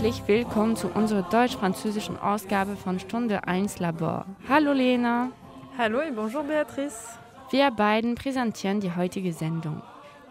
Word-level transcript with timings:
Herzlich 0.00 0.26
willkommen 0.28 0.76
zu 0.76 0.88
unserer 0.88 1.28
deutsch-französischen 1.28 2.16
Ausgabe 2.16 2.74
von 2.74 2.98
Stunde 2.98 3.46
1 3.46 3.80
Labor. 3.80 4.24
Hallo 4.48 4.72
Lena. 4.72 5.30
Hallo 5.76 6.00
et 6.00 6.16
bonjour 6.16 6.42
Beatrice. 6.42 7.18
Wir 7.50 7.70
beiden 7.70 8.14
präsentieren 8.14 8.80
die 8.80 8.96
heutige 8.96 9.34
Sendung. 9.34 9.82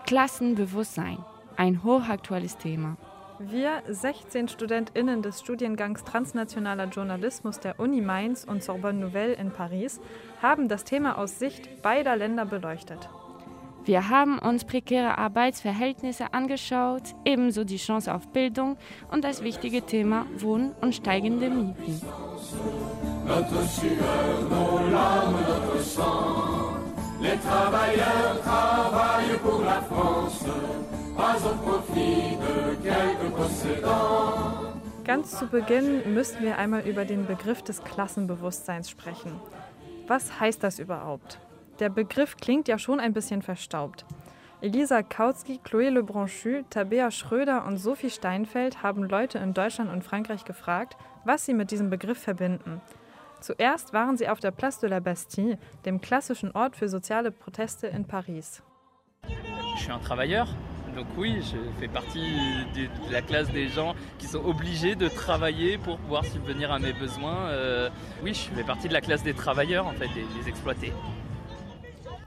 Klassenbewusstsein, 0.08 1.20
ein 1.56 1.84
hochaktuelles 1.84 2.58
Thema. 2.58 2.98
Wir, 3.38 3.84
16 3.88 4.48
StudentInnen 4.48 5.22
des 5.22 5.40
Studiengangs 5.42 6.04
Transnationaler 6.04 6.86
Journalismus 6.86 7.60
der 7.60 7.80
Uni 7.80 8.02
Mainz 8.02 8.46
und 8.46 8.64
Sorbonne 8.64 8.98
Nouvelle 8.98 9.34
in 9.34 9.52
Paris, 9.52 10.02
haben 10.42 10.68
das 10.68 10.84
Thema 10.84 11.20
aus 11.20 11.38
Sicht 11.38 11.84
beider 11.84 12.16
Länder 12.16 12.46
beleuchtet. 12.46 13.08
Wir 13.86 14.10
haben 14.10 14.38
uns 14.40 14.66
prekäre 14.66 15.18
Arbeitsverhältnisse 15.18 16.34
angeschaut, 16.34 17.16
ebenso 17.26 17.64
die 17.64 17.78
Chance 17.78 18.14
auf 18.14 18.28
Bildung 18.28 18.78
und 19.12 19.24
das 19.24 19.44
wichtige 19.44 19.82
Thema 19.82 20.26
Wohn- 20.38 20.74
und 20.82 20.94
steigende 20.94 21.50
Mieten. 21.50 22.02
Ganz 35.04 35.40
zu 35.40 35.48
Beginn 35.48 36.14
müssen 36.14 36.44
wir 36.44 36.58
einmal 36.58 36.88
über 36.88 37.06
den 37.06 37.26
Begriff 37.26 37.62
des 37.64 37.84
Klassenbewusstseins 37.84 38.90
sprechen. 38.90 39.32
Was 40.08 40.40
heißt 40.40 40.64
das 40.64 40.80
überhaupt? 40.80 41.40
Der 41.80 41.90
Begriff 41.90 42.36
klingt 42.36 42.68
ja 42.68 42.78
schon 42.78 43.00
ein 43.00 43.14
bisschen 43.14 43.42
verstaubt. 43.42 44.06
Elisa 44.60 45.02
Kautsky, 45.02 45.62
Chloé 45.64 45.90
Lebranchu, 45.90 46.64
Tabea 46.70 47.10
Schröder 47.10 47.66
und 47.66 47.78
Sophie 47.78 48.10
Steinfeld 48.10 48.84
haben 48.84 49.06
Leute 49.06 49.38
in 49.38 49.54
Deutschland 49.54 49.90
und 49.90 50.04
Frankreich 50.04 50.44
gefragt, 50.44 50.98
was 51.24 51.46
sie 51.46 51.54
mit 51.54 51.72
diesem 51.72 51.90
Begriff 51.90 52.22
verbinden. 52.22 52.82
Zuerst 53.40 53.94
waren 53.94 54.18
sie 54.18 54.28
auf 54.28 54.42
der 54.42 54.52
Place 54.52 54.80
de 54.80 54.90
la 54.90 55.00
Bastille, 55.00 55.58
dem 55.86 56.02
klassischen 56.02 56.52
Ort 56.52 56.76
für 56.76 56.90
soziale 56.90 57.32
Proteste 57.32 57.88
in 57.88 58.04
Paris. 58.04 58.62
Je 59.78 59.84
suis 59.84 59.92
un 59.94 60.00
travailleur, 60.00 60.50
donc 60.94 61.08
oui, 61.18 61.42
je 61.42 61.56
fais 61.80 61.88
partie 61.88 62.66
de 62.76 63.14
la 63.14 63.22
classe 63.22 63.50
des 63.54 63.70
gens 63.70 63.96
qui 64.18 64.28
sont 64.28 64.44
obligés 64.44 64.96
de 64.96 65.08
travailler 65.08 65.78
pour 65.78 65.98
pouvoir 66.00 66.26
subvenir 66.26 66.74
à 66.74 66.80
mes 66.80 66.92
besoins. 66.92 67.48
Euh, 67.48 67.90
oui, 68.22 68.34
je 68.34 68.54
fais 68.54 68.66
partie 68.66 68.90
de 68.90 68.94
la 68.94 69.00
classe 69.00 69.24
des 69.24 69.34
travailleurs, 69.34 69.88
en 69.88 69.94
fait, 69.94 70.10
des, 70.10 70.26
des 70.42 70.50
exploités. 70.50 70.92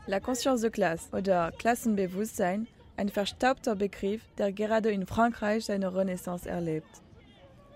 La 0.08 0.18
conscience 0.18 0.62
de 0.62 0.68
classe 0.68 1.08
oder 1.12 1.52
Klassenbewusstsein, 1.58 2.66
ein 2.96 3.08
verstaubter 3.08 3.76
Begriff, 3.76 4.22
der 4.36 4.50
gerade 4.50 4.90
in 4.90 5.06
Frankreich 5.06 5.66
seine 5.66 5.94
Renaissance 5.94 6.48
erlebt. 6.48 6.88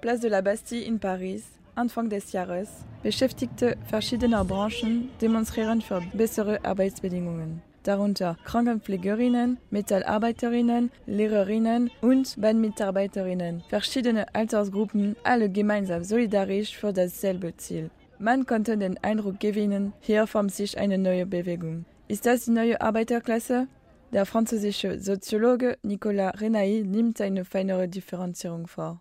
Place 0.00 0.20
de 0.20 0.30
la 0.30 0.40
Bastille 0.40 0.84
in 0.84 0.98
Paris, 0.98 1.44
Anfang 1.76 2.08
des 2.10 2.32
Jahres, 2.32 2.68
Beschäftigte 3.04 3.76
verschiedener 3.88 4.44
Branchen 4.44 5.08
demonstrieren 5.20 5.80
für 5.80 6.02
bessere 6.14 6.64
Arbeitsbedingungen, 6.64 7.62
darunter 7.84 8.36
Krankenpflegerinnen, 8.44 9.58
Metallarbeiterinnen, 9.70 10.90
Lehrerinnen 11.06 11.92
und 12.00 12.40
Bahnmitarbeiterinnen, 12.40 13.62
verschiedene 13.68 14.34
Altersgruppen, 14.34 15.14
alle 15.22 15.48
gemeinsam 15.48 16.02
solidarisch 16.02 16.76
für 16.76 16.92
dasselbe 16.92 17.56
Ziel. 17.56 17.90
Man 18.18 18.46
konnte 18.46 18.76
den 18.76 18.98
Eindruck 19.04 19.38
gewinnen, 19.38 19.92
hier 20.00 20.26
formt 20.26 20.52
sich 20.52 20.76
eine 20.76 20.98
neue 20.98 21.26
Bewegung. 21.26 21.84
Ist 22.08 22.24
das 22.24 22.44
die 22.44 22.52
neue 22.52 22.80
Arbeiterklasse? 22.80 23.66
Der 24.12 24.26
französische 24.26 25.00
Soziologe 25.00 25.76
Nicolas 25.82 26.36
Renaï 26.40 26.84
nimmt 26.84 27.20
eine 27.20 27.44
feinere 27.44 27.88
Differenzierung 27.88 28.68
vor. 28.68 29.00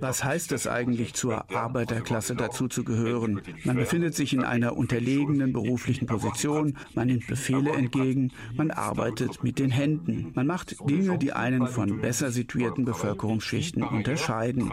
Was 0.00 0.24
heißt 0.24 0.52
es 0.52 0.66
eigentlich, 0.66 1.14
zur 1.14 1.50
Arbeiterklasse 1.50 2.36
dazuzugehören? 2.36 3.40
Man 3.64 3.76
befindet 3.76 4.14
sich 4.14 4.34
in 4.34 4.44
einer 4.44 4.76
unterlegenen 4.76 5.54
beruflichen 5.54 6.06
Position, 6.06 6.76
man 6.94 7.06
nimmt 7.06 7.26
Befehle 7.26 7.72
entgegen, 7.72 8.30
man 8.54 8.70
arbeitet 8.70 9.42
mit 9.42 9.58
den 9.58 9.70
Händen, 9.70 10.32
man 10.34 10.46
macht 10.46 10.76
Dinge, 10.88 11.16
die 11.16 11.32
einen 11.32 11.66
von 11.66 12.02
besser 12.02 12.30
situierten 12.30 12.84
Bevölkerungsschichten 12.84 13.82
unterscheiden. 13.82 14.70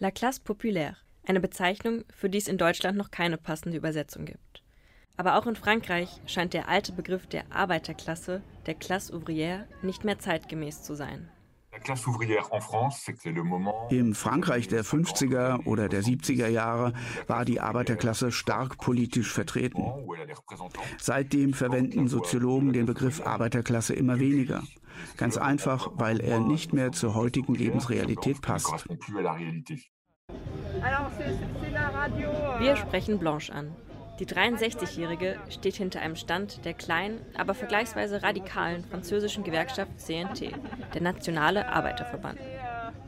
La 0.00 0.10
classe 0.10 0.40
populaire, 0.42 0.96
eine 1.26 1.40
Bezeichnung, 1.40 2.04
für 2.14 2.28
die 2.28 2.38
es 2.38 2.48
in 2.48 2.58
Deutschland 2.58 2.96
noch 2.96 3.10
keine 3.10 3.36
passende 3.36 3.76
Übersetzung 3.76 4.24
gibt. 4.24 4.62
Aber 5.16 5.36
auch 5.36 5.46
in 5.46 5.56
Frankreich 5.56 6.20
scheint 6.26 6.54
der 6.54 6.68
alte 6.68 6.92
Begriff 6.92 7.26
der 7.26 7.44
Arbeiterklasse, 7.50 8.42
der 8.66 8.74
Classe 8.74 9.14
ouvrière, 9.14 9.64
nicht 9.82 10.04
mehr 10.04 10.18
zeitgemäß 10.18 10.82
zu 10.82 10.94
sein. 10.94 11.30
Im 13.90 14.14
Frankreich 14.14 14.68
der 14.68 14.84
50er 14.84 15.66
oder 15.66 15.88
der 15.88 16.02
70er 16.02 16.48
Jahre 16.48 16.92
war 17.26 17.44
die 17.44 17.60
Arbeiterklasse 17.60 18.30
stark 18.30 18.78
politisch 18.78 19.32
vertreten. 19.32 19.84
Seitdem 20.98 21.52
verwenden 21.52 22.06
Soziologen 22.08 22.72
den 22.72 22.86
Begriff 22.86 23.26
Arbeiterklasse 23.26 23.94
immer 23.94 24.20
weniger. 24.20 24.62
Ganz 25.16 25.36
einfach, 25.36 25.90
weil 25.94 26.20
er 26.20 26.38
nicht 26.38 26.72
mehr 26.72 26.92
zur 26.92 27.14
heutigen 27.14 27.54
Lebensrealität 27.54 28.40
passt. 28.40 28.86
Wir 32.58 32.76
sprechen 32.76 33.18
Blanche 33.18 33.52
an. 33.54 33.74
Die 34.20 34.26
63-Jährige 34.26 35.36
steht 35.48 35.76
hinter 35.76 36.00
einem 36.00 36.14
Stand 36.14 36.64
der 36.64 36.74
kleinen, 36.74 37.20
aber 37.36 37.54
vergleichsweise 37.54 38.22
radikalen 38.22 38.84
französischen 38.84 39.44
Gewerkschaft 39.44 39.98
CNT, 39.98 40.52
der 40.94 41.02
Nationale 41.02 41.68
Arbeiterverband. 41.68 42.38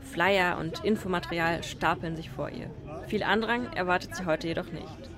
Flyer 0.01 0.59
und 0.59 0.85
Infomaterial 0.85 1.63
stapeln 1.63 2.17
sich 2.17 2.31
vor 2.31 2.51
ihr. 2.51 2.71
Viel 3.07 3.23
Andrang 3.23 3.73
erwartet 3.73 4.17
sie 4.17 4.27
heute 4.27 4.49
jedoch 4.49 4.73
nicht. 4.73 5.11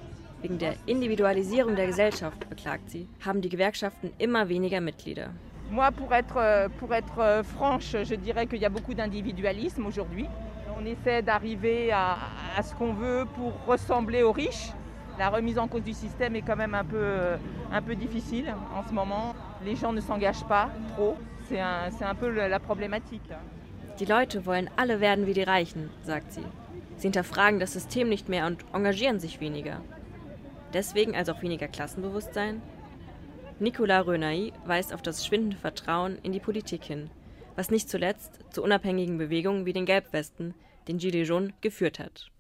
Wegen 0.43 0.59
der 0.59 0.75
Individualisierung 0.87 1.75
der 1.75 1.87
Gesellschaft, 1.87 2.49
beklagt 2.49 2.91
sie, 2.91 3.09
haben 3.25 3.41
die 3.41 3.49
Gewerkschaften 3.49 4.13
immer 4.19 4.49
weniger 4.49 4.81
Mitglieder. 4.81 5.31
Moi, 5.71 5.91
pour 5.91 6.13
être, 6.13 6.71
pour 6.79 6.95
être 6.95 7.45
franche, 7.45 7.97
je 8.05 8.15
dirais 8.15 8.47
qu'il 8.47 8.61
y 8.61 8.67
a 8.67 8.71
beaucoup 8.71 8.95
d'individualisme 8.95 9.87
aujourd'hui. 9.87 10.27
On 10.81 10.85
essaie 10.87 11.23
d'arriver 11.23 11.91
à, 11.91 12.17
à 12.57 12.63
ce 12.63 12.75
qu'on 12.75 12.93
veut 12.93 13.27
pour 13.35 13.53
ressembler 13.67 14.23
aux 14.23 14.33
riches. 14.33 14.71
La 15.19 15.29
remise 15.29 15.59
en 15.59 15.67
cause 15.67 15.83
du 15.83 15.93
système 15.93 16.37
est 16.37 16.43
quand 16.43 16.57
même 16.57 16.75
un 16.75 16.85
peu, 16.85 17.37
un 17.73 17.83
peu 17.83 17.97
difficile 17.97 18.55
en 18.73 18.87
ce 18.87 18.95
moment. 18.95 19.35
Les 19.65 19.75
gens 19.75 19.93
ne 19.93 20.01
s'engagent 20.01 20.45
pas 20.45 20.71
trop. 20.95 21.17
C'est 21.49 21.59
un, 21.59 21.91
un 22.01 22.15
peu 22.15 22.31
la 22.31 22.61
problématique. 22.61 23.29
Die 23.99 24.05
Leute 24.05 24.47
wollen 24.47 24.71
alle 24.77 25.01
werden 25.01 25.27
wie 25.27 25.35
die 25.35 25.43
Reichen, 25.43 25.91
sagt 26.05 26.33
sie. 26.33 26.45
Sie 26.97 27.09
hinterfragen 27.09 27.59
das 27.59 27.73
System 27.73 28.09
nicht 28.09 28.29
mehr 28.29 28.47
und 28.47 28.65
engagieren 28.73 29.19
sich 29.19 29.41
weniger. 29.41 29.81
Deswegen 30.73 31.17
also 31.17 31.33
auch 31.33 31.43
weniger 31.43 31.67
Klassenbewusstsein? 31.67 32.63
Nicolas 33.59 34.07
Renaï 34.07 34.53
weist 34.67 34.95
auf 34.95 35.03
das 35.03 35.27
schwindende 35.27 35.57
Vertrauen 35.57 36.19
in 36.23 36.31
die 36.31 36.39
Politik 36.39 36.85
hin, 36.85 37.11
was 37.57 37.73
nicht 37.73 37.91
zuletzt 37.91 38.39
zu 38.51 38.63
unabhängigen 38.63 39.19
Bewegungen 39.19 39.67
wie 39.67 39.73
den 39.73 39.87
Gelbwesten, 39.87 40.55
den 40.89 40.99
Gilets 40.99 41.29
jaunes, 41.29 41.53
geführt 41.61 41.99
hat. 41.99 42.31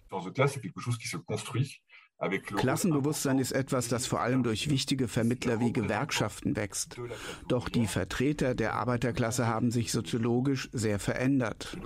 Klassenbewusstsein 2.56 3.38
ist 3.38 3.52
etwas, 3.52 3.86
das 3.86 4.06
vor 4.06 4.20
allem 4.20 4.42
durch 4.42 4.68
wichtige 4.68 5.06
Vermittler 5.06 5.60
wie 5.60 5.72
Gewerkschaften 5.72 6.56
wächst. 6.56 7.00
Doch 7.46 7.68
die 7.68 7.86
Vertreter 7.86 8.56
der 8.56 8.74
Arbeiterklasse 8.74 9.46
haben 9.46 9.70
sich 9.70 9.92
soziologisch 9.92 10.68
sehr 10.72 10.98
verändert. 10.98 11.78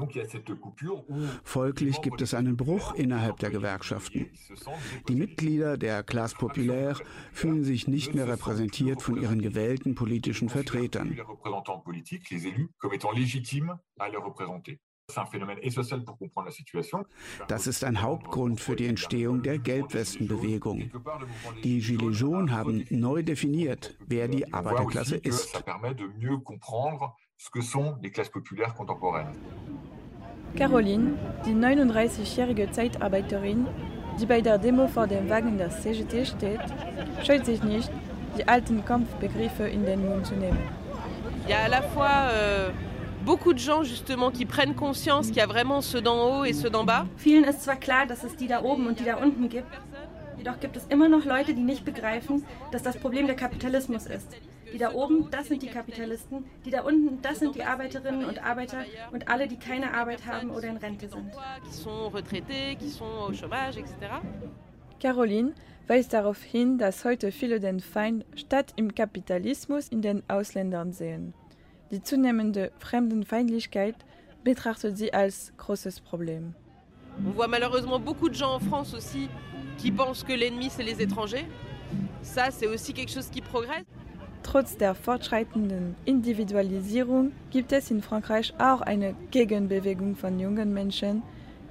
Folglich 1.45 2.01
gibt 2.01 2.23
es 2.23 2.33
einen 2.33 2.57
Bruch 2.57 2.95
innerhalb 2.95 3.41
der 3.41 3.51
Gewerkschaften. 3.51 4.31
Die 5.09 5.17
Mitglieder 5.17 5.77
der 5.77 6.03
Classe 6.03 6.37
Populaire 6.37 6.99
fühlen 7.33 7.63
sich 7.63 7.87
nicht 7.87 8.15
mehr 8.15 8.27
repräsentiert 8.27 9.03
von 9.03 9.21
ihren 9.21 9.43
gewählten 9.43 9.95
politischen 9.95 10.49
Vertretern. 10.49 11.19
Das 17.49 17.67
ist 17.67 17.85
ein 17.85 18.03
Hauptgrund 18.03 18.61
für 18.61 18.77
die 18.77 18.87
Entstehung 18.87 19.43
der 19.43 19.59
Gelbwestenbewegung. 19.59 20.91
Die 21.63 21.81
Gilets 21.81 22.21
jaunes 22.21 22.51
haben 22.51 22.85
neu 22.91 23.23
definiert, 23.23 23.97
wer 24.07 24.29
die 24.29 24.53
Arbeiterklasse 24.53 25.17
ist. 25.17 25.65
Caroline, 30.57 31.19
die 31.47 31.55
39-jährige 31.55 32.71
Zeitarbeiterin, 32.71 33.67
die 34.21 34.27
bei 34.27 34.41
der 34.41 34.59
Demo 34.59 34.87
vor 34.87 35.07
dem 35.07 35.29
Wagen 35.31 35.57
der 35.57 35.71
CGT 35.71 36.27
steht, 36.27 36.61
scheut 37.25 37.47
sich 37.47 37.63
nicht, 37.63 37.91
die 38.37 38.47
alten 38.47 38.85
Kampfbegriffe 38.85 39.65
in 39.65 39.85
den 39.85 40.07
Mund 40.07 40.27
zu 40.27 40.35
nehmen. 40.35 40.59
Il 41.45 41.51
y 41.51 41.55
a 41.55 41.65
à 41.65 41.69
la 41.69 41.83
fois 41.83 42.31
euh, 42.31 42.71
beaucoup 43.23 43.53
de 43.53 43.59
gens 43.59 43.85
justement 43.85 44.31
qui 44.31 44.45
prennent 44.45 44.75
conscience 44.75 45.29
qu'il 45.29 45.37
y 45.37 45.41
a 45.41 45.47
vraiment 45.47 45.81
ceux 45.81 46.01
d'en 46.01 46.41
haut 46.41 46.45
et 46.45 46.53
ceux 46.53 46.71
d'en 46.71 46.85
bas. 46.85 47.07
Vielen 47.17 47.45
ist 47.45 47.63
zwar 47.63 47.77
klar, 47.77 48.07
dass 48.07 48.25
es 48.25 48.37
die 48.37 48.49
da 48.49 48.63
oben 48.63 48.87
und 48.87 48.99
die 48.99 49.05
da 49.05 49.17
unten 49.17 49.49
gibt, 49.49 49.69
jedoch 50.37 50.59
gibt 50.61 50.77
es 50.77 50.87
immer 50.87 51.09
noch 51.09 51.25
Leute, 51.25 51.55
die 51.55 51.63
nicht 51.63 51.85
begreifen, 51.85 52.45
dass 52.73 52.83
das 52.83 52.97
Problem 52.97 53.27
der 53.27 53.37
Kapitalismus 53.37 54.07
ist. 54.07 54.29
Die 54.73 54.79
da 54.79 54.93
oben, 54.93 55.31
das 55.31 55.49
sind 55.49 55.63
die 55.63 55.69
Kapitalisten, 55.69 56.47
die 56.65 56.71
da 56.71 56.83
unten, 56.83 57.21
das 57.21 57.41
sind 57.41 57.55
die 57.55 57.63
Arbeiterinnen 57.63 58.25
und 58.25 58.43
Arbeiter 58.43 58.85
und 59.13 59.29
alle, 59.29 59.47
die 59.47 59.59
keine 59.59 59.93
Arbeit 59.95 60.27
haben 60.27 60.51
oder 60.51 60.69
in 60.69 60.79
Rente 60.79 61.09
sind. 61.09 61.31
Caroline 65.01 65.53
weist 65.89 66.13
darauf 66.15 66.43
hin, 66.43 66.79
dass 66.79 67.05
heute 67.05 67.33
viele 67.33 67.61
den 67.61 67.81
Feind 67.81 68.25
statt 68.35 68.73
im 68.77 68.95
Kapitalismus 68.95 69.89
in 69.89 70.01
den 70.01 70.23
Ausländern 70.29 70.93
sehen. 70.93 71.35
Die 71.93 72.03
zunehmende 72.03 72.73
Fremdenfeindlichkeit 72.79 73.95
betrachtet 74.45 74.97
sie 74.97 75.13
als 75.13 75.53
großes 75.59 76.01
Problem. 76.01 76.55
On 77.19 77.33
voit 77.33 77.49
malheureusement 77.49 78.01
beaucoup 78.01 78.31
de 78.31 78.35
gens 78.35 78.55
en 78.55 78.61
France 78.61 78.95
aussi 78.95 79.29
qui 79.77 79.91
pensent 79.93 80.25
que 80.25 80.33
l'ennemi 80.33 80.71
c'est 80.71 80.85
les 80.85 81.03
étrangers. 81.03 81.45
Ça, 82.23 82.51
c'est 82.51 82.67
aussi 82.67 82.95
quelque 82.95 83.13
chose 83.13 83.29
qui 83.29 83.43
progresse. 83.43 83.85
Trotz 84.43 84.79
der 84.79 84.95
fortschreitenden 84.95 85.95
Individualisierung 86.07 87.33
gibt 87.51 87.73
es 87.73 87.91
in 87.91 88.01
Frankreich 88.01 88.55
auch 88.59 88.81
eine 88.81 89.15
Gegenbewegung 89.31 90.17
von 90.17 90.41
jungen 90.41 90.73
Menschen, 90.73 91.23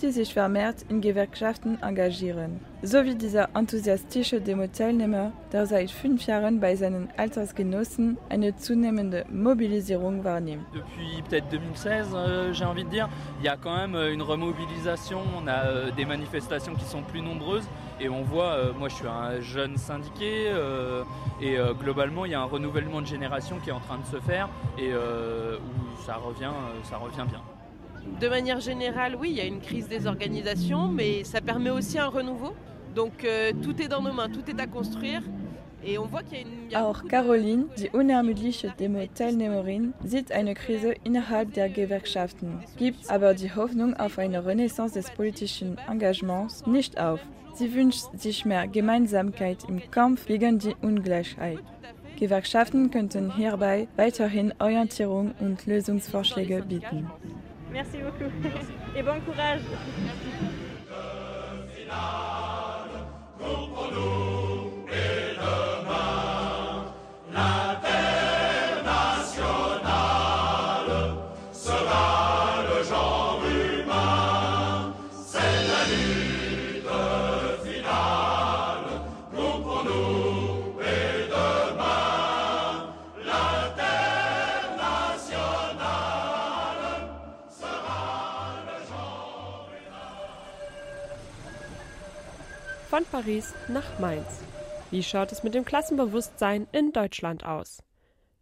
die 0.01 0.12
sich 0.12 0.33
vermehrt 0.33 0.83
in 0.89 1.00
Gewerkschaften 1.01 1.77
engagieren, 1.81 2.59
so 2.81 3.03
wie 3.03 3.15
dieser 3.15 3.50
enthusiastische 3.56 4.42
Demo-Teilnehmer, 4.42 5.31
der 5.51 5.68
seit 5.68 5.92
fünf 5.92 6.25
Jahren 6.25 6.59
bei 6.59 6.75
seinen 6.75 7.09
Altersgenossen 7.18 8.18
eine 8.30 8.56
zunehmende 8.56 9.25
Mobilisierung 9.30 10.24
wahrnimmt. 10.24 10.65
Depuis 10.74 11.21
peut-être 11.30 11.50
2016, 11.50 12.07
euh, 12.13 12.53
j'ai 12.53 12.65
envie 12.65 12.83
de 12.83 12.89
dire, 12.89 13.09
il 13.39 13.45
y 13.45 13.50
a 13.50 13.57
quand 13.57 13.75
même 13.75 13.95
euh, 13.95 14.13
une 14.13 14.24
remobilisation, 14.24 15.19
on 15.38 15.48
a 15.48 15.65
euh, 15.65 15.92
des 15.92 16.06
manifestations 16.06 16.74
qui 16.74 16.86
sont 16.86 17.03
plus 17.03 17.21
nombreuses 17.21 17.68
et 18.00 18.09
on 18.09 18.24
voit, 18.24 18.74
moi 18.80 18.89
je 18.89 18.95
suis 18.95 19.07
un 19.07 19.39
jeune 19.42 19.77
syndiqué 19.77 20.51
et 21.39 21.57
globalement 21.80 22.25
il 22.25 22.31
y 22.31 22.33
a 22.33 22.42
un 22.42 22.45
renouvellement 22.45 23.00
de 23.00 23.06
génération 23.06 23.57
qui 23.63 23.69
est 23.69 23.74
en 23.74 23.80
train 23.80 24.00
de 24.00 24.06
se 24.06 24.19
faire 24.19 24.50
et 24.80 24.89
ça 26.03 26.15
revient, 26.15 26.50
ça 26.83 26.98
revient 26.98 27.30
bien. 27.30 27.42
De 28.19 28.30
manière 28.30 28.59
générale, 28.59 29.15
oui, 29.19 29.30
il 29.31 29.38
y 29.38 29.42
a 29.42 29.45
une 29.45 29.62
crise 29.62 29.88
des 29.88 30.07
organisations, 30.07 30.88
mais 30.88 31.24
ça 31.24 31.42
permet 31.42 31.69
aussi 31.69 31.98
un 31.98 32.07
renouveau. 32.07 32.53
Donc 32.95 33.24
euh, 33.24 33.51
tout 33.63 33.81
est 33.81 33.88
dans 33.88 34.01
nos 34.01 34.13
mains, 34.13 34.30
tout 34.30 34.50
est 34.50 34.59
à 34.59 34.68
construire. 34.68 35.24
Et 35.83 35.98
on 35.98 36.06
voit 36.06 36.21
qu'il 36.21 36.38
y 36.38 36.42
a 36.42 36.44
une. 36.44 36.86
Auch 36.86 37.07
Caroline, 37.07 37.65
die 37.77 37.89
unermüdliche 37.89 38.71
Demo-Teilnehmerin, 38.77 39.94
sieht 40.03 40.31
eine 40.31 40.53
Krise 40.53 40.94
innerhalb 41.03 41.53
der 41.53 41.69
Gewerkschaften, 41.69 42.59
gibt 42.77 43.09
aber 43.09 43.33
die 43.33 43.53
Hoffnung 43.56 43.95
auf 43.95 44.19
eine 44.19 44.45
Renaissance 44.45 44.94
des 44.94 45.09
politischen 45.09 45.77
Engagements 45.89 46.65
nicht 46.68 47.00
auf. 47.00 47.19
Sie 47.56 47.74
wünscht 47.74 48.06
sich 48.18 48.45
mehr 48.45 48.68
Gemeinsamkeit 48.68 49.63
im 49.68 49.81
Kampf 49.89 50.27
gegen 50.27 50.59
die 50.59 50.75
Ungleichheit. 50.81 51.59
Gewerkschaften 52.19 52.92
könnten 52.92 53.33
hierbei 53.36 53.88
weiterhin 53.95 54.53
Orientierung 54.59 55.33
und 55.39 55.65
Lösungsvorschläge 55.65 56.62
bieten. 56.62 57.09
Merci 57.71 57.97
beaucoup. 58.00 58.31
Et 58.95 59.03
bon 59.03 59.19
courage. 59.21 59.62
Paris 93.21 93.53
nach 93.68 94.00
Mainz. 94.00 94.41
Wie 94.89 95.03
schaut 95.03 95.31
es 95.31 95.44
mit 95.44 95.53
dem 95.53 95.63
Klassenbewusstsein 95.63 96.65
in 96.71 96.91
Deutschland 96.91 97.45
aus? 97.45 97.83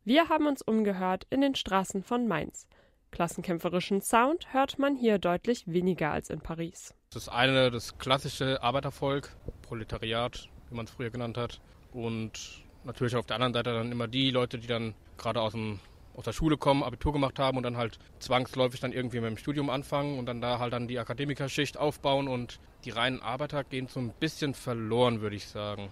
Wir 0.06 0.30
haben 0.30 0.48
uns 0.48 0.62
umgehört 0.62 1.28
in 1.30 1.42
den 1.42 1.54
Straßen 1.54 2.02
von 2.02 2.30
Mainz. 2.30 2.66
Klassenkämpferischen 3.12 4.02
Sound 4.02 4.54
hört 4.54 4.80
man 4.80 4.96
hier 4.96 5.20
deutlich 5.20 5.68
weniger 5.68 6.12
als 6.14 6.30
in 6.30 6.40
Paris. 6.40 6.94
Das 7.10 7.24
ist 7.24 7.30
eine 7.30 7.72
das 7.72 7.98
klassische 7.98 8.64
Arbeitervolk, 8.64 9.36
Proletariat, 9.64 10.48
wie 10.70 10.76
man 10.76 10.86
es 10.86 10.92
früher 10.92 11.10
genannt 11.10 11.38
hat. 11.38 11.60
Und 11.92 12.64
natürlich 12.86 13.18
auf 13.18 13.26
der 13.26 13.36
anderen 13.36 13.54
Seite 13.54 13.74
dann 13.74 13.92
immer 13.92 14.08
die 14.08 14.32
Leute, 14.32 14.60
die 14.60 14.68
dann 14.68 14.94
gerade 15.18 15.42
aus 15.42 15.52
dem 15.52 15.82
aus 16.20 16.26
der 16.26 16.34
Schule 16.34 16.58
kommen, 16.58 16.84
Abitur 16.84 17.14
gemacht 17.14 17.40
haben 17.40 17.56
und 17.56 17.64
dann 17.64 17.78
halt 17.78 17.98
zwangsläufig 18.20 18.82
dann 18.82 18.92
irgendwie 18.92 19.22
mit 19.22 19.30
dem 19.30 19.38
Studium 19.38 19.70
anfangen 19.70 20.20
und 20.20 20.26
dann 20.26 20.42
da 20.42 20.60
halt 20.60 20.74
dann 20.74 20.90
die 20.90 21.00
Akademikerschicht 21.00 21.78
aufbauen 21.78 22.28
und 22.28 22.60
die 22.84 22.90
reinen 22.90 23.22
Arbeiter 23.22 23.64
gehen 23.64 23.88
so 23.88 24.02
ein 24.02 24.12
bisschen 24.20 24.54
verloren, 24.54 25.22
würde 25.22 25.38
ich 25.38 25.48
sagen. 25.48 25.88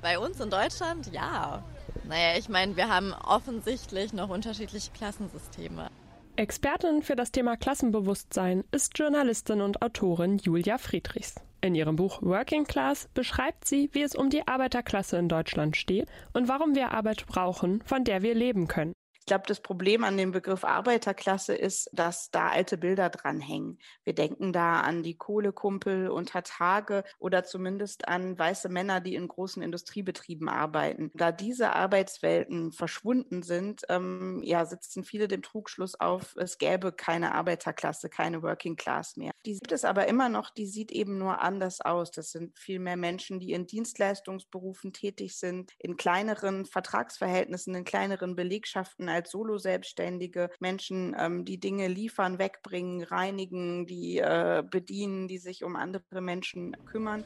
Bei 0.00 0.18
uns 0.18 0.40
in 0.40 0.48
Deutschland, 0.48 1.12
ja. 1.12 1.62
Naja, 2.04 2.38
ich 2.38 2.48
meine, 2.48 2.74
wir 2.76 2.88
haben 2.88 3.12
offensichtlich 3.12 4.14
noch 4.14 4.30
unterschiedliche 4.30 4.90
Klassensysteme. 4.92 5.90
Expertin 6.36 7.02
für 7.02 7.14
das 7.14 7.30
Thema 7.30 7.58
Klassenbewusstsein 7.58 8.64
ist 8.72 8.98
Journalistin 8.98 9.60
und 9.60 9.82
Autorin 9.82 10.38
Julia 10.38 10.78
Friedrichs. 10.78 11.34
In 11.60 11.74
ihrem 11.74 11.96
Buch 11.96 12.22
Working 12.22 12.64
Class 12.64 13.08
beschreibt 13.12 13.66
sie, 13.66 13.90
wie 13.92 14.02
es 14.02 14.16
um 14.16 14.30
die 14.30 14.48
Arbeiterklasse 14.48 15.18
in 15.18 15.28
Deutschland 15.28 15.76
steht 15.76 16.08
und 16.32 16.48
warum 16.48 16.74
wir 16.74 16.92
Arbeit 16.92 17.26
brauchen, 17.26 17.82
von 17.82 18.04
der 18.04 18.22
wir 18.22 18.34
leben 18.34 18.68
können. 18.68 18.94
Ich 19.24 19.26
glaube, 19.26 19.44
das 19.46 19.60
Problem 19.60 20.04
an 20.04 20.18
dem 20.18 20.32
Begriff 20.32 20.64
Arbeiterklasse 20.64 21.54
ist, 21.54 21.88
dass 21.94 22.30
da 22.30 22.48
alte 22.48 22.76
Bilder 22.76 23.08
dranhängen. 23.08 23.78
Wir 24.02 24.14
denken 24.14 24.52
da 24.52 24.82
an 24.82 25.02
die 25.02 25.16
Kohlekumpel 25.16 26.10
unter 26.10 26.42
Tage 26.42 27.04
oder 27.18 27.42
zumindest 27.42 28.06
an 28.06 28.38
weiße 28.38 28.68
Männer, 28.68 29.00
die 29.00 29.14
in 29.14 29.26
großen 29.26 29.62
Industriebetrieben 29.62 30.50
arbeiten. 30.50 31.10
Da 31.14 31.32
diese 31.32 31.72
Arbeitswelten 31.72 32.72
verschwunden 32.72 33.42
sind, 33.42 33.80
ähm, 33.88 34.42
ja, 34.44 34.66
sitzen 34.66 35.04
viele 35.04 35.26
dem 35.26 35.40
Trugschluss 35.40 35.98
auf, 35.98 36.36
es 36.36 36.58
gäbe 36.58 36.92
keine 36.92 37.34
Arbeiterklasse, 37.34 38.10
keine 38.10 38.42
Working 38.42 38.76
Class 38.76 39.16
mehr. 39.16 39.30
Die 39.46 39.54
gibt 39.54 39.72
es 39.72 39.86
aber 39.86 40.06
immer 40.06 40.28
noch, 40.28 40.50
die 40.50 40.66
sieht 40.66 40.92
eben 40.92 41.16
nur 41.16 41.40
anders 41.40 41.80
aus. 41.80 42.10
Das 42.10 42.30
sind 42.30 42.58
viel 42.58 42.78
mehr 42.78 42.98
Menschen, 42.98 43.40
die 43.40 43.52
in 43.52 43.66
Dienstleistungsberufen 43.66 44.92
tätig 44.92 45.38
sind, 45.38 45.72
in 45.78 45.96
kleineren 45.96 46.66
Vertragsverhältnissen, 46.66 47.74
in 47.74 47.84
kleineren 47.84 48.36
Belegschaften 48.36 49.13
als 49.14 49.30
Solo-Selbstständige, 49.30 50.50
Menschen, 50.60 51.16
ähm, 51.18 51.44
die 51.44 51.58
Dinge 51.58 51.88
liefern, 51.88 52.38
wegbringen, 52.38 53.02
reinigen, 53.02 53.86
die 53.86 54.18
äh, 54.18 54.62
bedienen, 54.68 55.28
die 55.28 55.38
sich 55.38 55.64
um 55.64 55.76
andere 55.76 56.20
Menschen 56.20 56.76
kümmern. 56.84 57.24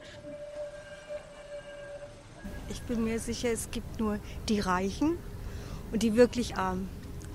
Ich 2.69 2.81
bin 2.83 3.03
mir 3.03 3.19
sicher, 3.19 3.51
es 3.51 3.71
gibt 3.71 3.99
nur 3.99 4.19
die 4.47 4.59
Reichen 4.59 5.17
und 5.91 6.03
die 6.03 6.15
wirklich 6.15 6.55
Armen. 6.55 6.89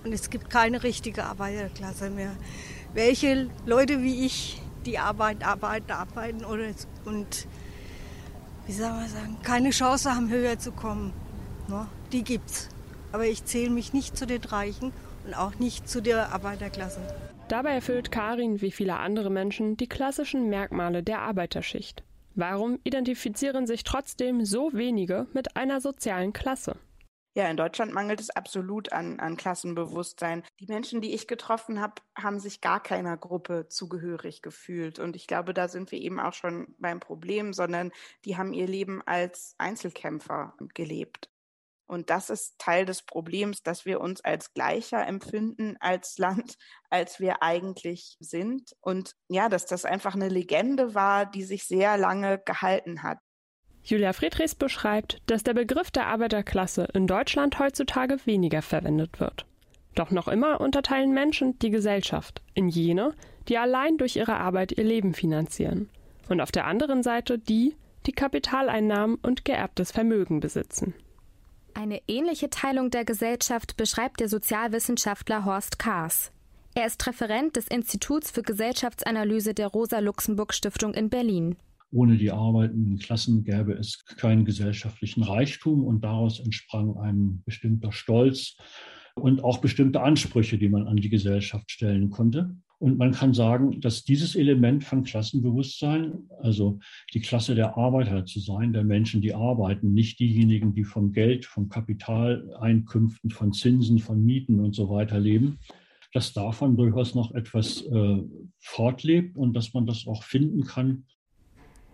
Und 0.04 0.12
es 0.12 0.30
gibt 0.30 0.50
keine 0.50 0.82
richtige 0.82 1.24
Arbeiterklasse 1.24 2.10
mehr. 2.10 2.36
Welche 2.92 3.50
Leute 3.66 4.02
wie 4.02 4.26
ich, 4.26 4.60
die 4.86 4.98
arbeiten, 4.98 5.42
arbeiten, 5.42 5.90
arbeiten 5.90 6.44
oder, 6.44 6.66
und 7.04 7.48
wie 8.66 8.72
soll 8.72 8.90
man 8.90 9.08
sagen, 9.08 9.38
keine 9.42 9.70
Chance 9.70 10.14
haben, 10.14 10.30
höher 10.30 10.58
zu 10.58 10.72
kommen. 10.72 11.12
Ne? 11.68 11.86
Die 12.12 12.22
gibt's 12.22 12.68
aber 13.14 13.26
ich 13.26 13.44
zähle 13.44 13.70
mich 13.70 13.92
nicht 13.92 14.16
zu 14.16 14.26
den 14.26 14.42
Reichen 14.42 14.92
und 15.24 15.34
auch 15.34 15.54
nicht 15.60 15.88
zu 15.88 16.02
der 16.02 16.32
Arbeiterklasse. 16.32 17.00
Dabei 17.46 17.70
erfüllt 17.70 18.10
Karin 18.10 18.60
wie 18.60 18.72
viele 18.72 18.96
andere 18.96 19.30
Menschen 19.30 19.76
die 19.76 19.88
klassischen 19.88 20.48
Merkmale 20.50 21.04
der 21.04 21.20
Arbeiterschicht. 21.20 22.02
Warum 22.34 22.80
identifizieren 22.82 23.68
sich 23.68 23.84
trotzdem 23.84 24.44
so 24.44 24.72
wenige 24.72 25.28
mit 25.32 25.56
einer 25.56 25.80
sozialen 25.80 26.32
Klasse? 26.32 26.74
Ja, 27.36 27.48
in 27.48 27.56
Deutschland 27.56 27.92
mangelt 27.92 28.20
es 28.20 28.30
absolut 28.30 28.92
an, 28.92 29.20
an 29.20 29.36
Klassenbewusstsein. 29.36 30.42
Die 30.58 30.66
Menschen, 30.66 31.00
die 31.00 31.14
ich 31.14 31.28
getroffen 31.28 31.80
habe, 31.80 31.94
haben 32.16 32.40
sich 32.40 32.60
gar 32.60 32.82
keiner 32.82 33.16
Gruppe 33.16 33.66
zugehörig 33.68 34.42
gefühlt. 34.42 34.98
Und 34.98 35.14
ich 35.14 35.28
glaube, 35.28 35.54
da 35.54 35.68
sind 35.68 35.92
wir 35.92 36.00
eben 36.00 36.18
auch 36.18 36.32
schon 36.32 36.74
beim 36.78 36.98
Problem, 36.98 37.52
sondern 37.52 37.92
die 38.24 38.36
haben 38.36 38.52
ihr 38.52 38.66
Leben 38.66 39.02
als 39.06 39.54
Einzelkämpfer 39.58 40.54
gelebt. 40.74 41.28
Und 41.86 42.10
das 42.10 42.30
ist 42.30 42.58
Teil 42.58 42.86
des 42.86 43.02
Problems, 43.02 43.62
dass 43.62 43.84
wir 43.84 44.00
uns 44.00 44.22
als 44.22 44.52
gleicher 44.54 45.06
empfinden 45.06 45.76
als 45.80 46.18
Land, 46.18 46.56
als 46.90 47.20
wir 47.20 47.42
eigentlich 47.42 48.16
sind. 48.20 48.72
Und 48.80 49.12
ja, 49.28 49.48
dass 49.48 49.66
das 49.66 49.84
einfach 49.84 50.14
eine 50.14 50.28
Legende 50.28 50.94
war, 50.94 51.26
die 51.26 51.44
sich 51.44 51.64
sehr 51.64 51.98
lange 51.98 52.38
gehalten 52.38 53.02
hat. 53.02 53.18
Julia 53.82 54.14
Friedrichs 54.14 54.54
beschreibt, 54.54 55.20
dass 55.26 55.42
der 55.42 55.52
Begriff 55.52 55.90
der 55.90 56.06
Arbeiterklasse 56.06 56.88
in 56.94 57.06
Deutschland 57.06 57.58
heutzutage 57.58 58.16
weniger 58.24 58.62
verwendet 58.62 59.20
wird. 59.20 59.44
Doch 59.94 60.10
noch 60.10 60.26
immer 60.26 60.60
unterteilen 60.62 61.12
Menschen 61.12 61.58
die 61.58 61.70
Gesellschaft 61.70 62.42
in 62.54 62.68
jene, 62.68 63.14
die 63.48 63.58
allein 63.58 63.98
durch 63.98 64.16
ihre 64.16 64.36
Arbeit 64.36 64.72
ihr 64.72 64.84
Leben 64.84 65.12
finanzieren, 65.12 65.90
und 66.30 66.40
auf 66.40 66.50
der 66.50 66.66
anderen 66.66 67.02
Seite 67.02 67.38
die, 67.38 67.76
die 68.06 68.12
Kapitaleinnahmen 68.12 69.16
und 69.16 69.44
geerbtes 69.44 69.92
Vermögen 69.92 70.40
besitzen. 70.40 70.94
Eine 71.74 72.00
ähnliche 72.06 72.50
Teilung 72.50 72.90
der 72.90 73.04
Gesellschaft 73.04 73.76
beschreibt 73.76 74.20
der 74.20 74.28
Sozialwissenschaftler 74.28 75.44
Horst 75.44 75.78
Kahrs. 75.78 76.30
Er 76.76 76.86
ist 76.86 77.04
Referent 77.06 77.56
des 77.56 77.66
Instituts 77.66 78.30
für 78.30 78.42
Gesellschaftsanalyse 78.42 79.54
der 79.54 79.66
Rosa-Luxemburg-Stiftung 79.66 80.94
in 80.94 81.10
Berlin. 81.10 81.56
Ohne 81.90 82.16
die 82.16 82.30
arbeitenden 82.30 82.98
Klassen 82.98 83.44
gäbe 83.44 83.72
es 83.72 84.04
keinen 84.16 84.44
gesellschaftlichen 84.44 85.22
Reichtum 85.24 85.84
und 85.84 86.02
daraus 86.02 86.40
entsprang 86.40 86.96
ein 86.96 87.42
bestimmter 87.44 87.92
Stolz 87.92 88.56
und 89.14 89.42
auch 89.42 89.58
bestimmte 89.58 90.00
Ansprüche, 90.00 90.58
die 90.58 90.68
man 90.68 90.86
an 90.86 90.96
die 90.96 91.10
Gesellschaft 91.10 91.70
stellen 91.70 92.10
konnte. 92.10 92.56
Und 92.84 92.98
man 92.98 93.12
kann 93.12 93.32
sagen, 93.32 93.80
dass 93.80 94.04
dieses 94.04 94.36
Element 94.36 94.84
von 94.84 95.04
Klassenbewusstsein, 95.04 96.28
also 96.42 96.80
die 97.14 97.22
Klasse 97.22 97.54
der 97.54 97.78
Arbeiter 97.78 98.26
zu 98.26 98.40
sein, 98.40 98.74
der 98.74 98.84
Menschen, 98.84 99.22
die 99.22 99.32
arbeiten, 99.32 99.94
nicht 99.94 100.18
diejenigen, 100.20 100.74
die 100.74 100.84
vom 100.84 101.10
Geld, 101.12 101.46
vom 101.46 101.70
Kapitaleinkünften, 101.70 103.30
von 103.30 103.54
Zinsen, 103.54 104.00
von 104.00 104.22
Mieten 104.22 104.60
und 104.60 104.74
so 104.74 104.90
weiter 104.90 105.18
leben, 105.18 105.58
dass 106.12 106.34
davon 106.34 106.76
durchaus 106.76 107.14
noch 107.14 107.34
etwas 107.34 107.80
äh, 107.86 108.18
fortlebt 108.58 109.38
und 109.38 109.54
dass 109.54 109.72
man 109.72 109.86
das 109.86 110.06
auch 110.06 110.22
finden 110.22 110.64
kann 110.64 111.06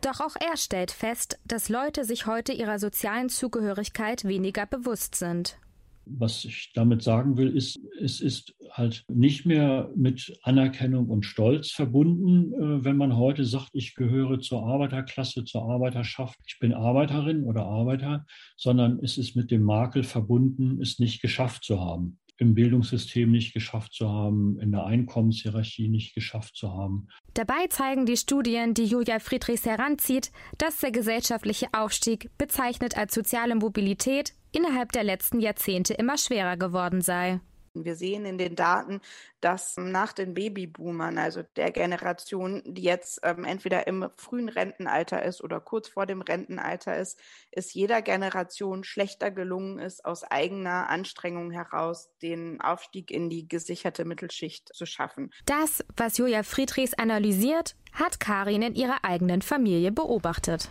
doch 0.02 0.20
auch 0.20 0.34
er 0.40 0.56
stellt 0.56 0.92
fest, 0.92 1.38
dass 1.44 1.68
Leute 1.68 2.06
sich 2.06 2.24
heute 2.24 2.54
ihrer 2.54 2.78
sozialen 2.78 3.28
Zugehörigkeit 3.28 4.24
weniger 4.24 4.64
bewusst 4.64 5.14
sind. 5.14 5.58
Was 6.04 6.44
ich 6.44 6.72
damit 6.74 7.02
sagen 7.02 7.36
will, 7.36 7.56
ist, 7.56 7.78
es 8.00 8.20
ist 8.20 8.54
halt 8.70 9.04
nicht 9.08 9.46
mehr 9.46 9.90
mit 9.96 10.38
Anerkennung 10.42 11.08
und 11.08 11.24
Stolz 11.24 11.70
verbunden, 11.70 12.52
äh, 12.54 12.84
wenn 12.84 12.96
man 12.96 13.16
heute 13.16 13.44
sagt, 13.44 13.70
ich 13.72 13.94
gehöre 13.94 14.40
zur 14.40 14.64
Arbeiterklasse, 14.64 15.44
zur 15.44 15.68
Arbeiterschaft, 15.68 16.38
ich 16.46 16.58
bin 16.58 16.72
Arbeiterin 16.72 17.44
oder 17.44 17.64
Arbeiter, 17.64 18.26
sondern 18.56 19.00
es 19.02 19.18
ist 19.18 19.34
mit 19.36 19.50
dem 19.50 19.62
Makel 19.62 20.04
verbunden, 20.04 20.80
es 20.80 20.98
nicht 20.98 21.20
geschafft 21.20 21.64
zu 21.64 21.80
haben 21.80 22.19
im 22.40 22.54
Bildungssystem 22.54 23.30
nicht 23.30 23.52
geschafft 23.52 23.92
zu 23.92 24.08
haben, 24.08 24.58
in 24.60 24.72
der 24.72 24.86
Einkommenshierarchie 24.86 25.88
nicht 25.88 26.14
geschafft 26.14 26.56
zu 26.56 26.72
haben. 26.72 27.06
Dabei 27.34 27.66
zeigen 27.68 28.06
die 28.06 28.16
Studien, 28.16 28.72
die 28.72 28.86
Julia 28.86 29.18
Friedrichs 29.18 29.66
heranzieht, 29.66 30.32
dass 30.56 30.78
der 30.78 30.90
gesellschaftliche 30.90 31.66
Aufstieg, 31.72 32.30
bezeichnet 32.38 32.96
als 32.96 33.14
soziale 33.14 33.54
Mobilität, 33.54 34.32
innerhalb 34.52 34.92
der 34.92 35.04
letzten 35.04 35.40
Jahrzehnte 35.40 35.92
immer 35.94 36.16
schwerer 36.16 36.56
geworden 36.56 37.02
sei. 37.02 37.40
Wir 37.74 37.94
sehen 37.94 38.24
in 38.26 38.36
den 38.36 38.56
Daten, 38.56 39.00
dass 39.40 39.76
nach 39.76 40.12
den 40.12 40.34
Babyboomern, 40.34 41.18
also 41.18 41.42
der 41.56 41.70
Generation, 41.70 42.62
die 42.66 42.82
jetzt 42.82 43.20
ähm, 43.22 43.44
entweder 43.44 43.86
im 43.86 44.08
frühen 44.16 44.48
Rentenalter 44.48 45.22
ist 45.22 45.42
oder 45.42 45.60
kurz 45.60 45.88
vor 45.88 46.06
dem 46.06 46.20
Rentenalter 46.20 46.96
ist, 46.96 47.20
es 47.52 47.72
jeder 47.72 48.02
Generation 48.02 48.82
schlechter 48.82 49.30
gelungen 49.30 49.78
ist, 49.78 50.04
aus 50.04 50.24
eigener 50.24 50.88
Anstrengung 50.88 51.52
heraus 51.52 52.10
den 52.22 52.60
Aufstieg 52.60 53.10
in 53.10 53.30
die 53.30 53.48
gesicherte 53.48 54.04
Mittelschicht 54.04 54.74
zu 54.74 54.84
schaffen. 54.84 55.30
Das, 55.46 55.84
was 55.96 56.18
Julia 56.18 56.42
Friedrichs 56.42 56.94
analysiert, 56.94 57.76
hat 57.92 58.18
Karin 58.18 58.62
in 58.62 58.74
ihrer 58.74 59.04
eigenen 59.04 59.42
Familie 59.42 59.92
beobachtet. 59.92 60.68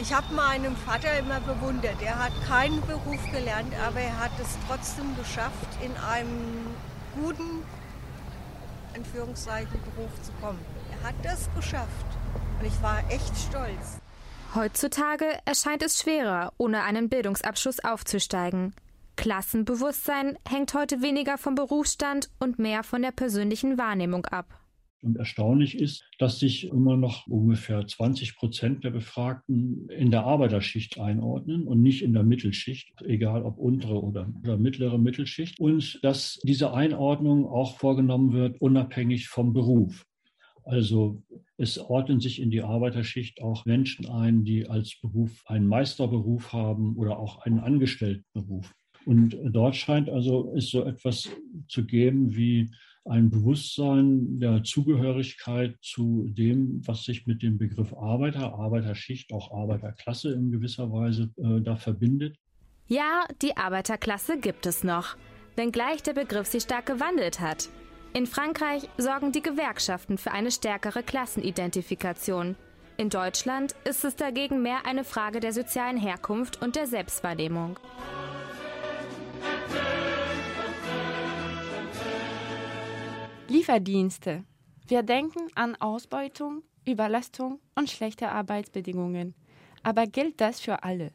Ich 0.00 0.14
habe 0.14 0.32
meinen 0.34 0.74
Vater 0.76 1.18
immer 1.18 1.40
bewundert. 1.40 2.00
Er 2.02 2.18
hat 2.18 2.32
keinen 2.48 2.80
Beruf 2.86 3.20
gelernt, 3.32 3.74
aber 3.86 4.00
er 4.00 4.18
hat 4.18 4.30
es 4.40 4.56
trotzdem 4.66 5.14
geschafft, 5.14 5.68
in 5.84 5.94
einem 5.98 6.68
guten 7.14 7.62
Anführungszeichen 8.96 9.78
Beruf 9.94 10.10
zu 10.22 10.32
kommen. 10.40 10.58
Er 10.90 11.08
hat 11.08 11.14
das 11.22 11.50
geschafft 11.54 12.06
und 12.58 12.66
ich 12.66 12.82
war 12.82 13.02
echt 13.10 13.36
stolz. 13.36 14.00
Heutzutage 14.54 15.26
erscheint 15.44 15.82
es 15.82 16.00
schwerer, 16.00 16.54
ohne 16.56 16.82
einen 16.82 17.10
Bildungsabschluss 17.10 17.84
aufzusteigen. 17.84 18.74
Klassenbewusstsein 19.16 20.38
hängt 20.48 20.72
heute 20.72 21.02
weniger 21.02 21.36
vom 21.36 21.54
Berufsstand 21.54 22.30
und 22.38 22.58
mehr 22.58 22.84
von 22.84 23.02
der 23.02 23.12
persönlichen 23.12 23.76
Wahrnehmung 23.76 24.24
ab. 24.24 24.59
Und 25.02 25.16
erstaunlich 25.16 25.78
ist, 25.78 26.04
dass 26.18 26.38
sich 26.38 26.68
immer 26.68 26.96
noch 26.96 27.26
ungefähr 27.26 27.86
20 27.86 28.36
Prozent 28.36 28.84
der 28.84 28.90
Befragten 28.90 29.88
in 29.88 30.10
der 30.10 30.24
Arbeiterschicht 30.24 31.00
einordnen 31.00 31.66
und 31.66 31.80
nicht 31.80 32.02
in 32.02 32.12
der 32.12 32.22
Mittelschicht, 32.22 32.92
egal 33.02 33.44
ob 33.44 33.56
untere 33.58 34.02
oder, 34.02 34.30
oder 34.42 34.58
mittlere 34.58 34.98
Mittelschicht. 34.98 35.58
Und 35.58 35.98
dass 36.02 36.38
diese 36.42 36.74
Einordnung 36.74 37.46
auch 37.46 37.78
vorgenommen 37.78 38.32
wird, 38.32 38.60
unabhängig 38.60 39.28
vom 39.28 39.54
Beruf. 39.54 40.06
Also 40.64 41.22
es 41.56 41.78
ordnen 41.78 42.20
sich 42.20 42.40
in 42.40 42.50
die 42.50 42.62
Arbeiterschicht 42.62 43.42
auch 43.42 43.64
Menschen 43.64 44.06
ein, 44.06 44.44
die 44.44 44.68
als 44.68 45.00
Beruf 45.00 45.42
einen 45.46 45.66
Meisterberuf 45.66 46.52
haben 46.52 46.96
oder 46.96 47.18
auch 47.18 47.38
einen 47.38 47.58
Angestelltenberuf. 47.58 48.72
Und 49.06 49.36
dort 49.44 49.76
scheint 49.76 50.10
also 50.10 50.52
es 50.54 50.68
so 50.68 50.84
etwas 50.84 51.30
zu 51.68 51.86
geben 51.86 52.36
wie 52.36 52.70
ein 53.04 53.30
Bewusstsein 53.30 54.38
der 54.38 54.62
Zugehörigkeit 54.62 55.76
zu 55.82 56.26
dem, 56.28 56.86
was 56.86 57.04
sich 57.04 57.26
mit 57.26 57.42
dem 57.42 57.58
Begriff 57.58 57.92
Arbeiter, 57.94 58.54
Arbeiterschicht, 58.54 59.32
auch 59.32 59.52
Arbeiterklasse 59.52 60.32
in 60.32 60.50
gewisser 60.50 60.92
Weise 60.92 61.30
äh, 61.36 61.60
da 61.60 61.76
verbindet. 61.76 62.36
Ja, 62.86 63.24
die 63.40 63.56
Arbeiterklasse 63.56 64.38
gibt 64.38 64.66
es 64.66 64.84
noch, 64.84 65.16
wenngleich 65.56 66.02
der 66.02 66.12
Begriff 66.12 66.46
sich 66.46 66.64
stark 66.64 66.86
gewandelt 66.86 67.40
hat. 67.40 67.68
In 68.12 68.26
Frankreich 68.26 68.88
sorgen 68.98 69.30
die 69.30 69.42
Gewerkschaften 69.42 70.18
für 70.18 70.32
eine 70.32 70.50
stärkere 70.50 71.02
Klassenidentifikation. 71.02 72.56
In 72.96 73.08
Deutschland 73.08 73.74
ist 73.84 74.04
es 74.04 74.16
dagegen 74.16 74.62
mehr 74.62 74.84
eine 74.84 75.04
Frage 75.04 75.40
der 75.40 75.52
sozialen 75.52 75.96
Herkunft 75.96 76.60
und 76.60 76.76
der 76.76 76.86
Selbstwahrnehmung. 76.86 77.78
Lieferdienste. 83.50 84.44
Wir 84.86 85.02
denken 85.02 85.48
an 85.56 85.74
Ausbeutung, 85.80 86.62
Überlastung 86.86 87.58
und 87.74 87.90
schlechte 87.90 88.28
Arbeitsbedingungen. 88.28 89.34
Aber 89.82 90.06
gilt 90.06 90.40
das 90.40 90.60
für 90.60 90.84
alle? 90.84 91.10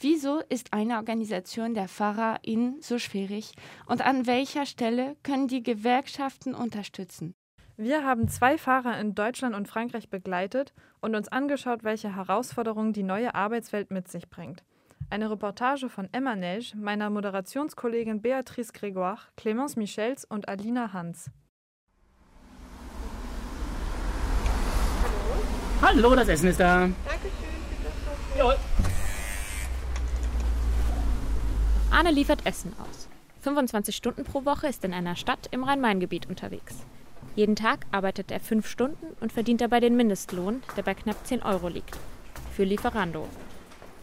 Wieso 0.00 0.40
ist 0.48 0.72
eine 0.72 0.96
Organisation 0.96 1.74
der 1.74 1.86
FahrerInnen 1.86 2.82
so 2.82 2.98
schwierig 2.98 3.52
und 3.86 4.04
an 4.04 4.26
welcher 4.26 4.66
Stelle 4.66 5.14
können 5.22 5.46
die 5.46 5.62
Gewerkschaften 5.62 6.56
unterstützen? 6.56 7.36
Wir 7.76 8.04
haben 8.04 8.26
zwei 8.26 8.58
Fahrer 8.58 8.98
in 8.98 9.14
Deutschland 9.14 9.54
und 9.54 9.68
Frankreich 9.68 10.10
begleitet 10.10 10.74
und 11.00 11.14
uns 11.14 11.28
angeschaut, 11.28 11.84
welche 11.84 12.16
Herausforderungen 12.16 12.94
die 12.94 13.04
neue 13.04 13.36
Arbeitswelt 13.36 13.92
mit 13.92 14.08
sich 14.08 14.28
bringt. 14.28 14.64
Eine 15.08 15.30
Reportage 15.30 15.88
von 15.88 16.08
Emma 16.10 16.34
Nelsch, 16.34 16.74
meiner 16.74 17.10
Moderationskollegin 17.10 18.22
Beatrice 18.22 18.72
Grégoire, 18.72 19.28
Clémence 19.38 19.78
Michels 19.78 20.24
und 20.24 20.48
Alina 20.48 20.92
Hans. 20.92 21.30
Hallo, 25.82 26.14
das 26.14 26.28
Essen 26.28 26.48
ist 26.48 26.58
da. 26.58 26.80
Dankeschön. 26.80 27.32
Jawohl. 28.38 28.56
Arne 31.90 32.10
liefert 32.10 32.46
Essen 32.46 32.72
aus. 32.78 33.08
25 33.42 33.94
Stunden 33.94 34.24
pro 34.24 34.46
Woche 34.46 34.68
ist 34.68 34.84
in 34.84 34.94
einer 34.94 35.16
Stadt 35.16 35.48
im 35.50 35.64
Rhein-Main-Gebiet 35.64 36.28
unterwegs. 36.30 36.76
Jeden 37.34 37.56
Tag 37.56 37.84
arbeitet 37.92 38.30
er 38.30 38.40
fünf 38.40 38.66
Stunden 38.66 39.06
und 39.20 39.32
verdient 39.32 39.60
dabei 39.60 39.80
den 39.80 39.96
Mindestlohn, 39.96 40.62
der 40.78 40.82
bei 40.82 40.94
knapp 40.94 41.26
10 41.26 41.42
Euro 41.42 41.68
liegt. 41.68 41.98
Für 42.54 42.64
Lieferando. 42.64 43.28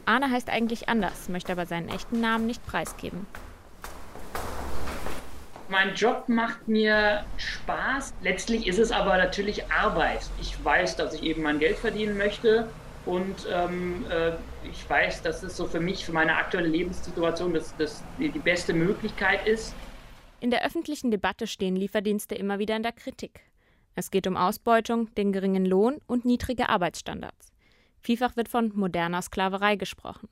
Arne 0.05 0.29
heißt 0.29 0.49
eigentlich 0.49 0.89
anders, 0.89 1.27
möchte 1.27 1.53
aber 1.53 1.65
seinen 1.65 1.89
echten 1.89 2.21
Namen 2.21 2.45
nicht 2.45 2.63
preisgeben. 2.67 3.25
Mein 5.73 5.95
Job 5.95 6.29
macht 6.29 6.67
mir 6.67 7.25
Spaß. 7.37 8.13
Letztlich 8.21 8.67
ist 8.67 8.77
es 8.77 8.91
aber 8.91 9.17
natürlich 9.17 9.71
Arbeit. 9.71 10.19
Ich 10.39 10.63
weiß, 10.63 10.97
dass 10.97 11.15
ich 11.15 11.23
eben 11.23 11.41
mein 11.41 11.57
Geld 11.57 11.79
verdienen 11.79 12.15
möchte 12.15 12.69
und 13.07 13.47
ähm, 13.51 14.05
äh, 14.07 14.33
ich 14.69 14.87
weiß, 14.87 15.23
dass 15.23 15.41
es 15.41 15.57
so 15.57 15.65
für 15.65 15.79
mich, 15.79 16.05
für 16.05 16.11
meine 16.11 16.35
aktuelle 16.35 16.67
Lebenssituation, 16.67 17.55
das, 17.55 17.75
das 17.77 18.03
die 18.19 18.29
beste 18.29 18.75
Möglichkeit 18.75 19.47
ist. 19.47 19.73
In 20.41 20.51
der 20.51 20.63
öffentlichen 20.63 21.09
Debatte 21.09 21.47
stehen 21.47 21.75
Lieferdienste 21.75 22.35
immer 22.35 22.59
wieder 22.59 22.75
in 22.75 22.83
der 22.83 22.91
Kritik. 22.91 23.39
Es 23.95 24.11
geht 24.11 24.27
um 24.27 24.37
Ausbeutung, 24.37 25.11
den 25.15 25.33
geringen 25.33 25.65
Lohn 25.65 26.01
und 26.05 26.23
niedrige 26.23 26.69
Arbeitsstandards. 26.69 27.51
Vielfach 27.99 28.35
wird 28.35 28.47
von 28.47 28.71
moderner 28.75 29.23
Sklaverei 29.23 29.75
gesprochen. 29.75 30.29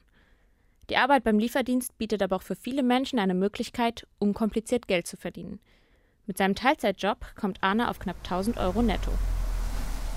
Die 0.91 0.98
Arbeit 0.98 1.24
beim 1.24 1.39
Lieferdienst 1.39 1.98
bietet 1.98 2.21
aber 2.21 2.36
auch 2.36 2.41
für 2.41 2.57
viele 2.57 2.83
Menschen 2.83 3.17
eine 3.17 3.33
Möglichkeit, 3.33 4.05
unkompliziert 4.19 4.89
Geld 4.89 5.07
zu 5.07 5.15
verdienen. 5.15 5.62
Mit 6.27 6.38
seinem 6.38 6.53
Teilzeitjob 6.53 7.33
kommt 7.39 7.63
Arne 7.63 7.89
auf 7.89 8.00
knapp 8.00 8.17
1000 8.25 8.57
Euro 8.57 8.81
netto. 8.81 9.12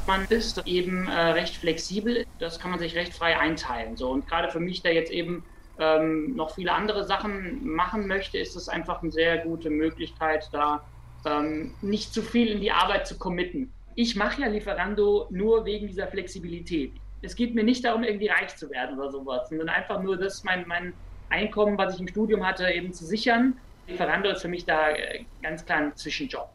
Man 0.09 0.25
ist 0.31 0.67
eben 0.67 1.07
äh, 1.07 1.13
recht 1.13 1.59
flexibel, 1.59 2.27
das 2.41 2.59
kann 2.59 2.73
man 2.73 2.81
sich 2.81 2.97
recht 2.97 3.15
frei 3.15 3.39
einteilen. 3.39 3.97
So. 3.97 4.11
Und 4.11 4.27
gerade 4.27 4.51
für 4.51 4.59
mich, 4.59 4.83
der 4.83 4.95
jetzt 4.95 5.13
eben 5.13 5.45
ähm, 5.79 6.35
noch 6.35 6.57
viele 6.57 6.73
andere 6.73 7.05
Sachen 7.05 7.65
machen 7.65 8.09
möchte, 8.09 8.39
ist 8.39 8.57
es 8.57 8.69
einfach 8.69 9.01
eine 9.01 9.13
sehr 9.13 9.39
gute 9.39 9.71
Möglichkeit, 9.71 10.49
da 10.51 10.85
ähm, 11.25 11.73
nicht 11.83 12.13
zu 12.13 12.21
viel 12.21 12.49
in 12.49 12.61
die 12.61 12.73
Arbeit 12.73 13.07
zu 13.07 13.17
committen. 13.17 13.73
Ich 13.95 14.17
mache 14.17 14.41
ja 14.41 14.49
Lieferando 14.49 15.29
nur 15.31 15.67
wegen 15.67 15.87
dieser 15.87 16.09
Flexibilität. 16.09 16.95
Es 17.25 17.35
geht 17.35 17.55
mir 17.55 17.65
nicht 17.65 17.85
darum, 17.85 18.05
irgendwie 18.05 18.29
reich 18.29 18.55
zu 18.57 18.71
werden 18.71 18.99
oder 18.99 19.11
sowas, 19.11 19.49
sondern 19.49 19.69
einfach 19.71 20.03
nur 20.03 20.17
das, 20.17 20.45
mein, 20.45 20.67
mein 20.69 20.93
Einkommen, 21.31 21.79
was 21.79 21.95
ich 21.95 22.01
im 22.01 22.09
Studium 22.09 22.47
hatte, 22.47 22.69
eben 22.71 22.93
zu 22.93 23.05
sichern. 23.05 23.57
Lieferando 23.87 24.31
ist 24.31 24.43
für 24.43 24.49
mich 24.49 24.65
da 24.65 24.91
äh, 24.91 25.25
ganz 25.43 25.65
klar 25.65 25.79
ein 25.79 25.97
Zwischenjob. 25.97 26.49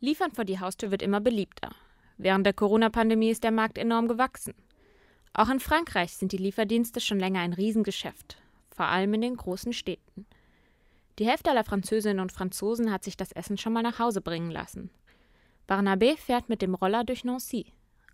Liefern 0.00 0.32
vor 0.32 0.44
die 0.44 0.60
Haustür 0.60 0.90
wird 0.90 1.02
immer 1.02 1.20
beliebter. 1.20 1.70
Während 2.16 2.46
der 2.46 2.52
Corona-Pandemie 2.52 3.30
ist 3.30 3.44
der 3.44 3.50
Markt 3.50 3.78
enorm 3.78 4.08
gewachsen. 4.08 4.54
Auch 5.34 5.50
in 5.50 5.60
Frankreich 5.60 6.14
sind 6.14 6.32
die 6.32 6.36
Lieferdienste 6.36 7.00
schon 7.00 7.20
länger 7.20 7.40
ein 7.40 7.52
Riesengeschäft, 7.52 8.38
vor 8.70 8.86
allem 8.86 9.14
in 9.14 9.20
den 9.20 9.36
großen 9.36 9.72
Städten. 9.72 10.26
Die 11.18 11.26
Hälfte 11.26 11.50
aller 11.50 11.64
Französinnen 11.64 12.20
und 12.20 12.32
Franzosen 12.32 12.92
hat 12.92 13.04
sich 13.04 13.16
das 13.16 13.32
Essen 13.32 13.58
schon 13.58 13.72
mal 13.72 13.82
nach 13.82 13.98
Hause 13.98 14.20
bringen 14.20 14.50
lassen. 14.50 14.90
Barnabé 15.68 16.16
fährt 16.16 16.48
mit 16.48 16.62
dem 16.62 16.74
Roller 16.74 17.04
durch 17.04 17.24
Nancy. 17.24 17.66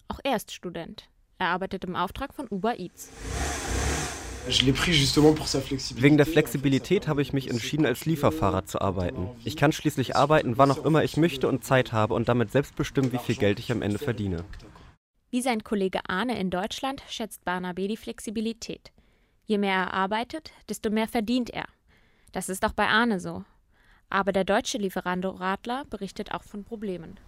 Auch 0.09 0.21
er 0.25 0.37
ist 0.37 0.53
Student. 0.53 1.09
Er 1.39 1.49
arbeitet 1.49 1.85
im 1.85 1.97
Auftrag 1.97 2.33
von 2.33 2.47
Uber 2.49 2.79
Eats. 2.79 3.11
Wegen 4.47 6.17
der 6.19 6.27
Flexibilität 6.27 7.09
habe 7.09 7.23
ich 7.23 7.33
mich 7.33 7.49
entschieden, 7.49 7.87
als 7.87 8.05
Lieferfahrer 8.05 8.67
zu 8.67 8.81
arbeiten. 8.81 9.31
Ich 9.43 9.57
kann 9.57 9.73
schließlich 9.73 10.17
arbeiten, 10.17 10.59
wann 10.59 10.71
auch 10.71 10.85
immer 10.85 11.03
ich 11.03 11.17
möchte 11.17 11.49
und 11.49 11.65
Zeit 11.65 11.93
habe 11.93 12.13
und 12.13 12.29
damit 12.29 12.53
selbst 12.53 12.77
bestimmen, 12.77 13.13
wie 13.13 13.19
viel 13.19 13.37
Geld 13.37 13.59
ich 13.59 13.73
am 13.73 13.81
Ende 13.81 13.99
verdiene. 13.99 14.45
Wie 15.31 15.41
sein 15.41 15.65
Kollege 15.65 16.01
Arne 16.09 16.39
in 16.39 16.51
Deutschland 16.51 17.03
schätzt 17.09 17.43
Barnabé 17.47 17.89
die 17.89 17.97
Flexibilität. 17.97 18.93
Je 19.47 19.59
mehr 19.59 19.75
er 19.75 19.95
arbeitet, 19.95 20.53
desto 20.69 20.91
mehr 20.91 21.09
verdient 21.09 21.51
er. 21.51 21.67
Das 22.33 22.49
ist 22.49 22.65
auch 22.65 22.73
bei 22.73 22.87
Arne 22.87 23.21
so. 23.21 23.45
Aber 24.11 24.33
der 24.33 24.45
deutsche 24.45 24.79
Lieferando-Radler 24.79 25.87
berichtet 25.87 26.33
auch 26.33 26.45
von 26.45 26.65
Problemen. 26.65 27.19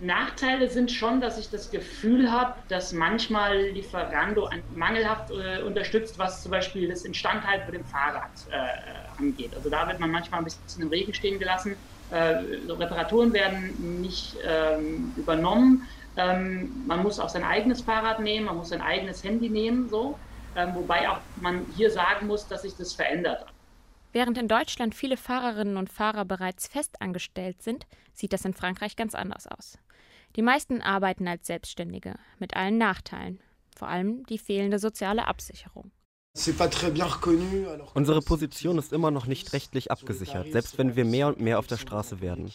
Nachteile 0.00 0.68
sind 0.68 0.90
schon, 0.90 1.20
dass 1.20 1.38
ich 1.38 1.50
das 1.50 1.70
Gefühl 1.70 2.30
habe, 2.30 2.54
dass 2.68 2.92
manchmal 2.92 3.56
Lieferando 3.68 4.50
mangelhaft 4.74 5.30
äh, 5.30 5.62
unterstützt, 5.62 6.18
was 6.18 6.42
zum 6.42 6.50
Beispiel 6.50 6.88
das 6.88 7.04
Instandhalten 7.04 7.66
mit 7.66 7.74
dem 7.76 7.84
Fahrrad 7.84 8.30
äh, 8.50 9.20
angeht. 9.20 9.54
Also 9.54 9.70
da 9.70 9.86
wird 9.86 10.00
man 10.00 10.10
manchmal 10.10 10.40
ein 10.40 10.44
bisschen 10.44 10.82
im 10.82 10.88
Regen 10.88 11.14
stehen 11.14 11.38
gelassen. 11.38 11.76
Äh, 12.10 12.42
Reparaturen 12.68 13.32
werden 13.32 14.00
nicht 14.00 14.36
ähm, 14.44 15.12
übernommen. 15.16 15.86
Ähm, 16.16 16.84
man 16.86 17.02
muss 17.02 17.20
auch 17.20 17.28
sein 17.28 17.44
eigenes 17.44 17.80
Fahrrad 17.80 18.20
nehmen, 18.20 18.46
man 18.46 18.56
muss 18.56 18.70
sein 18.70 18.82
eigenes 18.82 19.22
Handy 19.24 19.48
nehmen, 19.48 19.88
so. 19.88 20.18
Ähm, 20.56 20.74
wobei 20.74 21.08
auch 21.08 21.18
man 21.40 21.66
hier 21.76 21.90
sagen 21.90 22.26
muss, 22.26 22.46
dass 22.46 22.62
sich 22.62 22.76
das 22.76 22.92
verändert. 22.92 23.46
Während 24.12 24.38
in 24.38 24.46
Deutschland 24.46 24.94
viele 24.94 25.16
Fahrerinnen 25.16 25.76
und 25.76 25.90
Fahrer 25.90 26.24
bereits 26.24 26.68
festangestellt 26.68 27.62
sind, 27.62 27.86
sieht 28.12 28.32
das 28.32 28.44
in 28.44 28.54
Frankreich 28.54 28.94
ganz 28.94 29.16
anders 29.16 29.48
aus. 29.48 29.76
Die 30.36 30.42
meisten 30.42 30.82
arbeiten 30.82 31.28
als 31.28 31.46
Selbstständige, 31.46 32.14
mit 32.38 32.56
allen 32.56 32.78
Nachteilen, 32.78 33.40
vor 33.76 33.88
allem 33.88 34.24
die 34.26 34.38
fehlende 34.38 34.78
soziale 34.78 35.28
Absicherung. 35.28 35.92
Unsere 37.94 38.20
Position 38.20 38.76
ist 38.76 38.92
immer 38.92 39.12
noch 39.12 39.26
nicht 39.26 39.52
rechtlich 39.52 39.92
abgesichert, 39.92 40.50
selbst 40.50 40.78
wenn 40.78 40.96
wir 40.96 41.04
mehr 41.04 41.28
und 41.28 41.38
mehr 41.38 41.60
auf 41.60 41.68
der 41.68 41.76
Straße 41.76 42.20
werden. 42.20 42.50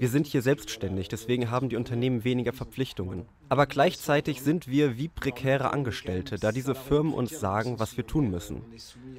Wir 0.00 0.08
sind 0.08 0.26
hier 0.26 0.42
selbstständig, 0.42 1.06
deswegen 1.06 1.48
haben 1.48 1.68
die 1.68 1.76
Unternehmen 1.76 2.24
weniger 2.24 2.52
Verpflichtungen. 2.52 3.26
Aber 3.48 3.66
gleichzeitig 3.66 4.42
sind 4.42 4.66
wir 4.66 4.98
wie 4.98 5.06
prekäre 5.06 5.72
Angestellte, 5.72 6.36
da 6.36 6.50
diese 6.50 6.74
Firmen 6.74 7.14
uns 7.14 7.38
sagen, 7.38 7.78
was 7.78 7.96
wir 7.96 8.04
tun 8.04 8.28
müssen. 8.28 8.62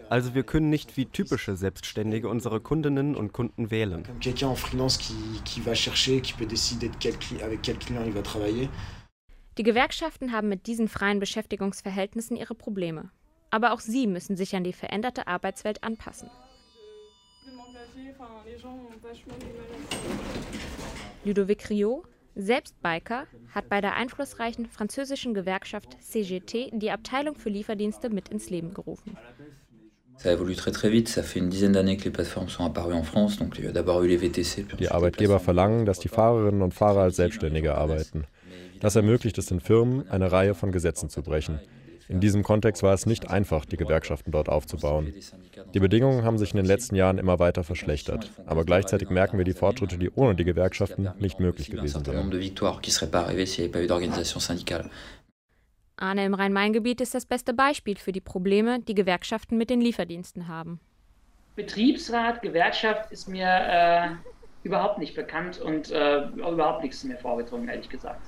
Also 0.10 0.36
wir 0.36 0.44
können 0.44 0.70
nicht 0.70 0.98
wie 0.98 1.06
typische 1.06 1.56
Selbstständige 1.56 2.28
unsere 2.28 2.60
Kundinnen 2.60 3.16
und 3.16 3.32
Kunden 3.32 3.72
wählen. 3.72 4.04
Die 9.58 9.64
Gewerkschaften 9.64 10.32
haben 10.34 10.50
mit 10.50 10.68
diesen 10.68 10.90
freien 10.90 11.20
Beschäftigungsverhältnissen 11.22 12.36
ihre 12.36 12.56
Probleme. 12.56 13.12
Aber 13.54 13.72
auch 13.72 13.82
sie 13.82 14.08
müssen 14.08 14.36
sich 14.36 14.56
an 14.56 14.64
die 14.64 14.74
veränderte 14.74 15.28
Arbeitswelt 15.28 15.84
anpassen. 15.84 16.28
Ludovic 21.24 21.70
Rio, 21.70 22.04
selbst 22.34 22.82
Biker, 22.82 23.28
hat 23.54 23.70
bei 23.70 23.80
der 23.80 23.94
einflussreichen 23.94 24.66
französischen 24.66 25.36
Gewerkschaft 25.36 25.98
CGT 26.02 26.72
die 26.74 26.90
Abteilung 26.90 27.36
für 27.36 27.50
Lieferdienste 27.50 28.10
mit 28.10 28.30
ins 28.30 28.50
Leben 28.50 28.74
gerufen. 28.74 29.16
Die 34.80 34.90
Arbeitgeber 34.90 35.40
verlangen, 35.40 35.86
dass 35.86 36.00
die 36.00 36.08
Fahrerinnen 36.08 36.62
und 36.64 36.74
Fahrer 36.74 37.02
als 37.02 37.18
Selbstständige 37.18 37.76
arbeiten. 37.76 38.26
Das 38.80 38.96
ermöglicht 38.96 39.38
es 39.38 39.46
den 39.46 39.60
Firmen, 39.60 40.10
eine 40.10 40.32
Reihe 40.32 40.56
von 40.56 40.72
Gesetzen 40.72 41.12
zu 41.12 41.22
brechen. 41.22 41.60
In 42.08 42.20
diesem 42.20 42.44
Kontext 42.44 42.84
war 42.84 42.94
es 42.94 43.06
nicht 43.06 43.30
einfach, 43.30 43.66
die 43.66 43.78
Gewerkschaften 43.78 44.32
dort 44.32 44.50
aufzubauen. 44.50 45.14
Die 45.74 45.80
Bedingungen 45.80 46.24
haben 46.24 46.38
sich 46.38 46.52
in 46.52 46.58
den 46.58 46.66
letzten 46.66 46.96
Jahren 46.96 47.18
immer 47.18 47.40
weiter 47.40 47.64
verschlechtert. 47.64 48.32
Aber 48.46 48.66
gleichzeitig 48.66 49.10
merken 49.10 49.38
wir 49.38 49.46
die 49.46 49.54
Fortschritte, 49.54 49.98
die 49.98 50.10
ohne 50.12 50.36
die 50.36 50.44
Gewerkschaften 50.44 51.10
nicht 51.20 51.40
möglich 51.40 51.70
gewesen 51.70 52.06
wären. 52.06 52.32
Arne 55.96 56.26
im 56.26 56.34
Rhein-Main-Gebiet 56.34 57.02
ist 57.02 57.14
das 57.14 57.26
beste 57.26 57.54
Beispiel 57.54 57.98
für 57.98 58.12
die 58.12 58.22
Probleme, 58.22 58.80
die 58.80 58.96
Gewerkschaften 58.96 59.58
mit 59.58 59.70
den 59.70 59.80
Lieferdiensten 59.80 60.48
haben. 60.48 60.80
Betriebsrat, 61.56 62.42
Gewerkschaft 62.42 63.12
ist 63.12 63.30
mir 63.30 63.48
äh, 63.48 64.10
überhaupt 64.64 64.98
nicht 64.98 65.16
bekannt 65.16 65.62
und 65.62 65.92
äh, 65.92 66.28
überhaupt 66.30 66.84
nichts 66.84 67.04
mehr 67.04 67.18
vorgedrungen, 67.18 67.70
ehrlich 67.70 67.90
gesagt. 67.90 68.22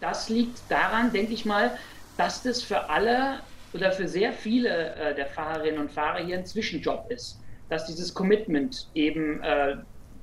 Das 0.00 0.28
liegt 0.28 0.60
daran, 0.68 1.12
denke 1.12 1.32
ich 1.32 1.44
mal, 1.44 1.72
dass 2.20 2.42
das 2.42 2.62
für 2.62 2.90
alle 2.90 3.40
oder 3.72 3.92
für 3.92 4.06
sehr 4.06 4.34
viele 4.34 4.94
äh, 4.94 5.14
der 5.14 5.26
Fahrerinnen 5.26 5.80
und 5.80 5.90
Fahrer 5.90 6.22
hier 6.22 6.36
ein 6.36 6.44
Zwischenjob 6.44 7.06
ist. 7.10 7.40
Dass 7.70 7.86
dieses 7.86 8.12
Commitment 8.12 8.90
eben 8.92 9.42
äh, 9.42 9.76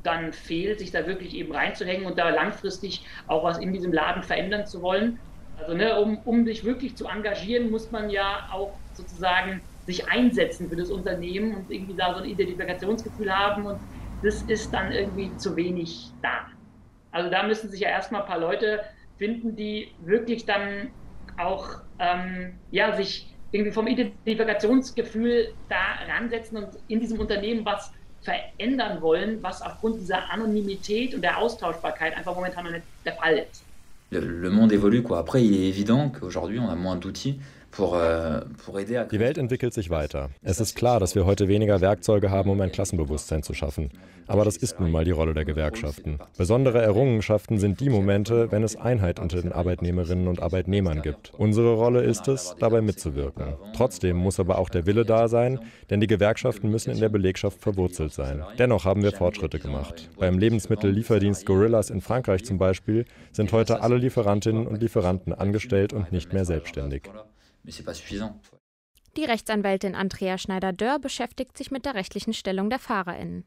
dann 0.03 0.31
fehlt, 0.31 0.77
sich 0.77 0.91
da 0.91 1.07
wirklich 1.07 1.33
eben 1.33 1.51
reinzuhängen 1.55 2.05
und 2.05 2.19
da 2.19 2.29
langfristig 2.29 3.07
auch 3.25 3.43
was 3.43 3.57
in 3.57 3.73
diesem 3.73 3.91
Laden 3.91 4.21
verändern 4.21 4.67
zu 4.67 4.83
wollen. 4.83 5.19
Also 5.55 5.73
ne, 5.73 5.99
um, 5.99 6.19
um 6.19 6.45
sich 6.45 6.63
wirklich 6.63 6.95
zu 6.95 7.07
engagieren, 7.07 7.71
muss 7.71 7.89
man 7.89 8.11
ja 8.11 8.47
auch 8.51 8.83
sozusagen 8.91 9.63
sich 9.87 10.07
einsetzen 10.07 10.69
für 10.69 10.75
das 10.75 10.91
Unternehmen 10.91 11.55
und 11.55 11.71
irgendwie 11.71 11.95
da 11.95 12.13
so 12.13 12.19
ein 12.19 12.29
Identifikationsgefühl 12.29 13.35
haben 13.35 13.65
und 13.65 13.81
das 14.21 14.43
ist 14.43 14.71
dann 14.71 14.91
irgendwie 14.91 15.35
zu 15.35 15.55
wenig 15.55 16.13
da. 16.21 16.45
Also 17.09 17.31
da 17.31 17.41
müssen 17.41 17.71
sich 17.71 17.79
ja 17.79 17.89
erstmal 17.89 18.21
ein 18.21 18.27
paar 18.27 18.39
Leute 18.39 18.83
finden, 19.17 19.55
die 19.55 19.95
wirklich 19.99 20.45
dann 20.45 20.93
auch 21.37 21.79
ähm, 21.99 22.53
ja, 22.71 22.95
sich 22.95 23.27
irgendwie 23.51 23.71
vom 23.71 23.87
Identifikationsgefühl 23.87 25.53
da 25.69 26.13
ransetzen 26.13 26.57
und 26.57 26.69
in 26.87 26.99
diesem 26.99 27.19
Unternehmen 27.19 27.65
was 27.65 27.91
verändern 28.21 29.01
wollen, 29.01 29.41
was 29.41 29.61
aufgrund 29.61 30.01
dieser 30.01 30.29
Anonymität 30.31 31.15
und 31.15 31.21
der 31.21 31.37
Austauschbarkeit 31.37 32.15
einfach 32.17 32.35
momentan 32.35 32.65
noch 32.65 32.71
nicht 32.71 32.83
der 33.05 33.13
Fall 33.13 33.45
ist. 33.49 33.63
Le, 34.09 34.49
monde 34.49 34.71
évolue 34.71 35.03
quoi. 35.03 35.19
Après, 35.19 35.43
il 35.43 35.53
est 35.53 35.67
évident 35.67 36.09
qu'aujourd'hui 36.09 36.59
on 36.59 36.69
a 36.69 36.75
moins 36.75 36.95
d'outils 36.95 37.39
Die 37.77 39.19
Welt 39.19 39.37
entwickelt 39.37 39.73
sich 39.73 39.89
weiter. 39.89 40.29
Es 40.41 40.59
ist 40.59 40.75
klar, 40.75 40.99
dass 40.99 41.13
wir 41.13 41.25
heute 41.25 41.47
weniger 41.47 41.79
Werkzeuge 41.79 42.31
haben, 42.31 42.49
um 42.49 42.59
ein 42.61 42.71
Klassenbewusstsein 42.71 43.43
zu 43.43 43.53
schaffen. 43.53 43.91
Aber 44.25 44.43
das 44.43 44.57
ist 44.57 44.79
nun 44.79 44.91
mal 44.91 45.05
die 45.05 45.11
Rolle 45.11 45.33
der 45.33 45.45
Gewerkschaften. 45.45 46.19
Besondere 46.37 46.81
Errungenschaften 46.81 47.59
sind 47.59 47.79
die 47.79 47.89
Momente, 47.89 48.51
wenn 48.51 48.63
es 48.63 48.75
Einheit 48.75 49.19
unter 49.19 49.41
den 49.41 49.51
Arbeitnehmerinnen 49.51 50.27
und 50.27 50.41
Arbeitnehmern 50.41 51.01
gibt. 51.01 51.33
Unsere 51.37 51.73
Rolle 51.75 52.01
ist 52.01 52.27
es, 52.27 52.55
dabei 52.59 52.81
mitzuwirken. 52.81 53.55
Trotzdem 53.75 54.17
muss 54.17 54.39
aber 54.39 54.57
auch 54.57 54.69
der 54.69 54.85
Wille 54.85 55.05
da 55.05 55.27
sein, 55.27 55.59
denn 55.89 56.01
die 56.01 56.07
Gewerkschaften 56.07 56.69
müssen 56.69 56.91
in 56.91 56.99
der 56.99 57.09
Belegschaft 57.09 57.61
verwurzelt 57.61 58.11
sein. 58.11 58.43
Dennoch 58.57 58.85
haben 58.85 59.03
wir 59.03 59.11
Fortschritte 59.11 59.59
gemacht. 59.59 60.09
Beim 60.17 60.39
Lebensmittellieferdienst 60.39 61.45
Gorillas 61.45 61.89
in 61.89 62.01
Frankreich 62.01 62.43
zum 62.43 62.57
Beispiel 62.57 63.05
sind 63.31 63.51
heute 63.51 63.81
alle 63.81 63.97
Lieferantinnen 63.97 64.67
und 64.67 64.81
Lieferanten 64.81 65.33
angestellt 65.33 65.93
und 65.93 66.11
nicht 66.11 66.33
mehr 66.33 66.45
selbstständig 66.45 67.03
mais 67.67 67.75
c'est 67.75 67.83
pas 67.83 67.93
suffisant. 67.93 68.39
Die 69.17 69.25
Rechtsanwältin 69.25 69.93
Andrea 69.93 70.37
Schneider-Dörr 70.37 70.99
beschäftigt 70.99 71.57
sich 71.57 71.69
mit 71.69 71.85
der 71.85 71.95
rechtlichen 71.95 72.33
Stellung 72.33 72.69
der 72.69 72.79
FahrerInnen. 72.79 73.45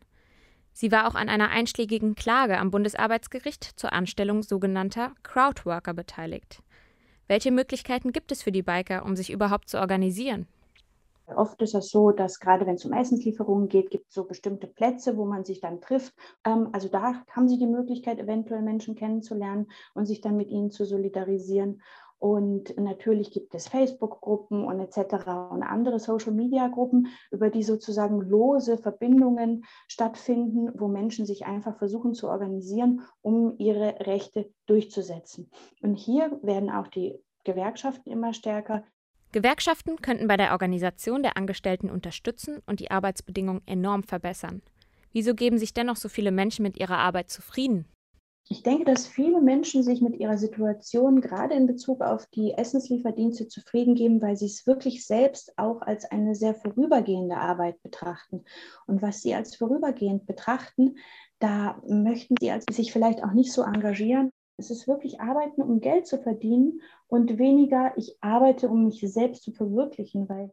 Sie 0.72 0.92
war 0.92 1.08
auch 1.08 1.14
an 1.14 1.28
einer 1.28 1.50
einschlägigen 1.50 2.14
Klage 2.14 2.58
am 2.58 2.70
Bundesarbeitsgericht 2.70 3.64
zur 3.64 3.92
Anstellung 3.92 4.42
sogenannter 4.42 5.12
Crowdworker 5.22 5.94
beteiligt. 5.94 6.62
Welche 7.28 7.50
Möglichkeiten 7.50 8.12
gibt 8.12 8.30
es 8.30 8.42
für 8.42 8.52
die 8.52 8.62
Biker, 8.62 9.04
um 9.04 9.16
sich 9.16 9.30
überhaupt 9.30 9.68
zu 9.68 9.78
organisieren? 9.80 10.46
Oft 11.36 11.62
ist 11.62 11.74
es 11.74 11.90
so, 11.90 12.10
dass 12.10 12.40
gerade 12.40 12.66
wenn 12.66 12.74
es 12.74 12.84
um 12.84 12.92
Essenslieferungen 12.92 13.68
geht, 13.68 13.90
gibt 13.90 14.08
es 14.08 14.14
so 14.14 14.24
bestimmte 14.24 14.66
Plätze, 14.66 15.16
wo 15.16 15.24
man 15.24 15.44
sich 15.44 15.60
dann 15.60 15.80
trifft. 15.80 16.12
Ähm, 16.44 16.68
also 16.72 16.88
da 16.88 17.22
haben 17.30 17.48
Sie 17.48 17.58
die 17.58 17.68
Möglichkeit, 17.68 18.18
eventuell 18.18 18.62
Menschen 18.62 18.96
kennenzulernen 18.96 19.70
und 19.94 20.06
sich 20.06 20.20
dann 20.20 20.36
mit 20.36 20.50
ihnen 20.50 20.70
zu 20.70 20.84
solidarisieren. 20.84 21.82
Und 22.20 22.76
natürlich 22.78 23.30
gibt 23.30 23.54
es 23.54 23.66
Facebook-Gruppen 23.66 24.64
und 24.64 24.78
etc. 24.78 25.26
und 25.50 25.62
andere 25.62 25.98
Social-Media-Gruppen, 25.98 27.08
über 27.30 27.48
die 27.48 27.62
sozusagen 27.62 28.20
lose 28.20 28.76
Verbindungen 28.76 29.64
stattfinden, 29.88 30.70
wo 30.78 30.86
Menschen 30.86 31.24
sich 31.24 31.46
einfach 31.46 31.78
versuchen 31.78 32.12
zu 32.12 32.28
organisieren, 32.28 33.00
um 33.22 33.54
ihre 33.56 34.06
Rechte 34.06 34.52
durchzusetzen. 34.66 35.50
Und 35.80 35.94
hier 35.94 36.38
werden 36.42 36.68
auch 36.68 36.88
die 36.88 37.18
Gewerkschaften 37.44 38.10
immer 38.10 38.34
stärker. 38.34 38.84
Gewerkschaften 39.32 39.96
könnten 40.02 40.28
bei 40.28 40.36
der 40.36 40.52
Organisation 40.52 41.22
der 41.22 41.38
Angestellten 41.38 41.88
unterstützen 41.88 42.60
und 42.66 42.80
die 42.80 42.90
Arbeitsbedingungen 42.90 43.62
enorm 43.64 44.02
verbessern. 44.02 44.60
Wieso 45.12 45.34
geben 45.34 45.56
sich 45.56 45.72
dennoch 45.72 45.96
so 45.96 46.10
viele 46.10 46.32
Menschen 46.32 46.64
mit 46.64 46.78
ihrer 46.78 46.98
Arbeit 46.98 47.30
zufrieden? 47.30 47.86
Ich 48.48 48.62
denke, 48.64 48.84
dass 48.84 49.06
viele 49.06 49.40
Menschen 49.40 49.82
sich 49.82 50.00
mit 50.00 50.18
ihrer 50.18 50.36
Situation 50.36 51.20
gerade 51.20 51.54
in 51.54 51.66
Bezug 51.66 52.00
auf 52.00 52.26
die 52.26 52.52
Essenslieferdienste 52.52 53.46
zufrieden 53.46 53.94
geben, 53.94 54.20
weil 54.20 54.36
sie 54.36 54.46
es 54.46 54.66
wirklich 54.66 55.06
selbst 55.06 55.56
auch 55.56 55.82
als 55.82 56.04
eine 56.04 56.34
sehr 56.34 56.54
vorübergehende 56.54 57.36
Arbeit 57.36 57.80
betrachten. 57.82 58.44
Und 58.86 59.02
was 59.02 59.22
sie 59.22 59.34
als 59.34 59.54
vorübergehend 59.54 60.26
betrachten, 60.26 60.96
da 61.38 61.80
möchten 61.86 62.34
sie 62.40 62.52
sich 62.70 62.92
vielleicht 62.92 63.22
auch 63.22 63.32
nicht 63.32 63.52
so 63.52 63.62
engagieren. 63.62 64.30
Es 64.56 64.70
ist 64.70 64.88
wirklich 64.88 65.20
Arbeiten, 65.20 65.62
um 65.62 65.80
Geld 65.80 66.06
zu 66.06 66.18
verdienen 66.18 66.82
und 67.06 67.38
weniger, 67.38 67.92
ich 67.96 68.16
arbeite, 68.20 68.68
um 68.68 68.84
mich 68.84 69.00
selbst 69.00 69.42
zu 69.42 69.52
verwirklichen, 69.52 70.28
weil 70.28 70.50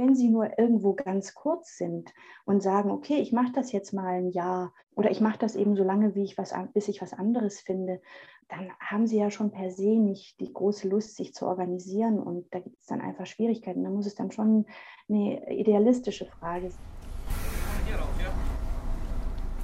wenn 0.00 0.14
sie 0.14 0.30
nur 0.30 0.58
irgendwo 0.58 0.94
ganz 0.94 1.34
kurz 1.34 1.76
sind 1.76 2.12
und 2.46 2.62
sagen, 2.62 2.90
okay, 2.90 3.16
ich 3.16 3.32
mache 3.32 3.52
das 3.52 3.70
jetzt 3.70 3.92
mal 3.92 4.06
ein 4.06 4.30
Jahr 4.30 4.72
oder 4.96 5.10
ich 5.10 5.20
mache 5.20 5.38
das 5.38 5.56
eben 5.56 5.76
so 5.76 5.84
lange, 5.84 6.14
wie 6.14 6.24
ich 6.24 6.38
was, 6.38 6.54
bis 6.72 6.88
ich 6.88 7.02
was 7.02 7.12
anderes 7.12 7.60
finde, 7.60 8.00
dann 8.48 8.72
haben 8.80 9.06
sie 9.06 9.18
ja 9.18 9.30
schon 9.30 9.52
per 9.52 9.70
se 9.70 9.98
nicht 9.98 10.40
die 10.40 10.52
große 10.52 10.88
Lust, 10.88 11.16
sich 11.16 11.34
zu 11.34 11.46
organisieren 11.46 12.18
und 12.18 12.52
da 12.52 12.60
gibt 12.60 12.80
es 12.80 12.86
dann 12.86 13.00
einfach 13.00 13.26
Schwierigkeiten. 13.26 13.84
Da 13.84 13.90
muss 13.90 14.06
es 14.06 14.14
dann 14.14 14.32
schon 14.32 14.66
eine 15.08 15.52
idealistische 15.52 16.26
Frage 16.26 16.70
sein. 16.70 16.80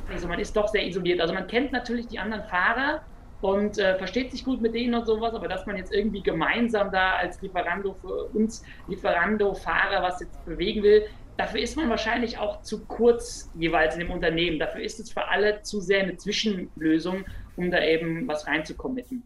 Also 0.09 0.29
man 0.29 0.39
ist 0.39 0.55
doch 0.55 0.69
sehr 0.69 0.87
isoliert. 0.87 1.21
Also 1.21 1.35
man 1.35 1.47
kennt 1.47 1.73
natürlich 1.73 2.07
die 2.07 2.19
anderen 2.19 2.45
Fahrer, 2.45 3.03
und 3.41 3.79
äh, 3.79 3.97
versteht 3.99 4.31
sich 4.31 4.45
gut 4.45 4.61
mit 4.61 4.75
denen 4.75 4.95
und 4.95 5.07
sowas, 5.07 5.35
aber 5.35 5.49
dass 5.49 5.67
man 5.67 5.77
jetzt 5.77 5.93
irgendwie 5.93 6.23
gemeinsam 6.23 6.91
da 6.91 7.17
als 7.17 7.41
Lieferando 7.43 7.95
für 7.95 8.25
uns 8.27 8.63
Lieferando-Fahrer 8.89 10.03
was 10.03 10.21
jetzt 10.21 10.45
bewegen 10.45 10.83
will, 10.83 11.07
dafür 11.37 11.61
ist 11.61 11.77
man 11.77 11.91
wahrscheinlich 11.91 12.39
auch 12.39 12.63
zu 12.63 12.87
kurz 12.87 13.51
jeweils 13.55 13.95
in 13.95 14.01
dem 14.01 14.11
Unternehmen. 14.11 14.59
Dafür 14.59 14.83
ist 14.83 15.01
es 15.01 15.11
für 15.11 15.29
alle 15.29 15.63
zu 15.63 15.81
sehr 15.81 16.03
eine 16.03 16.17
Zwischenlösung, 16.17 17.25
um 17.57 17.71
da 17.71 17.83
eben 17.83 18.27
was 18.27 18.47
reinzukommitten. 18.47 19.23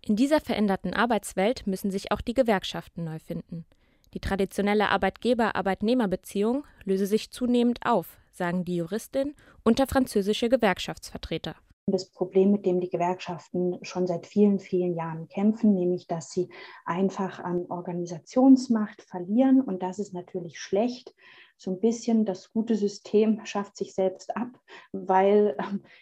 In 0.00 0.16
dieser 0.16 0.40
veränderten 0.40 0.94
Arbeitswelt 0.94 1.66
müssen 1.66 1.90
sich 1.90 2.12
auch 2.12 2.20
die 2.20 2.34
Gewerkschaften 2.34 3.04
neu 3.04 3.18
finden. 3.18 3.66
Die 4.14 4.20
traditionelle 4.20 4.88
Arbeitgeber-Arbeitnehmer-Beziehung 4.88 6.64
löse 6.84 7.06
sich 7.06 7.30
zunehmend 7.30 7.80
auf, 7.84 8.16
sagen 8.32 8.64
die 8.64 8.76
Juristin 8.76 9.34
und 9.64 9.78
der 9.78 9.86
französische 9.86 10.48
Gewerkschaftsvertreter 10.48 11.56
das 11.92 12.10
Problem, 12.10 12.52
mit 12.52 12.66
dem 12.66 12.80
die 12.80 12.90
Gewerkschaften 12.90 13.78
schon 13.82 14.06
seit 14.06 14.26
vielen, 14.26 14.58
vielen 14.58 14.94
Jahren 14.94 15.28
kämpfen, 15.28 15.74
nämlich 15.74 16.06
dass 16.06 16.30
sie 16.30 16.48
einfach 16.84 17.40
an 17.40 17.66
Organisationsmacht 17.68 19.02
verlieren. 19.02 19.60
Und 19.60 19.82
das 19.82 19.98
ist 19.98 20.14
natürlich 20.14 20.58
schlecht. 20.58 21.14
So 21.60 21.72
ein 21.72 21.80
bisschen 21.80 22.24
das 22.24 22.52
gute 22.52 22.76
System 22.76 23.44
schafft 23.44 23.76
sich 23.76 23.92
selbst 23.92 24.36
ab, 24.36 24.48
weil 24.92 25.56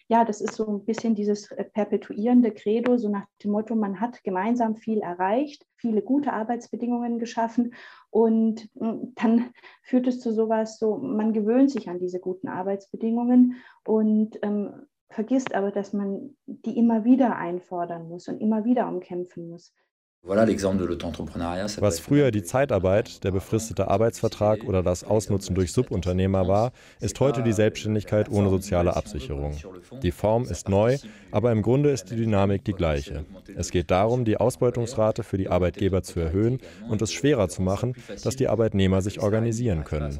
ja, 0.09 0.27
das 0.27 0.43
ist 0.43 0.55
so 0.55 0.67
ein 0.67 0.85
bisschen 0.85 1.15
dieses 1.15 1.49
perpetuierende 1.73 2.53
Credo, 2.53 2.99
so 2.99 3.09
nach 3.09 3.27
dem 3.43 3.53
Motto, 3.53 3.75
man 3.75 3.99
hat 3.99 4.23
gemeinsam 4.23 4.77
viel 4.77 5.01
erreicht, 5.01 5.67
viele 5.77 6.03
gute 6.03 6.35
Arbeitsbedingungen 6.35 7.19
geschaffen 7.19 7.73
und 8.11 8.69
hm, 8.79 9.15
dann 9.15 9.51
führt 9.83 10.07
es 10.07 10.21
zu 10.21 10.35
sowas, 10.35 10.79
so 10.79 10.99
man 10.99 11.33
gewöhnt 11.33 11.71
sich 11.71 11.89
an 11.89 11.99
diese 11.99 12.21
guten 12.21 12.49
Arbeitsbedingungen 12.49 13.57
und 13.83 14.39
ähm, 14.43 14.87
vergisst 15.09 15.55
aber, 15.55 15.71
dass 15.71 15.93
man 15.93 16.37
die 16.47 16.77
immer 16.77 17.05
wieder 17.05 17.37
einfordern 17.37 18.09
muss 18.09 18.29
und 18.29 18.41
immer 18.41 18.65
wieder 18.65 18.89
umkämpfen 18.89 19.49
muss. 19.49 19.75
Was 20.29 22.01
früher 22.01 22.31
die 22.33 22.43
Zeitarbeit, 22.43 23.23
der 23.23 23.31
befristete 23.31 23.89
Arbeitsvertrag 23.89 24.65
oder 24.65 24.83
das 24.83 25.05
Ausnutzen 25.05 25.55
durch 25.55 25.73
Subunternehmer 25.73 26.49
war, 26.49 26.73
ist 27.01 27.21
heute 27.21 27.45
die 27.45 27.53
Selbstständigkeit 27.53 28.29
ohne 28.29 28.51
soziale 28.51 28.97
Absicherung. 28.97 29.57
Die 30.03 30.11
Form 30.11 30.45
ist 30.45 30.69
neu, 30.69 30.99
aber 31.31 31.53
im 31.53 31.63
Grunde 31.63 31.91
ist 31.91 32.11
die 32.11 32.17
Dynamik 32.17 32.65
die 32.65 32.73
gleiche. 32.73 33.25
Es 33.57 33.71
geht 33.71 33.93
darum, 33.93 34.25
die 34.25 34.37
Ausbeutungsrate 34.37 35.23
für 35.23 35.39
die 35.39 35.49
Arbeitgeber 35.49 36.03
zu 36.03 36.19
erhöhen 36.19 36.61
und 36.89 37.03
es 37.03 37.13
schwerer 37.13 37.49
zu 37.49 37.63
machen, 37.63 37.95
dass 38.25 38.35
die 38.35 38.49
Arbeitnehmer 38.49 39.03
sich 39.03 39.21
organisieren 39.21 39.85
können. 39.85 40.19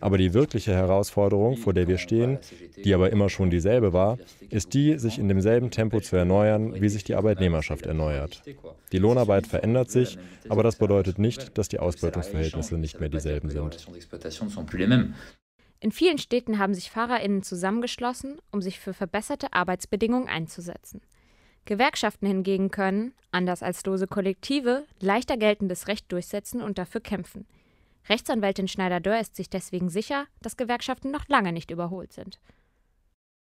Aber 0.00 0.16
die 0.16 0.32
wirkliche 0.32 0.72
Herausforderung, 0.72 1.58
vor 1.58 1.74
der 1.74 1.88
wir 1.88 1.98
stehen, 1.98 2.38
die 2.84 2.94
aber 2.94 3.10
immer 3.10 3.28
schon 3.28 3.50
dieselbe 3.50 3.92
war, 3.92 4.18
ist 4.48 4.72
die, 4.72 4.98
sich 4.98 5.18
in 5.18 5.28
demselben 5.28 5.70
Tempo 5.70 6.00
zu 6.00 6.16
erneuern, 6.16 6.80
wie 6.80 6.88
sich 6.88 7.04
die 7.04 7.14
Arbeitnehmerschaft 7.14 7.84
erneuert. 7.84 8.42
Die 8.92 8.98
Lohnarbeit 8.98 9.41
verändert 9.46 9.90
sich, 9.90 10.18
aber 10.48 10.62
das 10.62 10.76
bedeutet 10.76 11.18
nicht, 11.18 11.56
dass 11.58 11.68
die 11.68 11.78
Ausbeutungsverhältnisse 11.78 12.76
nicht 12.76 13.00
mehr 13.00 13.08
dieselben 13.08 13.50
sind. 13.50 13.86
In 15.80 15.90
vielen 15.90 16.18
Städten 16.18 16.58
haben 16.58 16.74
sich 16.74 16.90
FahrerInnen 16.90 17.42
zusammengeschlossen, 17.42 18.40
um 18.52 18.62
sich 18.62 18.78
für 18.78 18.94
verbesserte 18.94 19.52
Arbeitsbedingungen 19.52 20.28
einzusetzen. 20.28 21.00
Gewerkschaften 21.64 22.26
hingegen 22.26 22.70
können, 22.70 23.14
anders 23.30 23.62
als 23.62 23.84
lose 23.84 24.06
Kollektive, 24.06 24.84
leichter 25.00 25.36
geltendes 25.36 25.88
Recht 25.88 26.10
durchsetzen 26.10 26.60
und 26.60 26.78
dafür 26.78 27.00
kämpfen. 27.00 27.46
Rechtsanwältin 28.08 28.68
Schneider-Dörr 28.68 29.20
ist 29.20 29.36
sich 29.36 29.48
deswegen 29.48 29.88
sicher, 29.88 30.26
dass 30.40 30.56
Gewerkschaften 30.56 31.10
noch 31.10 31.28
lange 31.28 31.52
nicht 31.52 31.70
überholt 31.70 32.12
sind 32.12 32.40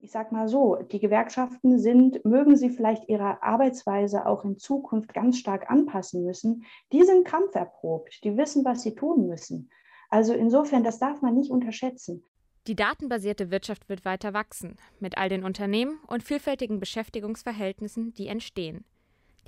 ich 0.05 0.11
sage 0.11 0.35
mal 0.35 0.49
so, 0.49 0.77
die 0.77 1.01
Gewerkschaften 1.01 1.79
sind, 1.79 2.23
mögen 2.27 2.57
sie 2.57 2.69
vielleicht 2.69 3.09
ihre 3.09 3.43
Arbeitsweise 3.43 4.27
auch 4.27 4.45
in 4.45 4.59
Zukunft 4.59 5.15
ganz 5.15 5.39
stark 5.39 5.71
anpassen 5.71 6.25
müssen, 6.25 6.67
die 6.93 7.03
sind 7.05 7.27
kampferprobt, 7.27 8.23
die 8.23 8.37
wissen, 8.37 8.67
was 8.67 8.83
sie 8.83 8.95
tun 8.95 9.27
müssen. 9.27 9.71
Also 10.11 10.35
insofern, 10.35 10.85
das 10.85 10.99
darf 10.99 11.23
man 11.23 11.35
nicht 11.35 11.51
unterschätzen. 11.51 12.23
Die 12.67 12.77
datenbasierte 12.77 13.51
Wirtschaft 13.51 13.89
wird 13.89 14.05
weiter 14.05 14.35
wachsen, 14.35 14.77
mit 15.01 15.17
all 15.17 15.31
den 15.31 15.43
Unternehmen 15.43 15.99
und 16.07 16.23
vielfältigen 16.23 16.81
Beschäftigungsverhältnissen, 16.81 18.13
die 18.13 18.29
entstehen. 18.29 18.85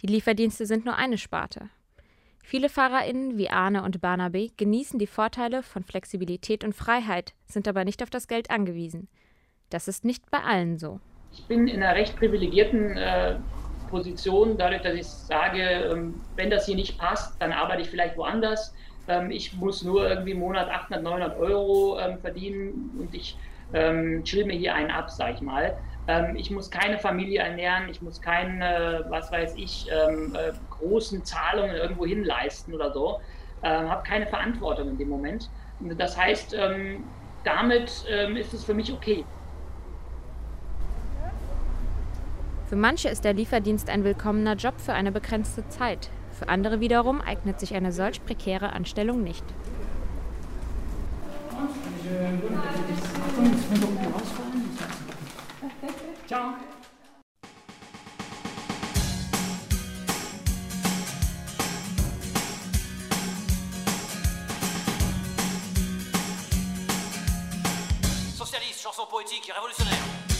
Die 0.01 0.07
Lieferdienste 0.07 0.65
sind 0.65 0.87
nur 0.87 0.97
eine 0.97 1.19
Sparte. 1.19 1.69
Viele 2.43 2.71
FahrerInnen 2.71 3.37
wie 3.37 3.51
Arne 3.51 3.83
und 3.83 4.01
Barnaby 4.01 4.53
genießen 4.57 4.99
die 4.99 5.07
Vorteile 5.07 5.63
von 5.63 5.85
Flexibilität 5.85 6.65
und 6.65 6.75
Freiheit, 6.75 7.35
sind 7.47 7.69
aber 7.69 7.85
nicht 7.85 8.03
auf 8.03 8.09
das 8.09 8.27
Geld 8.27 8.51
angewiesen. 8.51 9.09
Das 9.71 9.89
ist 9.89 10.05
nicht 10.05 10.31
bei 10.31 10.39
allen 10.39 10.79
so. 10.79 11.01
Ich 11.33 11.45
bin 11.45 11.69
in 11.69 11.83
einer 11.83 11.95
recht 11.95 12.17
privilegierten 12.17 12.97
äh, 12.97 13.37
Position, 13.91 14.57
dadurch, 14.57 14.83
dass 14.83 14.95
ich 14.95 15.07
sage, 15.07 15.61
ähm, 15.61 16.21
wenn 16.37 16.51
das 16.51 16.67
hier 16.67 16.77
nicht 16.77 16.99
passt, 16.99 17.41
dann 17.41 17.53
arbeite 17.53 17.83
ich 17.83 17.91
vielleicht 17.91 18.17
woanders. 18.17 18.75
Ähm, 19.09 19.31
ich 19.31 19.55
muss 19.55 19.83
nur 19.83 20.09
irgendwie 20.09 20.33
im 20.33 20.39
Monat 20.39 20.69
800, 20.69 21.03
900 21.03 21.39
Euro 21.39 21.99
ähm, 21.99 22.19
verdienen 22.19 22.91
und 22.99 23.15
ich 23.15 23.37
ähm, 23.73 24.23
chill 24.25 24.45
mir 24.45 24.57
hier 24.57 24.75
einen 24.75 24.91
ab, 24.91 25.11
sag 25.11 25.35
ich 25.35 25.41
mal. 25.41 25.77
Ähm, 26.09 26.37
ich 26.37 26.51
muss 26.51 26.71
keine 26.71 26.99
Familie 26.99 27.41
ernähren, 27.41 27.89
ich 27.89 28.01
muss 28.01 28.21
keine, 28.21 29.05
was 29.09 29.31
weiß 29.33 29.55
ich, 29.57 29.89
ähm, 29.91 30.35
äh, 30.35 30.53
großen 30.71 31.25
Zahlungen 31.25 31.75
irgendwo 31.75 32.07
hinleisten 32.07 32.75
oder 32.75 32.93
so. 32.93 33.21
Ähm, 33.63 33.89
habe 33.89 34.03
keine 34.07 34.27
Verantwortung 34.27 34.91
in 34.91 34.99
dem 34.99 35.09
Moment. 35.09 35.51
Das 35.99 36.17
heißt, 36.17 36.57
damit 37.45 38.07
ist 38.35 38.55
es 38.55 38.65
für 38.65 38.73
mich 38.73 38.91
okay. 38.91 39.27
Für 42.69 42.75
manche 42.75 43.09
ist 43.09 43.23
der 43.23 43.33
Lieferdienst 43.33 43.89
ein 43.89 44.03
willkommener 44.03 44.55
Job 44.57 44.81
für 44.81 44.93
eine 44.93 45.13
begrenzte 45.13 45.69
Zeit. 45.69 46.11
Für 46.33 46.49
andere 46.49 46.81
wiederum 46.81 47.21
eignet 47.21 47.61
sich 47.61 47.75
eine 47.75 47.93
solch 47.93 48.25
prekäre 48.25 48.73
Anstellung 48.73 49.23
nicht. 49.23 49.45
Ciao. 56.27 56.55
Socialiste, 68.35 68.83
chanson 68.83 69.07
poétique 69.09 69.49
et 69.49 69.53
révolutionnaire. 69.53 70.36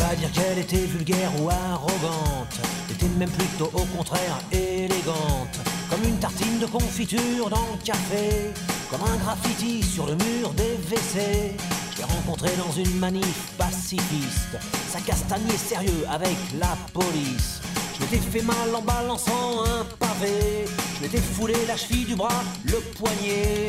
Pas 0.00 0.14
dire 0.16 0.30
qu'elle 0.32 0.58
était 0.58 0.86
vulgaire 0.86 1.30
ou 1.40 1.48
arrogante. 1.50 2.56
Elle 2.88 2.94
était 2.96 3.18
même 3.18 3.30
plutôt 3.30 3.70
au 3.74 3.84
contraire 3.96 4.38
élégante. 4.52 5.56
Comme 5.90 6.02
une 6.04 6.18
tartine 6.18 6.58
de 6.58 6.66
confiture 6.66 7.50
dans 7.50 7.66
le 7.72 7.84
café. 7.84 8.50
Comme 8.90 9.02
un 9.02 9.16
graffiti 9.16 9.82
sur 9.82 10.06
le 10.06 10.14
mur 10.14 10.50
des 10.54 10.76
WC. 10.90 11.54
Je 11.92 11.98
l'ai 11.98 12.04
rencontrée 12.04 12.52
dans 12.56 12.72
une 12.72 12.98
manif 12.98 13.52
pacifiste. 13.58 14.56
Sa 14.88 15.00
castagnier 15.00 15.56
sérieux 15.56 16.04
avec 16.10 16.36
la 16.58 16.76
police. 16.92 17.60
Je 17.94 18.00
m'étais 18.04 18.30
fait 18.30 18.42
mal 18.42 18.74
en 18.74 18.82
balançant 18.82 19.64
un 19.64 19.84
pavé. 19.98 20.64
Je 20.96 21.02
m'étais 21.02 21.18
foulé 21.20 21.54
la 21.66 21.76
cheville 21.76 22.06
du 22.06 22.14
bras, 22.14 22.42
le 22.64 22.80
poignet. 22.98 23.68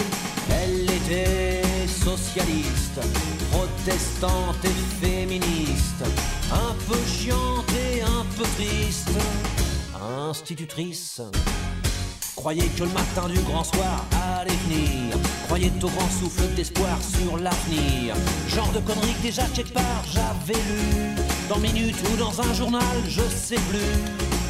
Elle 0.50 0.90
était 0.90 1.62
socialiste, 1.88 3.00
protestante 3.52 4.64
et 4.64 5.06
féministe. 5.06 5.61
Un 6.52 6.74
peu 6.88 7.00
chiante 7.08 7.66
et 7.74 8.02
un 8.02 8.26
peu 8.38 8.44
triste. 8.58 9.10
Institutrice. 10.30 11.22
Croyez 12.36 12.68
que 12.70 12.84
le 12.84 12.90
matin 12.90 13.28
du 13.30 13.40
grand 13.42 13.64
soir 13.64 14.06
allait 14.40 14.58
venir. 14.68 15.16
Croyez 15.46 15.72
au 15.82 15.88
grand 15.90 16.10
souffle 16.10 16.48
d'espoir 16.56 16.98
sur 17.02 17.38
l'avenir. 17.38 18.16
Genre 18.48 18.72
de 18.72 18.80
conneries 18.80 19.14
que 19.16 19.22
déjà 19.22 19.44
quelque 19.54 19.74
part 19.74 20.04
j'avais 20.12 20.60
lu. 20.60 21.16
Dans 21.50 21.60
Minute 21.60 21.98
ou 22.12 22.18
dans 22.18 22.42
un 22.42 22.54
journal, 22.54 22.82
je 23.08 23.22
sais 23.22 23.60
plus. 23.70 23.80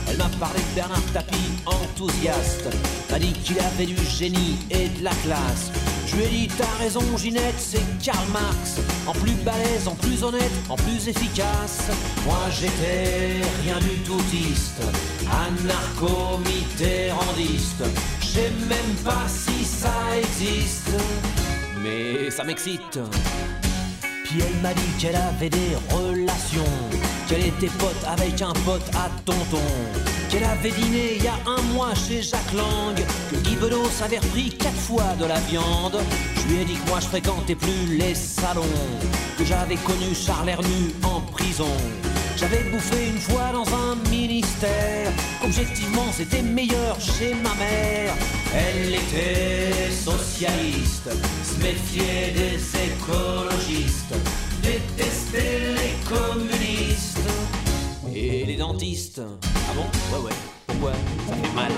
Elle 0.08 0.18
m'a 0.18 0.30
parlé 0.40 0.60
de 0.60 0.76
Bernard 0.76 1.04
Tapie, 1.14 1.36
enthousiaste. 1.66 2.70
M'a 3.10 3.20
dit 3.20 3.34
qu'il 3.34 3.60
avait 3.60 3.86
du 3.86 3.98
génie 4.06 4.58
et 4.70 4.88
de 4.88 5.04
la 5.04 5.14
classe. 5.24 5.72
Je 6.12 6.18
lui 6.18 6.26
ai 6.26 6.28
dit, 6.28 6.48
t'as 6.58 6.76
raison, 6.78 7.02
Ginette, 7.18 7.56
c'est 7.58 7.82
Karl 8.04 8.28
Marx. 8.34 8.82
En 9.08 9.14
plus 9.14 9.32
balèze, 9.46 9.88
en 9.88 9.96
plus 9.96 10.24
honnête, 10.24 10.52
en 10.68 10.76
plus 10.76 11.08
efficace. 11.08 11.90
Moi 12.26 12.50
j'étais 12.50 13.40
rien 13.64 13.80
du 13.80 13.98
toutiste, 14.00 14.82
anarcho-mitterrandiste. 15.48 17.86
Je 18.20 18.26
sais 18.26 18.52
même 18.68 18.96
pas 19.06 19.26
si 19.30 19.64
ça 19.64 19.94
existe, 20.18 20.90
mais 21.82 22.30
ça 22.30 22.44
m'excite. 22.44 23.00
Puis 24.32 24.42
elle 24.48 24.62
m'a 24.62 24.74
dit 24.74 24.92
qu'elle 24.98 25.18
avait 25.18 25.50
des 25.50 25.76
relations, 25.90 26.64
qu'elle 27.28 27.48
était 27.48 27.68
pote 27.78 28.02
avec 28.08 28.42
un 28.42 28.54
pote 28.64 28.90
à 28.96 29.10
tonton, 29.26 29.60
qu'elle 30.30 30.46
avait 30.46 30.72
dîné 30.72 31.18
il 31.18 31.24
y 31.26 31.28
a 31.28 31.34
un 31.46 31.62
mois 31.74 31.94
chez 31.94 32.22
Jacques 32.22 32.54
Lang, 32.54 32.96
que 33.30 33.36
Guy 33.36 33.58
Bedos 33.58 34.02
avait 34.02 34.20
repris 34.20 34.50
quatre 34.52 34.74
fois 34.74 35.16
de 35.20 35.26
la 35.26 35.38
viande. 35.42 36.00
Je 36.38 36.54
lui 36.54 36.62
ai 36.62 36.66
dit 36.66 36.76
que 36.76 36.90
moi 36.90 37.02
je 37.02 37.08
fréquentais 37.08 37.56
plus 37.56 37.98
les 37.98 38.16
salons, 38.16 38.64
que 39.38 39.44
j'avais 39.44 39.76
connu 39.76 40.16
Charles 40.16 40.48
Hernu 40.48 40.94
en 41.04 41.20
prison. 41.20 41.76
J'avais 42.38 42.64
bouffé 42.72 43.10
une 43.10 43.20
fois 43.20 43.52
dans 43.54 43.68
un 43.76 43.96
ministère, 44.10 45.12
qu'objectivement 45.42 46.12
c'était 46.12 46.42
meilleur 46.42 47.00
chez 47.00 47.36
ma 47.36 47.54
mère. 47.56 48.14
Elle 48.54 48.96
était 48.96 49.92
socialiste, 49.92 51.10
se 51.44 51.64
méfiait 51.64 52.34
des 52.34 52.60
écologistes, 52.88 54.16
détestait 54.64 55.74
les 55.76 55.94
communistes 56.10 57.20
et 58.14 58.46
les 58.46 58.58
dentistes. 58.58 59.22
Ah 59.44 59.74
bon? 59.76 59.86
Ouais, 60.16 60.24
ouais. 60.26 60.36
Pourquoi? 60.68 60.94
Ça 61.28 61.36
fait 61.36 61.56
mal. 61.56 61.72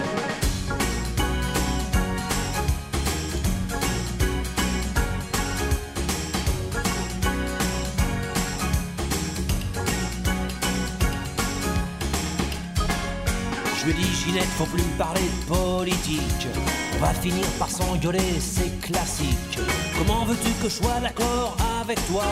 Je 13.86 13.90
lui 13.90 14.00
ai 14.00 14.02
dit, 14.02 14.16
Ginette, 14.16 14.48
faut 14.58 14.66
plus 14.66 14.82
me 14.82 14.98
parler 14.98 15.20
de 15.20 15.54
politique. 15.54 16.48
On 16.96 17.00
va 17.02 17.14
finir 17.16 17.46
par 17.60 17.70
s'engueuler, 17.70 18.40
c'est 18.40 18.80
classique. 18.80 19.60
Comment 19.98 20.24
veux-tu 20.24 20.52
que 20.62 20.70
je 20.70 20.76
sois 20.76 21.02
d'accord 21.02 21.58
avec 21.82 22.00
toi? 22.08 22.24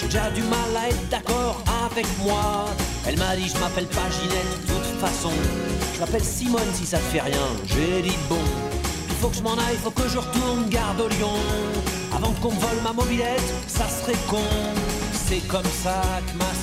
J'ai 0.00 0.06
déjà 0.06 0.30
du 0.30 0.40
mal 0.44 0.76
à 0.82 0.88
être 0.88 1.08
d'accord 1.10 1.62
avec 1.84 2.06
moi. 2.22 2.64
Elle 3.06 3.18
m'a 3.18 3.36
dit, 3.36 3.48
je 3.54 3.58
m'appelle 3.58 3.86
pas 3.88 4.08
Ginette, 4.10 4.66
de 4.66 4.72
toute 4.72 4.98
façon. 4.98 5.32
Je 5.94 6.00
m'appelle 6.00 6.24
Simone 6.24 6.72
si 6.72 6.86
ça 6.86 6.96
te 6.96 7.04
fait 7.04 7.20
rien. 7.20 7.48
J'ai 7.66 8.00
dit, 8.00 8.16
bon, 8.30 8.40
il 9.10 9.14
faut 9.16 9.28
que 9.28 9.36
je 9.36 9.42
m'en 9.42 9.58
aille, 9.58 9.76
faut 9.84 9.90
que 9.90 10.08
je 10.08 10.16
retourne 10.16 10.70
garde 10.70 11.02
au 11.02 11.08
Lyon. 11.08 11.34
Avant 12.16 12.32
qu'on 12.40 12.52
me 12.52 12.60
vole 12.60 12.80
ma 12.82 12.94
mobilette, 12.94 13.52
ça 13.66 13.84
serait 13.86 14.16
con. 14.26 14.40
C'est 15.12 15.46
comme 15.48 15.70
ça 15.84 16.00
que 16.26 16.38
ma 16.38 16.54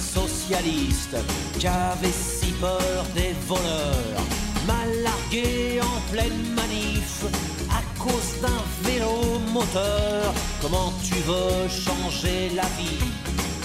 socialiste, 0.46 1.18
qui 1.58 1.68
avait 1.68 2.12
si 2.12 2.52
peur 2.54 3.06
des 3.16 3.34
voleurs, 3.48 4.22
m'a 4.68 4.86
largué 5.04 5.80
en 5.82 6.12
pleine 6.12 6.54
manif 6.56 7.24
à 7.72 7.82
cause 8.00 8.42
d'un 8.42 8.90
vélo 8.90 9.40
moteur. 9.52 10.34
Comment 10.62 10.94
tu 11.04 11.16
veux 11.28 11.68
changer 11.68 12.50
la 12.56 12.68
vie 12.78 13.12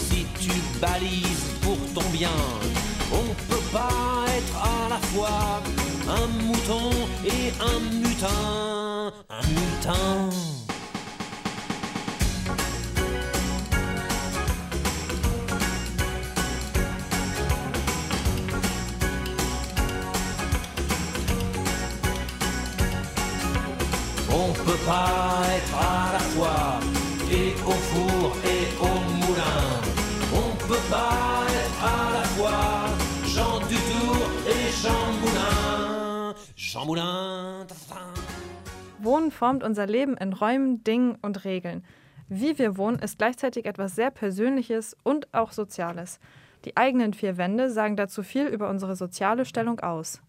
si 0.09 0.27
tu 0.41 0.53
balises 0.81 1.51
pour 1.63 1.79
ton 1.95 2.09
bien? 2.11 2.29
On 3.13 3.35
peut 3.49 3.67
pas 3.73 4.25
être 4.39 4.57
à 4.63 4.89
la 4.89 4.99
fois 5.09 5.63
un 6.09 6.27
mouton 6.45 6.91
et 7.27 7.53
un 7.61 7.81
mutin, 8.01 9.13
un 9.29 9.47
mutin. 9.49 10.31
Peut 24.71 24.87
pas 24.87 25.43
être 25.57 25.75
à 25.75 26.13
la 26.13 26.19
fois 26.33 26.81
et 27.33 27.55
au 27.67 27.77
four 27.91 28.37
et 28.45 28.65
au 28.81 28.95
moulin. 29.21 29.63
On 30.33 30.51
peut 30.69 30.87
pas 30.89 31.45
être 31.63 31.83
à 31.83 32.13
la 32.17 32.25
fois 32.35 32.87
Jean 33.25 33.59
Dutour 33.67 34.17
et 34.47 34.71
Jean 34.81 35.07
Moulin. 35.21 36.35
Jean 36.55 36.87
Moulin. 36.87 37.67
Wohnen 39.01 39.31
formt 39.33 39.65
unser 39.65 39.87
Leben 39.87 40.17
in 40.17 40.33
Räumen, 40.33 40.85
Dingen 40.85 41.17
und 41.21 41.45
Regeln. 41.45 41.83
Wie 42.29 42.57
wir 42.59 42.77
wohnen, 42.77 43.01
ist 43.01 43.19
gleichzeitig 43.19 43.67
etwas 43.67 43.97
sehr 43.97 44.13
Persönliches 44.13 44.97
und 45.03 45.35
auch 45.35 45.51
Soziales. 45.51 46.21
Die 46.65 46.77
eigenen 46.77 47.13
vier 47.13 47.39
Wände 47.39 47.71
sagen 47.71 47.97
dazu 47.97 48.23
viel 48.23 48.47
über 48.47 48.71
unsere 48.71 48.95
soziale 48.95 49.45
Stellung 49.47 49.81
aus. 49.81 50.21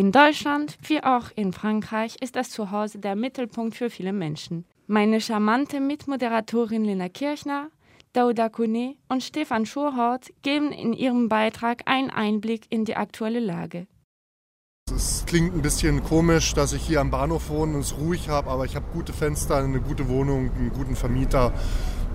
In 0.00 0.12
Deutschland 0.12 0.78
wie 0.84 1.04
auch 1.04 1.26
in 1.36 1.52
Frankreich 1.52 2.16
ist 2.22 2.34
das 2.34 2.48
Zuhause 2.48 3.00
der 3.00 3.16
Mittelpunkt 3.16 3.76
für 3.76 3.90
viele 3.90 4.14
Menschen. 4.14 4.64
Meine 4.86 5.20
charmante 5.20 5.78
Mitmoderatorin 5.78 6.86
Lena 6.86 7.10
Kirchner, 7.10 7.68
Dauda 8.14 8.48
Kone 8.48 8.94
und 9.10 9.22
Stefan 9.22 9.66
Schurhort 9.66 10.30
geben 10.40 10.72
in 10.72 10.94
ihrem 10.94 11.28
Beitrag 11.28 11.82
einen 11.84 12.08
Einblick 12.08 12.62
in 12.70 12.86
die 12.86 12.96
aktuelle 12.96 13.40
Lage. 13.40 13.86
Es 14.90 15.26
klingt 15.26 15.54
ein 15.54 15.60
bisschen 15.60 16.02
komisch, 16.02 16.54
dass 16.54 16.72
ich 16.72 16.80
hier 16.80 17.02
am 17.02 17.10
Bahnhof 17.10 17.50
wohne 17.50 17.74
und 17.74 17.80
es 17.80 17.94
ruhig 17.98 18.30
habe, 18.30 18.48
aber 18.48 18.64
ich 18.64 18.76
habe 18.76 18.86
gute 18.94 19.12
Fenster, 19.12 19.58
eine 19.58 19.82
gute 19.82 20.08
Wohnung, 20.08 20.50
einen 20.50 20.72
guten 20.72 20.96
Vermieter. 20.96 21.52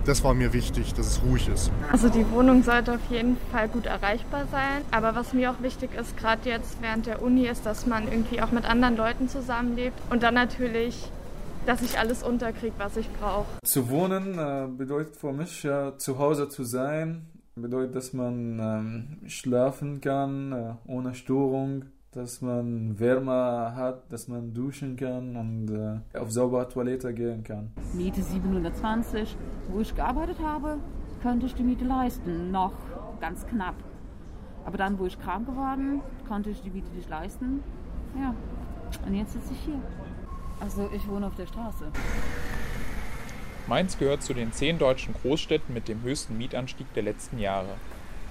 Das 0.06 0.24
war 0.24 0.36
mir 0.36 0.54
wichtig, 0.54 0.94
dass 0.94 1.08
es 1.08 1.24
ruhig 1.24 1.50
ist. 1.50 1.72
Also 1.92 2.10
die 2.10 2.30
Wohnung 2.30 2.62
sollte 2.62 2.94
auf 2.94 3.10
jeden 3.10 3.38
Fall 3.52 3.68
gut 3.68 3.88
erreichbar 3.88 4.46
sein. 4.52 4.84
Aber 4.92 5.16
was 5.16 5.34
mir 5.34 5.50
auch 5.50 5.64
wichtig 5.64 5.96
ist, 6.00 6.16
gerade 6.16 6.48
jetzt 6.48 6.80
während 6.80 7.08
der 7.08 7.24
Uni, 7.24 7.48
ist, 7.48 7.66
dass 7.66 7.88
man 7.88 8.08
irgendwie 8.08 8.40
auch 8.40 8.52
mit 8.52 8.66
anderen 8.66 8.98
Leuten 8.98 9.28
zusammenlebt. 9.30 10.00
Und 10.12 10.22
dann 10.22 10.36
natürlich, 10.36 11.10
dass 11.66 11.82
ich 11.82 11.98
alles 11.98 12.22
unterkriege, 12.22 12.76
was 12.78 12.98
ich 12.98 13.10
brauche. 13.14 13.48
Zu 13.64 13.90
wohnen 13.90 14.38
äh, 14.38 14.68
bedeutet 14.68 15.16
für 15.16 15.34
mich 15.34 15.64
ja, 15.64 15.98
zu 15.98 16.20
Hause 16.20 16.50
zu 16.50 16.64
sein. 16.64 17.26
Bedeutet, 17.56 17.96
dass 17.96 18.14
man 18.14 18.60
ähm, 18.60 19.28
schlafen 19.28 20.02
kann 20.02 20.52
äh, 20.52 20.74
ohne 20.86 21.16
Störung, 21.16 21.86
dass 22.16 22.42
man 22.42 22.98
Wärme 22.98 23.74
hat, 23.76 24.10
dass 24.10 24.30
man 24.30 24.54
duschen 24.54 24.96
kann 24.96 25.36
und 25.36 25.70
äh, 25.70 26.18
auf 26.18 26.32
saubere 26.32 26.68
Toilette 26.70 27.14
gehen 27.14 27.44
kann. 27.44 27.72
Miete 27.94 28.22
720. 28.24 29.36
Wo 29.70 29.82
ich 29.82 29.94
gearbeitet 29.94 30.38
habe, 30.42 30.78
konnte 31.22 31.46
ich 31.46 31.56
die 31.56 31.64
Miete 31.64 31.84
leisten. 31.84 32.52
Noch 32.52 32.72
ganz 33.20 33.46
knapp. 33.46 33.76
Aber 34.66 34.78
dann, 34.78 34.98
wo 34.98 35.06
ich 35.06 35.20
krank 35.20 35.46
geworden, 35.46 36.02
konnte 36.28 36.50
ich 36.50 36.62
die 36.62 36.70
Miete 36.70 36.90
nicht 36.96 37.10
leisten. 37.10 37.62
Ja, 38.18 38.34
und 39.06 39.14
jetzt 39.14 39.34
sitze 39.34 39.52
ich 39.52 39.60
hier. 39.60 39.82
Also 40.62 40.90
ich 40.96 41.06
wohne 41.10 41.28
auf 41.28 41.36
der 41.36 41.48
Straße. 41.48 41.92
Mainz 43.68 43.98
gehört 43.98 44.24
zu 44.24 44.34
den 44.34 44.54
zehn 44.54 44.80
deutschen 44.80 45.14
Großstädten 45.14 45.74
mit 45.74 45.90
dem 45.90 46.02
höchsten 46.04 46.38
Mietanstieg 46.38 46.94
der 46.94 47.04
letzten 47.04 47.40
Jahre. 47.40 47.76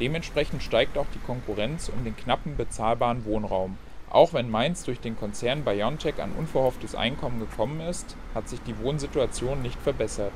Dementsprechend 0.00 0.62
steigt 0.62 0.98
auch 0.98 1.06
die 1.14 1.20
Konkurrenz 1.20 1.88
um 1.88 2.04
den 2.04 2.16
knappen 2.16 2.56
bezahlbaren 2.56 3.24
Wohnraum. 3.24 3.78
Auch 4.10 4.32
wenn 4.32 4.50
Mainz 4.50 4.84
durch 4.84 5.00
den 5.00 5.16
Konzern 5.16 5.64
BioNTech 5.64 6.20
an 6.20 6.32
unverhofftes 6.32 6.94
Einkommen 6.94 7.40
gekommen 7.40 7.80
ist, 7.80 8.16
hat 8.34 8.48
sich 8.48 8.60
die 8.62 8.78
Wohnsituation 8.78 9.62
nicht 9.62 9.80
verbessert. 9.80 10.32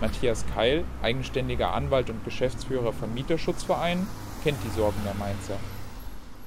Matthias 0.00 0.46
Keil, 0.54 0.84
eigenständiger 1.02 1.72
Anwalt 1.72 2.10
und 2.10 2.24
Geschäftsführer 2.24 2.92
von 2.92 3.14
Mieterschutzverein, 3.14 4.06
kennt 4.44 4.58
die 4.62 4.68
Sorgen 4.68 5.00
der 5.04 5.14
Mainzer. 5.14 5.58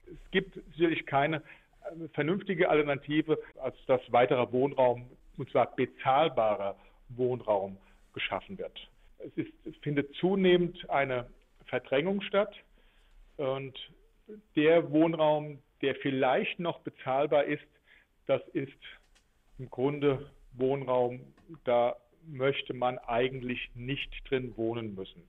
Es 0.06 0.32
gibt 0.32 0.60
sicherlich 0.74 1.06
keine 1.06 1.38
äh, 1.38 2.08
vernünftige 2.14 2.70
Alternative, 2.70 3.40
als 3.62 3.76
dass 3.88 4.02
weiterer 4.12 4.52
Wohnraum, 4.52 5.10
und 5.38 5.50
zwar 5.50 5.76
bezahlbarer 5.76 6.76
Wohnraum, 7.10 7.78
geschaffen 8.14 8.58
wird. 8.58 8.88
Es, 9.18 9.32
ist, 9.36 9.54
es 9.66 9.76
findet 9.82 10.14
zunehmend 10.16 10.90
eine 10.90 11.26
Verdrängung 11.70 12.22
statt 12.22 12.56
und 13.38 13.78
der 14.56 14.92
Wohnraum, 14.92 15.60
der 15.82 15.96
vielleicht 15.96 16.60
noch 16.60 16.80
bezahlbar 16.80 17.46
ist, 17.46 17.64
das 18.26 18.42
ist 18.54 18.72
im 19.58 19.70
Grunde 19.70 20.30
Wohnraum, 20.54 21.22
da 21.64 21.96
möchte 22.28 22.74
man 22.74 22.98
eigentlich 23.00 23.70
nicht 23.76 24.10
drin 24.30 24.56
wohnen 24.58 24.96
müssen. 24.96 25.24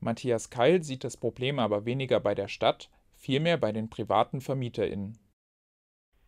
Matthias 0.00 0.50
Keil 0.50 0.82
sieht 0.82 1.04
das 1.04 1.16
Problem 1.16 1.58
aber 1.58 1.84
weniger 1.84 2.20
bei 2.20 2.34
der 2.34 2.48
Stadt, 2.48 2.90
vielmehr 3.16 3.56
bei 3.56 3.72
den 3.72 3.90
privaten 3.90 4.40
VermieterInnen. 4.40 5.18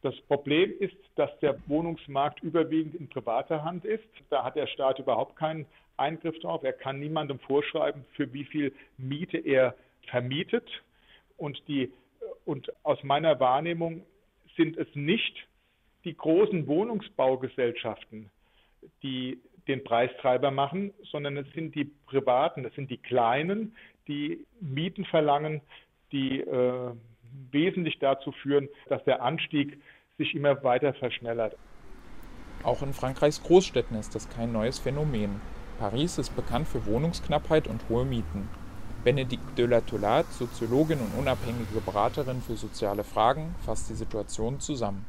Das 0.02 0.18
Problem 0.22 0.72
ist, 0.78 0.96
dass 1.16 1.30
der 1.40 1.56
Wohnungsmarkt 1.68 2.42
überwiegend 2.42 2.94
in 2.94 3.08
privater 3.08 3.62
Hand 3.62 3.84
ist. 3.84 4.08
Da 4.30 4.42
hat 4.44 4.56
der 4.56 4.66
Staat 4.66 4.98
überhaupt 4.98 5.36
keinen 5.36 5.66
Eingriff 6.00 6.38
drauf. 6.40 6.62
Er 6.64 6.72
kann 6.72 6.98
niemandem 6.98 7.38
vorschreiben, 7.40 8.04
für 8.14 8.32
wie 8.32 8.44
viel 8.44 8.72
Miete 8.98 9.38
er 9.38 9.74
vermietet. 10.08 10.68
Und, 11.36 11.62
die, 11.68 11.92
und 12.44 12.72
aus 12.82 13.02
meiner 13.02 13.38
Wahrnehmung 13.40 14.02
sind 14.56 14.76
es 14.76 14.88
nicht 14.94 15.46
die 16.04 16.16
großen 16.16 16.66
Wohnungsbaugesellschaften, 16.66 18.30
die 19.02 19.38
den 19.68 19.84
Preistreiber 19.84 20.50
machen, 20.50 20.92
sondern 21.10 21.36
es 21.36 21.46
sind 21.52 21.74
die 21.74 21.84
Privaten, 22.06 22.64
es 22.64 22.74
sind 22.74 22.90
die 22.90 22.96
Kleinen, 22.96 23.76
die 24.08 24.44
Mieten 24.60 25.04
verlangen, 25.04 25.60
die 26.12 26.40
äh, 26.40 26.92
wesentlich 27.52 27.98
dazu 27.98 28.32
führen, 28.32 28.68
dass 28.88 29.04
der 29.04 29.22
Anstieg 29.22 29.80
sich 30.18 30.34
immer 30.34 30.62
weiter 30.64 30.94
verschnellert. 30.94 31.56
Auch 32.62 32.82
in 32.82 32.92
Frankreichs 32.92 33.42
Großstädten 33.42 33.96
ist 33.96 34.14
das 34.14 34.28
kein 34.28 34.52
neues 34.52 34.78
Phänomen. 34.78 35.40
Paris 35.80 36.18
ist 36.18 36.36
bekannt 36.36 36.68
für 36.68 36.84
Wohnungsknappheit 36.84 37.66
und 37.66 37.80
hohe 37.88 38.04
Mieten. 38.04 38.46
Benedict 39.02 39.56
de 39.56 39.64
la 39.64 39.80
Toulade, 39.80 40.28
Soziologin 40.28 40.98
und 40.98 41.18
unabhängige 41.18 41.80
Beraterin 41.80 42.42
für 42.42 42.54
soziale 42.54 43.02
Fragen, 43.02 43.54
fasst 43.64 43.88
die 43.88 43.94
Situation 43.94 44.60
zusammen. 44.60 45.06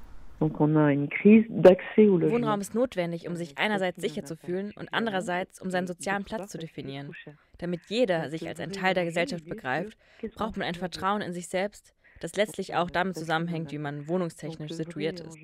Wohnraum 2.31 2.62
ist 2.62 2.73
notwendig, 2.73 3.27
um 3.27 3.36
sich 3.36 3.57
einerseits 3.57 3.99
sicher 3.99 4.23
zu 4.23 4.38
fühlen 4.38 4.71
und 4.77 4.93
andererseits, 4.93 5.62
um 5.62 5.69
seinen 5.71 5.88
sozialen 5.88 6.23
Platz 6.23 6.51
zu 6.51 6.57
definieren. 6.57 7.12
Damit 7.57 7.81
jeder 7.89 8.29
sich 8.29 8.47
als 8.47 8.62
ein 8.62 8.71
Teil 8.71 8.93
der 8.93 9.03
Gesellschaft 9.03 9.43
begreift, 9.43 9.97
braucht 10.36 10.55
man 10.55 10.69
ein 10.69 10.75
Vertrauen 10.75 11.21
in 11.21 11.34
sich 11.34 11.49
selbst, 11.49 11.93
das 12.21 12.38
letztlich 12.38 12.75
auch 12.75 12.89
damit 12.89 13.17
zusammenhängt, 13.17 13.73
wie 13.73 13.77
man 13.77 14.07
wohnungstechnisch 14.07 14.71
situiert 14.71 15.19
ist. 15.19 15.38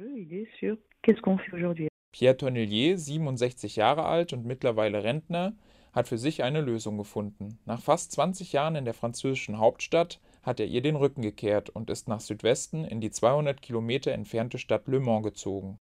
Pierre 2.17 2.36
Tonnelier, 2.36 2.98
67 2.98 3.76
Jahre 3.76 4.06
alt 4.06 4.34
und 4.34 4.43
mittlerweile 4.43 5.04
Rentner, 5.04 5.54
hat 5.93 6.08
für 6.08 6.17
sich 6.17 6.41
eine 6.41 6.62
Lösung 6.62 6.98
gefunden. 6.98 7.60
Nach 7.65 7.80
fast 7.80 8.12
20 8.12 8.54
Jahren 8.54 8.76
in 8.76 8.86
der 8.86 8.96
französischen 8.96 9.60
Hauptstadt 9.60 10.20
hat 10.41 10.60
er 10.60 10.65
ihr 10.65 10.82
den 10.82 10.96
Rücken 10.96 11.22
gekehrt 11.22 11.70
und 11.70 11.91
ist 11.91 12.08
nach 12.08 12.20
Südwesten 12.20 12.86
in 12.86 13.02
die 13.02 13.12
200 13.12 13.62
Kilometer 13.62 14.13
entfernte 14.13 14.58
Stadt 14.58 14.88
Le 14.88 15.00
Mans 15.00 15.24
gezogen. 15.24 15.78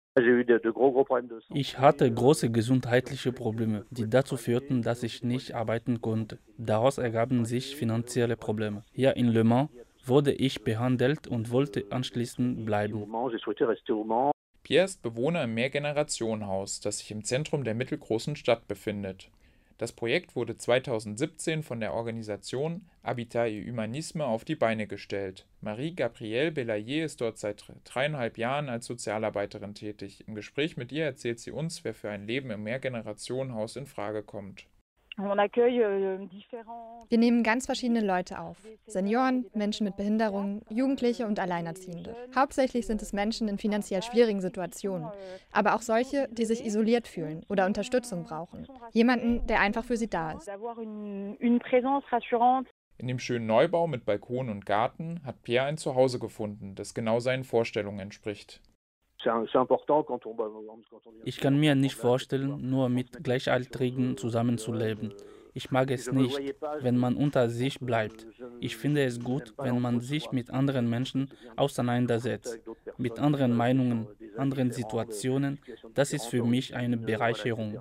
Ich 1.55 1.79
hatte 1.79 2.13
große 2.13 2.51
gesundheitliche 2.51 3.33
Probleme, 3.33 3.87
die 3.91 4.09
dazu 4.09 4.37
führten, 4.37 4.83
dass 4.83 5.03
ich 5.03 5.23
nicht 5.23 5.55
arbeiten 5.55 6.03
konnte. 6.03 6.39
Daraus 6.59 6.99
ergaben 6.99 7.47
sich 7.47 7.77
finanzielle 7.77 8.37
Probleme. 8.37 8.83
Hier 8.93 9.17
in 9.17 9.29
Le 9.29 9.45
Mans 9.45 9.71
wurde 10.05 10.33
ich 10.33 10.65
behandelt 10.65 11.27
und 11.29 11.51
wollte 11.51 11.85
anschließend 11.91 12.67
bleiben. 12.67 13.07
Pierre 14.67 14.87
ist 14.87 15.01
Bewohner 15.01 15.45
im 15.45 15.55
Mehrgenerationenhaus, 15.55 16.81
das 16.81 16.99
sich 16.99 17.13
im 17.13 17.23
Zentrum 17.23 17.63
der 17.63 17.77
mittelgroßen 17.77 18.35
Stadt 18.35 18.67
befindet. 18.67 19.31
Das 19.79 19.93
Projekt 19.93 20.35
wurde 20.35 20.57
2017 20.57 21.63
von 21.63 21.79
der 21.79 21.95
Organisation 21.95 22.85
Habitat 23.05 23.51
et 23.51 23.69
Humanisme 23.69 24.25
auf 24.27 24.45
die 24.45 24.57
Beine 24.57 24.89
gestellt. 24.89 25.47
Marie-Gabrielle 25.61 26.51
Belayer 26.51 27.05
ist 27.05 27.21
dort 27.21 27.39
seit 27.39 27.65
dreieinhalb 27.85 28.39
Jahren 28.39 28.69
als 28.69 28.87
Sozialarbeiterin 28.87 29.77
tätig. 29.77 30.25
Im 30.27 30.35
Gespräch 30.35 30.77
mit 30.77 30.91
ihr 30.91 31.05
erzählt 31.05 31.39
sie 31.39 31.53
uns, 31.53 31.85
wer 31.85 31.95
für 31.95 32.11
ein 32.11 32.27
Leben 32.27 32.51
im 32.51 32.65
Mehrgenerationenhaus 32.65 33.77
in 33.77 33.87
Frage 33.87 34.25
kommt. 34.25 34.67
Euh, 35.19 36.29
Wir 37.09 37.19
nehmen 37.19 37.43
ganz 37.43 37.67
verschiedene 37.67 38.01
Leute 38.01 38.39
auf. 38.39 38.59
Senioren, 38.87 39.47
Menschen 39.55 39.85
mit 39.85 39.97
Behinderungen, 39.97 40.63
Jugendliche 40.69 41.27
und 41.27 41.41
Alleinerziehende. 41.41 42.15
Hauptsächlich 42.35 42.87
sind 42.87 43.01
es 43.01 43.13
Menschen 43.13 43.49
in 43.49 43.59
finanziell 43.59 44.03
schwierigen 44.03 44.41
Situationen, 44.41 45.09
aber 45.53 45.75
auch 45.75 45.83
solche, 45.83 46.29
die 46.31 46.45
sich 46.45 46.65
isoliert 46.65 47.09
fühlen 47.09 47.45
oder 47.49 47.67
Unterstützung 47.67 48.25
brauchen. 48.25 48.67
Jemanden, 48.93 49.47
der 49.47 49.61
einfach 49.61 49.85
für 49.85 49.97
sie 49.97 50.11
da 50.11 50.33
ist. 50.33 50.49
In 52.99 53.09
dem 53.09 53.19
schönen 53.19 53.47
Neubau 53.47 53.87
mit 53.87 54.07
Balkon 54.07 54.49
und 54.49 54.65
Garten 54.65 55.21
hat 55.25 55.43
Pierre 55.43 55.67
ein 55.67 55.77
Zuhause 55.77 56.19
gefunden, 56.19 56.75
das 56.75 56.95
genau 56.95 57.21
seinen 57.21 57.45
Vorstellungen 57.45 58.01
entspricht. 58.01 58.63
Ich 61.25 61.41
kann 61.41 61.59
mir 61.59 61.75
nicht 61.75 61.95
vorstellen, 61.95 62.71
nur 62.71 62.89
mit 62.89 63.25
Gleichaltrigen 63.25 64.17
zusammenzuleben. 64.17 65.15
Ich 65.55 65.71
mag 65.71 65.91
es 65.91 66.13
nicht, 66.13 66.39
wenn 66.81 66.99
man 66.99 67.17
unter 67.17 67.49
sich 67.49 67.81
bleibt. 67.81 68.27
Ich 68.61 68.77
finde 68.77 69.03
es 69.05 69.19
gut, 69.19 69.55
wenn 69.57 69.81
man 69.81 70.03
sich 70.03 70.31
mit 70.31 70.51
anderen 70.51 70.91
Menschen 70.91 71.31
auseinandersetzt, 71.57 72.61
mit 72.99 73.19
anderen 73.19 73.55
Meinungen, 73.57 74.07
anderen 74.37 74.71
Situationen. 74.71 75.59
Das 75.95 76.13
ist 76.13 76.27
für 76.27 76.45
mich 76.45 76.77
eine 76.77 76.99
Bereicherung. 76.99 77.81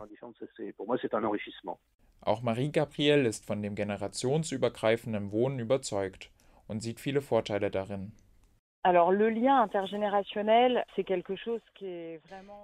Auch 2.21 2.41
Marie-Gabrielle 2.41 3.27
ist 3.27 3.45
von 3.45 3.61
dem 3.61 3.75
generationsübergreifenden 3.75 5.33
Wohnen 5.33 5.59
überzeugt 5.59 6.31
und 6.67 6.79
sieht 6.81 7.01
viele 7.01 7.21
Vorteile 7.21 7.69
darin. 7.69 8.13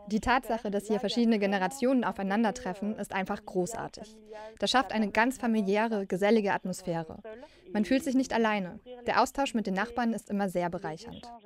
Die 0.07 0.19
Tatsache, 0.19 0.69
dass 0.69 0.87
hier 0.87 0.99
verschiedene 0.99 1.39
Generationen 1.39 2.03
aufeinandertreffen, 2.03 2.95
ist 2.97 3.11
einfach 3.11 3.43
großartig. 3.43 4.15
Das 4.59 4.69
schafft 4.69 4.91
eine 4.91 5.09
ganz 5.09 5.39
familiäre, 5.39 6.05
gesellige 6.05 6.53
Atmosphäre. 6.53 7.17
Man 7.73 7.85
fühlt 7.85 8.03
sich 8.03 8.13
nicht 8.13 8.33
alleine. 8.33 8.79
Der 9.07 9.23
Austausch 9.23 9.55
mit 9.55 9.65
den 9.65 9.73
Nachbarn 9.73 10.13
ist 10.13 10.29
immer 10.29 10.47
sehr 10.47 10.69
bereichernd. 10.69 11.25
Euh, 11.25 11.39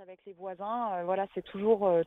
euh, 1.87 2.03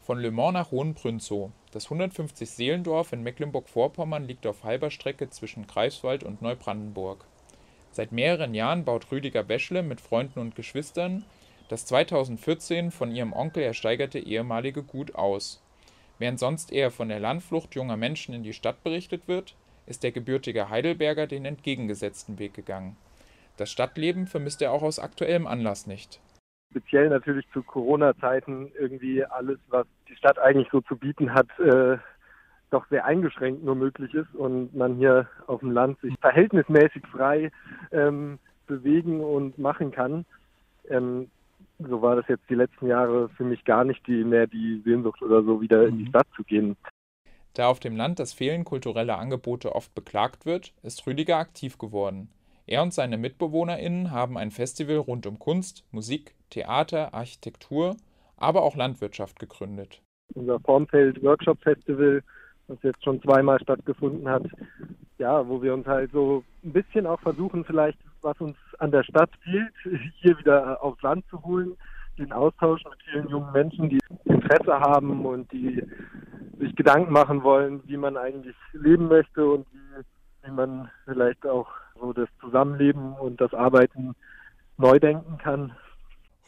Von 0.00 0.18
Le 0.18 0.30
Mans 0.30 0.54
nach 0.54 0.70
Hohenbrünzow. 0.70 1.50
Das 1.72 1.88
150-Seelendorf 1.88 3.12
in 3.12 3.22
Mecklenburg-Vorpommern 3.22 4.24
liegt 4.24 4.46
auf 4.46 4.64
halber 4.64 4.90
Strecke 4.90 5.28
zwischen 5.28 5.66
Greifswald 5.66 6.24
und 6.24 6.40
Neubrandenburg. 6.40 7.26
Seit 7.92 8.10
mehreren 8.10 8.54
Jahren 8.54 8.84
baut 8.84 9.12
Rüdiger 9.12 9.42
Beschle 9.42 9.82
mit 9.82 10.00
Freunden 10.00 10.40
und 10.40 10.56
Geschwistern 10.56 11.24
das 11.68 11.86
2014 11.86 12.90
von 12.90 13.14
ihrem 13.14 13.32
Onkel 13.32 13.62
ersteigerte 13.62 14.18
ehemalige 14.18 14.82
Gut 14.82 15.14
aus. 15.14 15.62
Während 16.18 16.38
sonst 16.38 16.72
eher 16.72 16.90
von 16.90 17.08
der 17.08 17.20
Landflucht 17.20 17.74
junger 17.74 17.96
Menschen 17.96 18.34
in 18.34 18.42
die 18.42 18.52
Stadt 18.52 18.82
berichtet 18.82 19.28
wird, 19.28 19.54
ist 19.86 20.02
der 20.02 20.12
gebürtige 20.12 20.70
Heidelberger 20.70 21.26
den 21.26 21.44
entgegengesetzten 21.44 22.38
Weg 22.38 22.54
gegangen. 22.54 22.96
Das 23.56 23.70
Stadtleben 23.70 24.26
vermisst 24.26 24.62
er 24.62 24.72
auch 24.72 24.82
aus 24.82 24.98
aktuellem 24.98 25.46
Anlass 25.46 25.86
nicht. 25.86 26.20
Speziell 26.70 27.10
natürlich 27.10 27.46
zu 27.52 27.62
Corona-Zeiten 27.62 28.72
irgendwie 28.78 29.24
alles, 29.24 29.58
was 29.68 29.86
die 30.08 30.16
Stadt 30.16 30.38
eigentlich 30.38 30.68
so 30.72 30.80
zu 30.80 30.96
bieten 30.96 31.34
hat, 31.34 31.48
äh, 31.58 31.98
doch 32.72 32.86
sehr 32.88 33.04
eingeschränkt 33.04 33.64
nur 33.64 33.74
möglich 33.74 34.14
ist 34.14 34.34
und 34.34 34.74
man 34.74 34.96
hier 34.96 35.28
auf 35.46 35.60
dem 35.60 35.70
Land 35.70 36.00
sich 36.00 36.14
verhältnismäßig 36.20 37.06
frei 37.06 37.50
ähm, 37.90 38.38
bewegen 38.66 39.20
und 39.20 39.58
machen 39.58 39.90
kann. 39.90 40.24
Ähm, 40.88 41.30
so 41.78 42.02
war 42.02 42.16
das 42.16 42.26
jetzt 42.28 42.48
die 42.48 42.54
letzten 42.54 42.86
Jahre 42.86 43.28
für 43.30 43.44
mich 43.44 43.64
gar 43.64 43.84
nicht 43.84 44.06
die, 44.06 44.24
mehr 44.24 44.46
die 44.46 44.80
Sehnsucht 44.84 45.22
oder 45.22 45.42
so, 45.42 45.60
wieder 45.60 45.86
in 45.86 45.98
die 45.98 46.04
mhm. 46.04 46.08
Stadt 46.08 46.26
zu 46.36 46.44
gehen. 46.44 46.76
Da 47.54 47.66
auf 47.66 47.80
dem 47.80 47.96
Land 47.96 48.18
das 48.18 48.32
Fehlen 48.32 48.64
kultureller 48.64 49.18
Angebote 49.18 49.74
oft 49.74 49.94
beklagt 49.94 50.46
wird, 50.46 50.72
ist 50.82 51.06
Rüdiger 51.06 51.36
aktiv 51.36 51.76
geworden. 51.76 52.30
Er 52.66 52.82
und 52.82 52.94
seine 52.94 53.18
MitbewohnerInnen 53.18 54.10
haben 54.10 54.38
ein 54.38 54.50
Festival 54.50 54.96
rund 54.96 55.26
um 55.26 55.38
Kunst, 55.38 55.84
Musik, 55.90 56.34
Theater, 56.50 57.12
Architektur, 57.12 57.96
aber 58.36 58.62
auch 58.62 58.76
Landwirtschaft 58.76 59.38
gegründet. 59.38 60.00
Unser 60.34 60.60
Formfeld 60.60 61.22
Workshop 61.22 61.60
Festival 61.62 62.22
was 62.72 62.82
jetzt 62.82 63.04
schon 63.04 63.22
zweimal 63.22 63.60
stattgefunden 63.60 64.28
hat. 64.28 64.44
Ja, 65.18 65.46
wo 65.46 65.62
wir 65.62 65.74
uns 65.74 65.86
halt 65.86 66.10
so 66.12 66.42
ein 66.64 66.72
bisschen 66.72 67.06
auch 67.06 67.20
versuchen, 67.20 67.64
vielleicht, 67.64 67.98
was 68.22 68.40
uns 68.40 68.56
an 68.78 68.90
der 68.90 69.04
Stadt 69.04 69.30
fehlt, 69.42 69.72
hier 70.20 70.38
wieder 70.38 70.82
aufs 70.82 71.02
Land 71.02 71.24
zu 71.28 71.42
holen, 71.44 71.76
den 72.18 72.32
Austausch 72.32 72.82
mit 72.84 72.98
vielen 73.10 73.28
jungen 73.28 73.52
Menschen, 73.52 73.88
die 73.88 74.00
Interesse 74.24 74.80
haben 74.80 75.24
und 75.24 75.50
die 75.52 75.82
sich 76.58 76.74
Gedanken 76.76 77.12
machen 77.12 77.42
wollen, 77.42 77.82
wie 77.86 77.96
man 77.96 78.16
eigentlich 78.16 78.56
leben 78.72 79.08
möchte 79.08 79.44
und 79.46 79.66
wie, 79.72 80.46
wie 80.46 80.50
man 80.50 80.90
vielleicht 81.04 81.46
auch 81.46 81.68
so 82.00 82.12
das 82.12 82.28
Zusammenleben 82.40 83.12
und 83.14 83.40
das 83.40 83.54
Arbeiten 83.54 84.14
neu 84.76 84.98
denken 84.98 85.38
kann. 85.38 85.72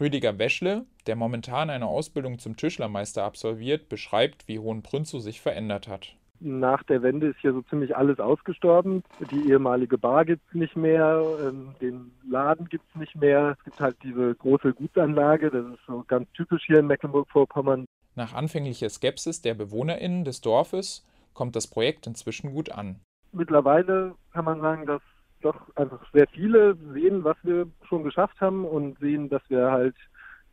Rüdiger 0.00 0.38
Weschle, 0.38 0.86
der 1.06 1.16
momentan 1.16 1.70
eine 1.70 1.86
Ausbildung 1.86 2.38
zum 2.38 2.56
Tischlermeister 2.56 3.22
absolviert, 3.22 3.88
beschreibt, 3.88 4.48
wie 4.48 4.58
Hohenbrünzow 4.58 5.20
sich 5.20 5.40
verändert 5.40 5.86
hat. 5.88 6.16
Nach 6.40 6.82
der 6.82 7.02
Wende 7.02 7.28
ist 7.28 7.38
hier 7.40 7.52
so 7.52 7.62
ziemlich 7.62 7.96
alles 7.96 8.18
ausgestorben. 8.18 9.04
Die 9.30 9.48
ehemalige 9.48 9.96
Bar 9.96 10.24
gibt 10.24 10.42
es 10.48 10.54
nicht 10.54 10.76
mehr, 10.76 11.22
ähm, 11.40 11.74
den 11.80 12.10
Laden 12.28 12.68
gibt 12.68 12.84
es 12.90 13.00
nicht 13.00 13.14
mehr. 13.14 13.56
Es 13.58 13.64
gibt 13.64 13.80
halt 13.80 13.96
diese 14.02 14.34
große 14.34 14.74
Gutsanlage, 14.74 15.50
das 15.50 15.64
ist 15.66 15.86
so 15.86 16.04
ganz 16.06 16.30
typisch 16.32 16.64
hier 16.66 16.80
in 16.80 16.86
Mecklenburg-Vorpommern. 16.88 17.86
Nach 18.16 18.34
anfänglicher 18.34 18.90
Skepsis 18.90 19.42
der 19.42 19.54
BewohnerInnen 19.54 20.24
des 20.24 20.40
Dorfes 20.40 21.06
kommt 21.34 21.56
das 21.56 21.66
Projekt 21.66 22.06
inzwischen 22.06 22.52
gut 22.52 22.70
an. 22.70 23.00
Mittlerweile 23.32 24.14
kann 24.32 24.44
man 24.44 24.60
sagen, 24.60 24.86
dass 24.86 25.02
doch 25.44 25.56
einfach 25.76 26.00
sehr 26.12 26.26
viele 26.28 26.76
sehen, 26.92 27.24
was 27.24 27.36
wir 27.42 27.66
schon 27.88 28.04
geschafft 28.04 28.40
haben 28.40 28.64
und 28.64 28.98
sehen, 28.98 29.28
dass 29.28 29.42
wir 29.48 29.70
halt 29.70 29.96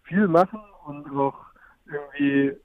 viel 0.04 0.28
machen 0.28 0.60
und 0.86 1.10
auch 1.18 1.46
irgendwie 1.86 2.56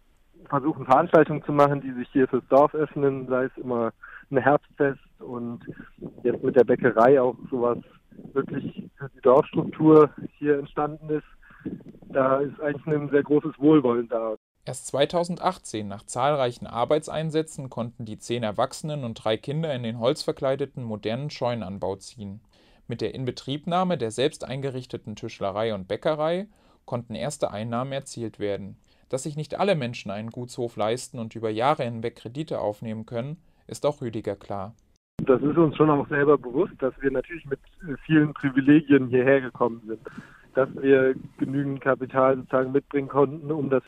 versuchen, 0.49 0.85
Veranstaltungen 0.85 1.45
zu 1.45 1.53
machen, 1.53 1.81
die 1.81 1.93
sich 1.93 2.09
hier 2.09 2.29
fürs 2.29 2.47
Dorf 2.49 2.75
öffnen, 2.75 3.27
sei 3.29 3.45
es 3.45 3.57
immer 3.57 3.93
ein 4.31 4.39
Herbstfest 4.39 5.01
und 5.21 5.61
jetzt 6.23 6.43
mit 6.43 6.57
der 6.57 6.65
Bäckerei 6.65 7.21
auch 7.21 7.37
sowas 7.51 7.79
wirklich 8.33 8.91
für 8.97 9.09
die 9.11 9.21
Dorfstruktur 9.21 10.11
hier 10.39 10.59
entstanden 10.59 11.09
ist. 11.11 11.27
Da 12.09 12.39
ist 12.39 12.61
eigentlich 12.61 12.87
ein 12.87 13.11
sehr 13.11 13.23
großes 13.23 13.59
Wohlwollen 13.59 14.09
da. 14.09 14.37
Erst 14.69 14.89
2018, 14.89 15.87
nach 15.87 16.03
zahlreichen 16.03 16.67
Arbeitseinsätzen, 16.67 17.71
konnten 17.71 18.05
die 18.05 18.19
zehn 18.19 18.43
Erwachsenen 18.43 19.05
und 19.05 19.15
drei 19.15 19.37
Kinder 19.37 19.73
in 19.73 19.85
den 19.85 20.01
holzverkleideten 20.01 20.83
modernen 20.83 21.31
Scheunenanbau 21.31 21.95
ziehen. 21.95 22.41
Mit 22.89 23.01
der 23.01 23.15
Inbetriebnahme 23.15 23.97
der 23.97 24.11
selbst 24.11 24.45
eingerichteten 24.45 25.15
Tischlerei 25.15 25.73
und 25.73 25.87
Bäckerei 25.87 26.49
konnten 26.85 27.15
erste 27.15 27.53
Einnahmen 27.53 27.93
erzielt 27.93 28.41
werden. 28.41 28.77
Dass 29.09 29.23
sich 29.23 29.37
nicht 29.37 29.57
alle 29.57 29.77
Menschen 29.77 30.11
einen 30.11 30.31
Gutshof 30.31 30.75
leisten 30.75 31.21
und 31.21 31.37
über 31.37 31.51
Jahre 31.51 31.85
hinweg 31.85 32.17
Kredite 32.17 32.59
aufnehmen 32.59 33.07
können, 33.07 33.37
ist 33.69 33.87
auch 33.87 34.01
Rüdiger 34.01 34.35
klar. 34.35 34.75
Das 35.23 35.41
ist 35.43 35.57
uns 35.57 35.77
schon 35.77 35.91
auch 35.91 36.09
selber 36.09 36.37
bewusst, 36.37 36.75
dass 36.81 36.93
wir 37.01 37.13
natürlich 37.13 37.47
mit 37.47 37.61
vielen 38.05 38.35
Privilegien 38.35 39.07
hierher 39.07 39.41
gekommen 39.41 39.81
sind 39.87 40.01
dass 40.57 40.69
wir 40.81 41.15
genügend 41.39 41.81
Kapital 41.81 42.37
sozusagen 42.37 42.73
mitbringen 42.73 43.09
konnten, 43.09 43.53
um 43.53 43.69
das, 43.69 43.83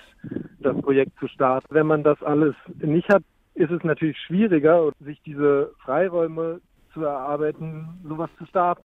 das 0.60 0.76
Projekt 0.82 1.18
zu 1.18 1.26
starten. 1.28 1.66
Wenn 1.70 1.86
man 1.86 2.02
das 2.02 2.22
alles 2.22 2.54
nicht 2.80 3.08
hat, 3.08 3.22
ist 3.54 3.70
es 3.70 3.82
natürlich 3.82 4.18
schwieriger, 4.18 4.90
sich 5.00 5.20
diese 5.22 5.72
Freiräume 5.84 6.60
zu 6.92 7.02
erarbeiten, 7.02 7.98
sowas 8.06 8.30
zu 8.38 8.46
starten. 8.46 8.82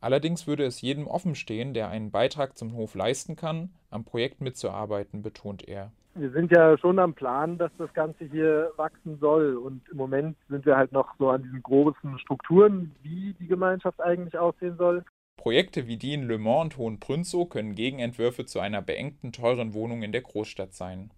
Allerdings 0.00 0.46
würde 0.46 0.64
es 0.64 0.80
jedem 0.80 1.06
offenstehen, 1.06 1.74
der 1.74 1.88
einen 1.88 2.10
Beitrag 2.10 2.56
zum 2.56 2.74
Hof 2.74 2.94
leisten 2.94 3.36
kann, 3.36 3.70
am 3.90 4.04
Projekt 4.04 4.40
mitzuarbeiten, 4.40 5.22
betont 5.22 5.66
er. 5.66 5.90
Wir 6.14 6.30
sind 6.30 6.52
ja 6.52 6.78
schon 6.78 7.00
am 7.00 7.14
Plan, 7.14 7.58
dass 7.58 7.72
das 7.76 7.92
Ganze 7.92 8.24
hier 8.26 8.70
wachsen 8.76 9.18
soll. 9.18 9.56
Und 9.56 9.82
im 9.90 9.96
Moment 9.96 10.36
sind 10.48 10.64
wir 10.64 10.76
halt 10.76 10.92
noch 10.92 11.14
so 11.18 11.30
an 11.30 11.42
diesen 11.42 11.62
großen 11.62 12.18
Strukturen, 12.20 12.94
wie 13.02 13.34
die 13.40 13.48
Gemeinschaft 13.48 14.00
eigentlich 14.00 14.38
aussehen 14.38 14.76
soll. 14.76 15.04
Projekte 15.44 15.86
wie 15.86 15.98
die 15.98 16.14
in 16.14 16.26
Le 16.26 16.38
Mans 16.38 16.62
und 16.62 16.78
Hohenprünzow 16.78 17.44
können 17.44 17.74
Gegenentwürfe 17.74 18.46
zu 18.46 18.60
einer 18.60 18.80
beengten, 18.80 19.30
teuren 19.30 19.74
Wohnung 19.74 20.02
in 20.02 20.10
der 20.10 20.22
Großstadt 20.22 20.72
sein. 20.72 21.10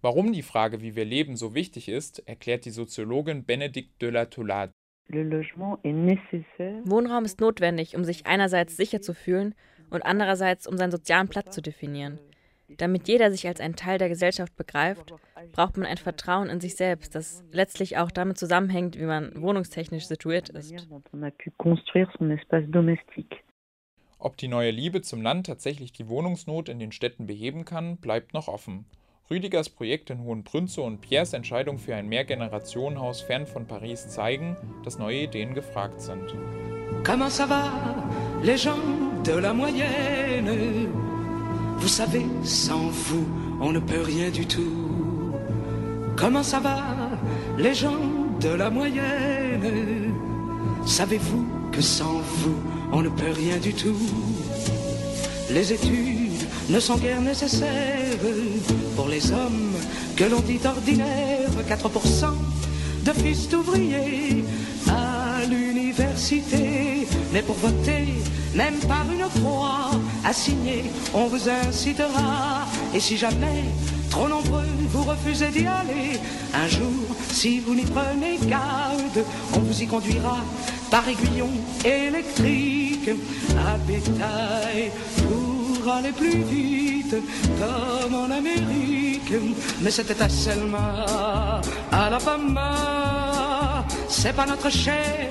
Warum 0.00 0.32
die 0.32 0.40
Frage, 0.40 0.80
wie 0.80 0.96
wir 0.96 1.04
leben, 1.04 1.36
so 1.36 1.54
wichtig 1.54 1.90
ist, 1.90 2.26
erklärt 2.26 2.64
die 2.64 2.70
Soziologin 2.70 3.44
Benedict 3.44 4.00
de 4.00 4.08
la 4.08 4.24
Toulade. 4.24 4.72
Wohnraum 6.86 7.26
ist 7.26 7.42
notwendig, 7.42 7.94
um 7.94 8.04
sich 8.04 8.24
einerseits 8.24 8.74
sicher 8.74 9.02
zu 9.02 9.12
fühlen 9.12 9.54
und 9.90 10.00
andererseits 10.00 10.66
um 10.66 10.78
seinen 10.78 10.90
sozialen 10.90 11.28
Platz 11.28 11.54
zu 11.54 11.60
definieren. 11.60 12.18
Damit 12.78 13.06
jeder 13.06 13.30
sich 13.30 13.46
als 13.46 13.60
ein 13.60 13.76
Teil 13.76 13.98
der 13.98 14.08
Gesellschaft 14.08 14.56
begreift, 14.56 15.12
braucht 15.52 15.76
man 15.76 15.84
ein 15.84 15.98
Vertrauen 15.98 16.48
in 16.48 16.58
sich 16.58 16.76
selbst, 16.76 17.14
das 17.14 17.44
letztlich 17.52 17.98
auch 17.98 18.10
damit 18.10 18.38
zusammenhängt, 18.38 18.98
wie 18.98 19.04
man 19.04 19.42
wohnungstechnisch 19.42 20.06
situiert 20.06 20.48
ist. 20.48 20.72
Ob 24.24 24.38
die 24.38 24.48
neue 24.48 24.70
Liebe 24.70 25.02
zum 25.02 25.20
Land 25.20 25.44
tatsächlich 25.44 25.92
die 25.92 26.08
Wohnungsnot 26.08 26.70
in 26.70 26.78
den 26.78 26.92
Städten 26.92 27.26
beheben 27.26 27.66
kann, 27.66 27.98
bleibt 27.98 28.32
noch 28.32 28.48
offen. 28.48 28.86
Rüdigers 29.30 29.68
Projekt 29.68 30.08
in 30.08 30.22
Hohenprünzow 30.22 30.86
und 30.86 31.02
Pierres 31.02 31.34
Entscheidung 31.34 31.76
für 31.76 31.94
ein 31.94 32.08
Mehrgenerationenhaus 32.08 33.20
fern 33.20 33.46
von 33.46 33.66
Paris 33.66 34.08
zeigen, 34.08 34.56
dass 34.82 34.98
neue 34.98 35.24
Ideen 35.24 35.52
gefragt 35.52 36.00
sind. 36.00 36.34
Comment 37.04 37.28
ça 37.28 37.46
va, 37.46 37.70
les 38.42 38.56
gens 38.56 38.80
de 39.26 39.34
la 39.34 39.52
moyenne? 39.52 40.88
Vous 41.76 41.92
savez, 41.92 42.24
sans 42.44 42.88
vous, 42.90 43.26
on 43.60 43.72
ne 43.72 43.80
peut 43.80 44.00
rien 44.06 44.30
du 44.30 44.46
tout. 44.46 45.34
Comment 46.16 46.42
ça 46.42 46.60
va, 46.60 46.80
les 47.58 47.74
gens 47.74 48.00
de 48.40 48.56
la 48.56 48.70
moyenne? 48.70 50.14
Savez-vous 50.86 51.44
que 51.72 51.82
sans 51.82 52.22
vous, 52.22 52.56
on 52.94 53.02
ne 53.02 53.08
peut 53.08 53.32
rien 53.34 53.58
du 53.58 53.74
tout. 53.74 53.98
Les 55.50 55.72
études 55.72 56.46
ne 56.68 56.78
sont 56.78 56.96
guère 56.96 57.20
nécessaires 57.20 58.18
pour 58.94 59.08
les 59.08 59.32
hommes 59.32 59.74
que 60.16 60.24
l'on 60.24 60.40
dit 60.40 60.60
ordinaires. 60.64 61.50
4% 61.68 62.26
de 63.04 63.12
fils 63.12 63.48
d'ouvriers 63.48 64.44
à 64.88 65.44
l'université. 65.50 67.06
Mais 67.32 67.42
pour 67.42 67.56
voter, 67.56 68.14
même 68.54 68.78
par 68.88 69.04
une 69.10 69.28
croix 69.40 69.90
assignée, 70.24 70.84
on 71.12 71.26
vous 71.26 71.48
incitera. 71.48 72.66
Et 72.94 73.00
si 73.00 73.16
jamais 73.16 73.64
trop 74.08 74.28
nombreux 74.28 74.62
vous 74.90 75.02
refusez 75.02 75.48
d'y 75.48 75.66
aller, 75.66 76.20
un 76.54 76.68
jour, 76.68 77.04
si 77.32 77.58
vous 77.58 77.74
n'y 77.74 77.84
prenez 77.84 78.38
garde, 78.46 79.24
on 79.52 79.58
vous 79.58 79.82
y 79.82 79.86
conduira 79.86 80.38
par 80.90 81.08
aiguillon 81.08 81.50
électrique 81.84 82.83
bétail 83.86 84.90
pour 85.16 85.92
aller 85.92 86.12
plus 86.12 86.42
vite 86.42 87.16
comme 87.58 88.14
en 88.14 88.30
Amérique. 88.30 89.32
Mais 89.82 89.90
c'était 89.90 90.20
à 90.22 90.28
Selma, 90.28 91.04
à 91.92 92.10
la 92.10 92.18
Fama, 92.18 93.84
c'est 94.08 94.34
pas 94.34 94.46
notre 94.46 94.70
chair, 94.70 95.30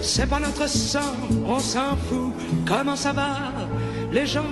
c'est 0.00 0.28
pas 0.28 0.40
notre 0.40 0.68
sang, 0.68 1.14
on 1.46 1.58
s'en 1.58 1.96
fout. 2.08 2.32
Comment 2.66 2.96
ça 2.96 3.12
va, 3.12 3.36
les 4.12 4.26
gens 4.26 4.42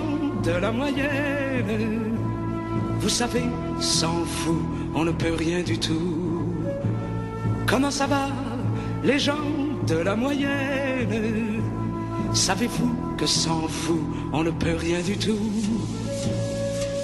de 0.43 0.51
la 0.51 0.71
moyenne? 0.71 2.17
Vous 2.99 3.09
savez, 3.09 3.45
sans 3.79 4.23
vous, 4.43 4.61
on 4.93 5.03
ne 5.05 5.11
peut 5.11 5.33
rien 5.37 5.61
du 5.63 5.77
tout. 5.79 6.45
Comment 7.65 7.91
ça 7.91 8.05
va, 8.05 8.27
les 9.03 9.17
gens 9.17 9.47
de 9.87 9.95
la 9.95 10.15
moyenne? 10.15 11.50
Savez-vous 12.33 12.91
que 13.17 13.25
sans 13.25 13.67
vous, 13.67 14.01
on 14.33 14.43
ne 14.43 14.51
peut 14.51 14.75
rien 14.75 15.01
du 15.01 15.17
tout? 15.17 15.37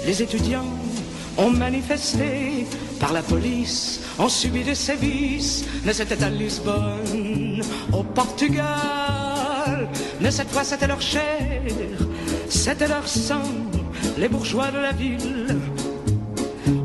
Les 0.06 0.22
étudiants 0.22 0.64
ont 1.36 1.50
manifesté 1.50 2.66
par 2.98 3.12
la 3.12 3.22
police, 3.22 4.00
ont 4.18 4.28
subi 4.28 4.64
des 4.64 4.74
sévices, 4.74 5.64
mais 5.84 5.92
c'était 5.92 6.22
à 6.24 6.30
Lisbonne, 6.30 7.62
au 7.92 8.02
Portugal. 8.02 9.88
Mais 10.20 10.30
cette 10.30 10.50
fois 10.50 10.64
c'était 10.64 10.86
leur 10.86 11.00
chair, 11.00 11.62
c'était 12.48 12.88
leur 12.88 13.06
sang, 13.06 13.42
les 14.16 14.28
bourgeois 14.28 14.70
de 14.70 14.78
la 14.78 14.92
ville 14.92 15.56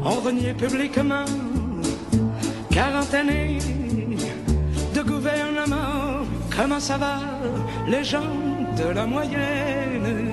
ont 0.04 0.20
renié 0.22 0.54
publiquement 0.54 1.26
quarantaine 2.70 3.60
de 4.94 5.02
gouvernement. 5.02 6.26
Comment 6.56 6.80
ça 6.80 6.98
va, 6.98 7.20
les 7.88 8.04
gens 8.04 8.36
de 8.78 8.90
la 8.90 9.06
moyenne 9.06 10.32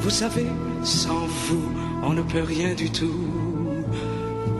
Vous 0.00 0.10
savez, 0.10 0.46
sans 0.82 1.26
vous, 1.26 1.72
on 2.02 2.12
ne 2.12 2.22
peut 2.22 2.42
rien 2.42 2.74
du 2.74 2.90
tout. 2.90 3.84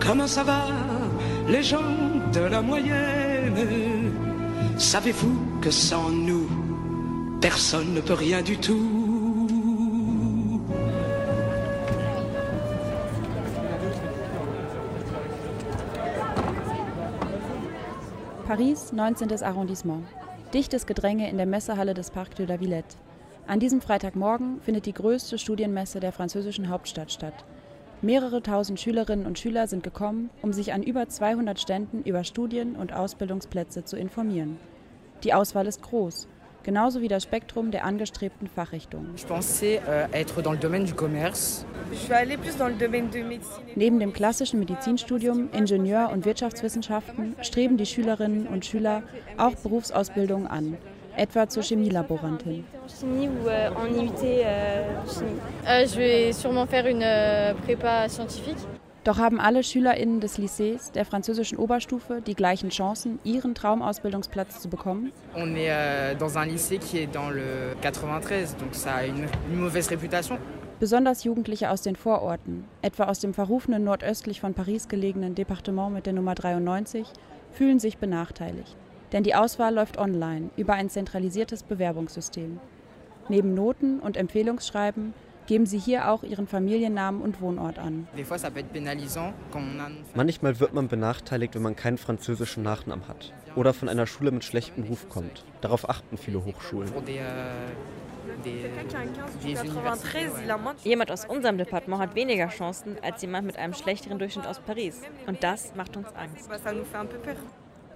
Comment 0.01 0.27
ça 0.27 0.45
va, 0.45 0.67
les 1.49 1.63
gens 1.63 1.93
de 2.33 2.41
la 2.41 2.63
moyenne? 2.63 4.13
Savez-vous 4.79 5.37
que 5.61 5.71
sans 5.71 6.11
nous, 6.11 6.47
personne 7.41 7.95
ne 7.95 8.01
peut 8.01 8.15
rien 8.15 8.43
du 8.43 8.57
tout? 8.59 9.01
Paris, 18.47 18.75
19. 18.93 19.43
Arrondissement. 19.43 20.01
Dichtes 20.53 20.87
Gedränge 20.87 21.31
in 21.31 21.37
der 21.37 21.47
Messehalle 21.47 21.95
des 21.95 22.11
Parc 22.11 22.35
de 22.35 22.45
la 22.45 22.59
Villette. 22.59 22.97
An 23.47 23.61
diesem 23.61 23.81
Freitagmorgen 23.81 24.61
findet 24.61 24.85
die 24.85 24.93
größte 24.93 25.39
Studienmesse 25.39 26.01
der 26.01 26.11
französischen 26.11 26.69
Hauptstadt 26.69 27.13
statt. 27.13 27.45
Mehrere 28.03 28.43
tausend 28.43 28.81
Schülerinnen 28.81 29.27
und 29.27 29.39
Schüler 29.39 29.69
sind 29.69 29.85
gekommen, 29.85 30.29
um 30.43 30.53
sich 30.53 30.73
an 30.73 30.83
über 30.83 31.09
200 31.09 31.61
Ständen 31.61 32.03
über 32.03 32.25
Studien- 32.25 32.75
und 32.75 32.93
Ausbildungsplätze 32.93 33.85
zu 33.85 33.97
informieren. 33.97 34.57
Die 35.23 35.35
Auswahl 35.35 35.69
ist 35.69 35.83
groß. 35.83 36.27
Genauso 36.63 37.01
wie 37.01 37.09
das 37.09 37.23
Spektrum 37.23 37.71
der 37.71 37.85
angestrebten 37.85 38.49
Fachrichtungen. 38.49 39.15
Neben 43.75 44.01
dem 44.01 44.13
klassischen 44.13 44.59
Medizinstudium, 44.61 45.49
Ingenieur- 45.53 46.11
und 46.13 46.25
Wirtschaftswissenschaften 46.25 47.37
streben 47.43 47.77
die 47.77 47.87
Schülerinnen 47.87 48.47
und 48.47 48.65
Schüler 48.65 49.03
auch 49.37 49.55
Berufsausbildungen 49.57 50.47
an, 50.47 50.77
etwa 51.17 51.49
zur 51.49 51.63
Chemielaborantin. 51.63 52.65
Chemie 53.01 53.29
ou 53.29 53.49
en 53.49 54.05
IUT 54.05 54.21
Chemie. 55.09 55.41
Je 55.87 55.97
vais 55.97 56.33
sûrement 56.33 56.67
faire 56.67 56.87
une 56.87 57.05
prépa 57.65 58.09
scientifique. 58.09 58.59
Doch 59.03 59.17
haben 59.17 59.41
alle 59.41 59.63
SchülerInnen 59.63 60.21
des 60.21 60.37
Lycées 60.37 60.93
der 60.93 61.07
französischen 61.07 61.57
Oberstufe 61.57 62.21
die 62.21 62.35
gleichen 62.35 62.69
Chancen, 62.69 63.19
ihren 63.25 63.55
Traumausbildungsplatz 63.55 64.61
zu 64.61 64.69
bekommen? 64.69 65.11
On 65.35 65.57
est 65.57 65.71
euh, 65.71 66.15
dans 66.19 66.37
un 66.37 66.45
lycée 66.45 66.79
qui 66.79 66.99
est 66.99 67.07
dans 67.07 67.31
le 67.31 67.75
93, 67.81 68.57
donc 68.59 68.75
ça 68.75 68.97
a 68.97 69.07
une, 69.07 69.27
une 69.51 69.59
mauvaise 69.59 69.89
réputation. 69.89 70.37
Besonders 70.81 71.25
Jugendliche 71.25 71.71
aus 71.71 71.81
den 71.81 71.97
Vororten, 71.97 72.65
etwa 72.83 73.05
aus 73.05 73.21
dem 73.21 73.33
verrufenen 73.33 73.85
nordöstlich 73.85 74.41
von 74.41 74.53
Paris 74.53 74.89
gelegenen 74.89 75.35
Departement 75.35 75.93
mit 75.93 76.05
der 76.05 76.13
Nummer 76.13 76.35
93, 76.35 77.07
fühlen 77.53 77.79
sich 77.79 77.97
benachteiligt. 77.97 78.77
Denn 79.13 79.23
die 79.23 79.35
Auswahl 79.35 79.75
läuft 79.75 79.99
online 79.99 80.51
über 80.57 80.75
ein 80.75 80.91
zentralisiertes 80.91 81.63
Bewerbungssystem. 81.63 82.61
Neben 83.31 83.55
Noten 83.55 83.99
und 84.01 84.19
Empfehlungsschreiben 84.19 85.15
geben 85.51 85.67
sie 85.67 85.81
hier 85.81 86.09
auch 86.09 86.23
ihren 86.23 86.47
Familiennamen 86.47 87.21
und 87.21 87.41
Wohnort 87.41 87.81
an. 87.81 88.07
Manchmal 90.15 90.61
wird 90.61 90.75
man 90.75 90.87
benachteiligt, 90.87 91.57
wenn 91.57 91.63
man 91.63 91.75
keinen 91.75 91.99
französischen 91.99 92.63
Nachnamen 92.63 93.09
hat 93.09 93.33
oder 93.57 93.75
von 93.75 93.89
einer 93.89 94.07
Schule 94.07 94.31
mit 94.31 94.45
schlechtem 94.45 94.85
Ruf 94.85 95.09
kommt. 95.09 95.45
Darauf 95.61 95.91
achten 95.91 96.17
viele 96.19 96.45
Hochschulen. 96.45 96.89
Jemand 100.85 101.11
aus 101.11 101.25
unserem 101.25 101.59
Departement 101.59 102.01
hat 102.01 102.15
weniger 102.15 102.47
Chancen 102.47 102.97
als 103.03 103.21
jemand 103.23 103.45
mit 103.45 103.57
einem 103.57 103.75
schlechteren 103.75 104.21
Durchschnitt 104.21 104.47
aus 104.47 104.61
Paris. 104.61 105.03
Und 105.27 105.43
das 105.43 105.75
macht 105.75 105.97
uns 105.97 106.07
Angst. 106.15 106.49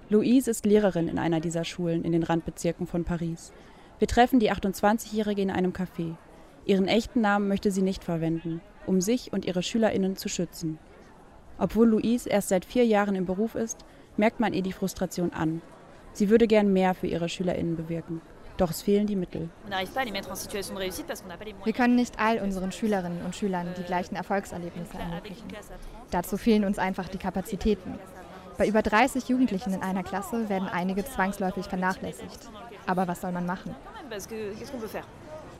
Louise 0.09 0.51
ist 0.51 0.65
Lehrerin 0.65 1.07
in 1.07 1.19
einer 1.19 1.39
dieser 1.39 1.63
Schulen 1.63 2.03
in 2.03 2.11
den 2.11 2.23
Randbezirken 2.23 2.85
von 2.85 3.05
Paris. 3.05 3.53
Wir 3.97 4.09
treffen 4.09 4.41
die 4.41 4.51
28-Jährige 4.51 5.41
in 5.41 5.51
einem 5.51 5.71
Café. 5.71 6.17
Ihren 6.65 6.87
echten 6.87 7.21
Namen 7.21 7.47
möchte 7.47 7.69
sie 7.69 7.83
nicht 7.83 8.03
verwenden, 8.03 8.59
um 8.87 8.99
sich 8.99 9.31
und 9.31 9.45
ihre 9.45 9.61
SchülerInnen 9.61 10.15
zu 10.15 10.29
schützen. 10.29 10.79
Obwohl 11.59 11.87
Louise 11.87 12.27
erst 12.27 12.49
seit 12.49 12.65
vier 12.65 12.85
Jahren 12.85 13.15
im 13.15 13.25
Beruf 13.25 13.55
ist, 13.55 13.85
merkt 14.17 14.39
man 14.39 14.53
ihr 14.53 14.63
die 14.63 14.73
Frustration 14.73 15.31
an. 15.31 15.61
Sie 16.13 16.29
würde 16.29 16.47
gern 16.47 16.73
mehr 16.73 16.95
für 16.95 17.07
ihre 17.07 17.29
SchülerInnen 17.29 17.75
bewirken. 17.75 18.21
Doch 18.57 18.71
es 18.71 18.81
fehlen 18.81 19.05
die 19.05 19.17
Mittel. 19.17 19.49
Wir 21.63 21.73
können 21.73 21.95
nicht 21.95 22.19
all 22.19 22.39
unseren 22.39 22.71
Schülerinnen 22.71 23.21
und 23.25 23.35
Schülern 23.35 23.67
die 23.77 23.83
gleichen 23.83 24.15
Erfolgserlebnisse 24.15 24.97
ermöglichen. 24.97 25.47
Dazu 26.09 26.37
fehlen 26.37 26.63
uns 26.63 26.79
einfach 26.79 27.09
die 27.09 27.17
Kapazitäten. 27.17 27.99
Bei 28.57 28.65
über 28.67 28.81
30 28.81 29.27
Jugendlichen 29.27 29.73
in 29.73 29.81
einer 29.81 30.03
Klasse 30.03 30.47
werden 30.47 30.69
einige 30.69 31.03
zwangsläufig 31.03 31.65
vernachlässigt. 31.65 32.49
Aber 32.87 33.07
was 33.07 33.19
soll 33.21 33.33
man 33.33 33.45
machen? 33.45 33.75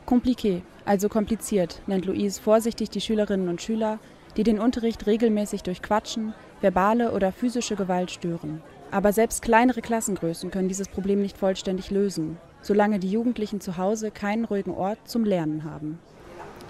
Compliqué, 0.05 0.61
also 0.85 1.09
kompliziert, 1.09 1.81
nennt 1.87 2.05
Louise 2.05 2.39
vorsichtig 2.39 2.89
die 2.91 3.01
Schülerinnen 3.01 3.49
und 3.49 3.61
Schüler, 3.61 3.99
die 4.37 4.43
den 4.43 4.59
Unterricht 4.59 5.07
regelmäßig 5.07 5.63
durch 5.63 5.81
Quatschen, 5.81 6.33
verbale 6.61 7.11
oder 7.11 7.31
physische 7.31 7.75
Gewalt 7.75 8.11
stören. 8.11 8.61
Aber 8.91 9.13
selbst 9.13 9.41
kleinere 9.41 9.81
Klassengrößen 9.81 10.51
können 10.51 10.67
dieses 10.67 10.87
Problem 10.87 11.21
nicht 11.21 11.37
vollständig 11.37 11.89
lösen, 11.89 12.37
solange 12.61 12.99
die 12.99 13.09
Jugendlichen 13.09 13.61
zu 13.61 13.77
Hause 13.77 14.11
keinen 14.11 14.45
ruhigen 14.45 14.71
Ort 14.71 14.99
zum 15.05 15.25
Lernen 15.25 15.63
haben. 15.63 15.99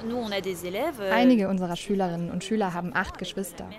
Euh, 0.04 1.12
Einige 1.12 1.50
unserer 1.50 1.76
Schülerinnen 1.76 2.32
und 2.32 2.44
Schüler 2.44 2.74
haben 2.74 2.92
acht 2.94 3.18
Geschwister. 3.18 3.70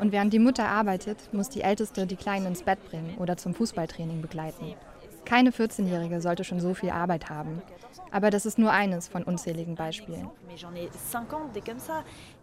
Und 0.00 0.12
während 0.12 0.32
die 0.32 0.38
Mutter 0.38 0.68
arbeitet, 0.68 1.32
muss 1.32 1.48
die 1.48 1.62
Älteste 1.62 2.06
die 2.06 2.16
Kleinen 2.16 2.46
ins 2.46 2.62
Bett 2.62 2.78
bringen 2.88 3.16
oder 3.18 3.36
zum 3.36 3.54
Fußballtraining 3.54 4.22
begleiten. 4.22 4.74
Keine 5.28 5.50
14-Jährige 5.50 6.22
sollte 6.22 6.42
schon 6.42 6.58
so 6.58 6.72
viel 6.72 6.88
Arbeit 6.88 7.28
haben. 7.28 7.60
Aber 8.10 8.30
das 8.30 8.46
ist 8.46 8.58
nur 8.58 8.72
eines 8.72 9.08
von 9.08 9.24
unzähligen 9.24 9.74
Beispielen. 9.74 10.30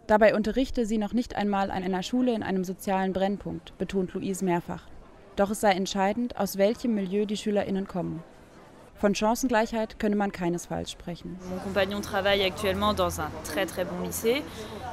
Dabei 0.06 0.36
unterrichte 0.36 0.86
sie 0.86 0.96
noch 0.96 1.12
nicht 1.12 1.34
einmal 1.34 1.72
an 1.72 1.82
einer 1.82 2.04
Schule 2.04 2.32
in 2.32 2.44
einem 2.44 2.62
sozialen 2.62 3.12
Brennpunkt, 3.12 3.76
betont 3.76 4.14
Louise 4.14 4.44
mehrfach. 4.44 4.84
Doch 5.34 5.50
es 5.50 5.60
sei 5.60 5.72
entscheidend, 5.72 6.38
aus 6.38 6.58
welchem 6.58 6.94
Milieu 6.94 7.26
die 7.26 7.36
SchülerInnen 7.36 7.88
kommen. 7.88 8.22
Von 8.94 9.16
Chancengleichheit 9.16 9.98
könne 9.98 10.14
man 10.14 10.30
keinesfalls 10.30 10.92
sprechen. 10.92 11.38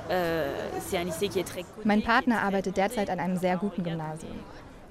Euh, 0.10 0.46
mein 1.84 2.02
Partner 2.02 2.42
arbeitet 2.42 2.76
derzeit 2.76 3.10
an 3.12 3.20
einem 3.20 3.38
sehr 3.38 3.58
guten 3.58 3.84
Gymnasium. 3.84 4.40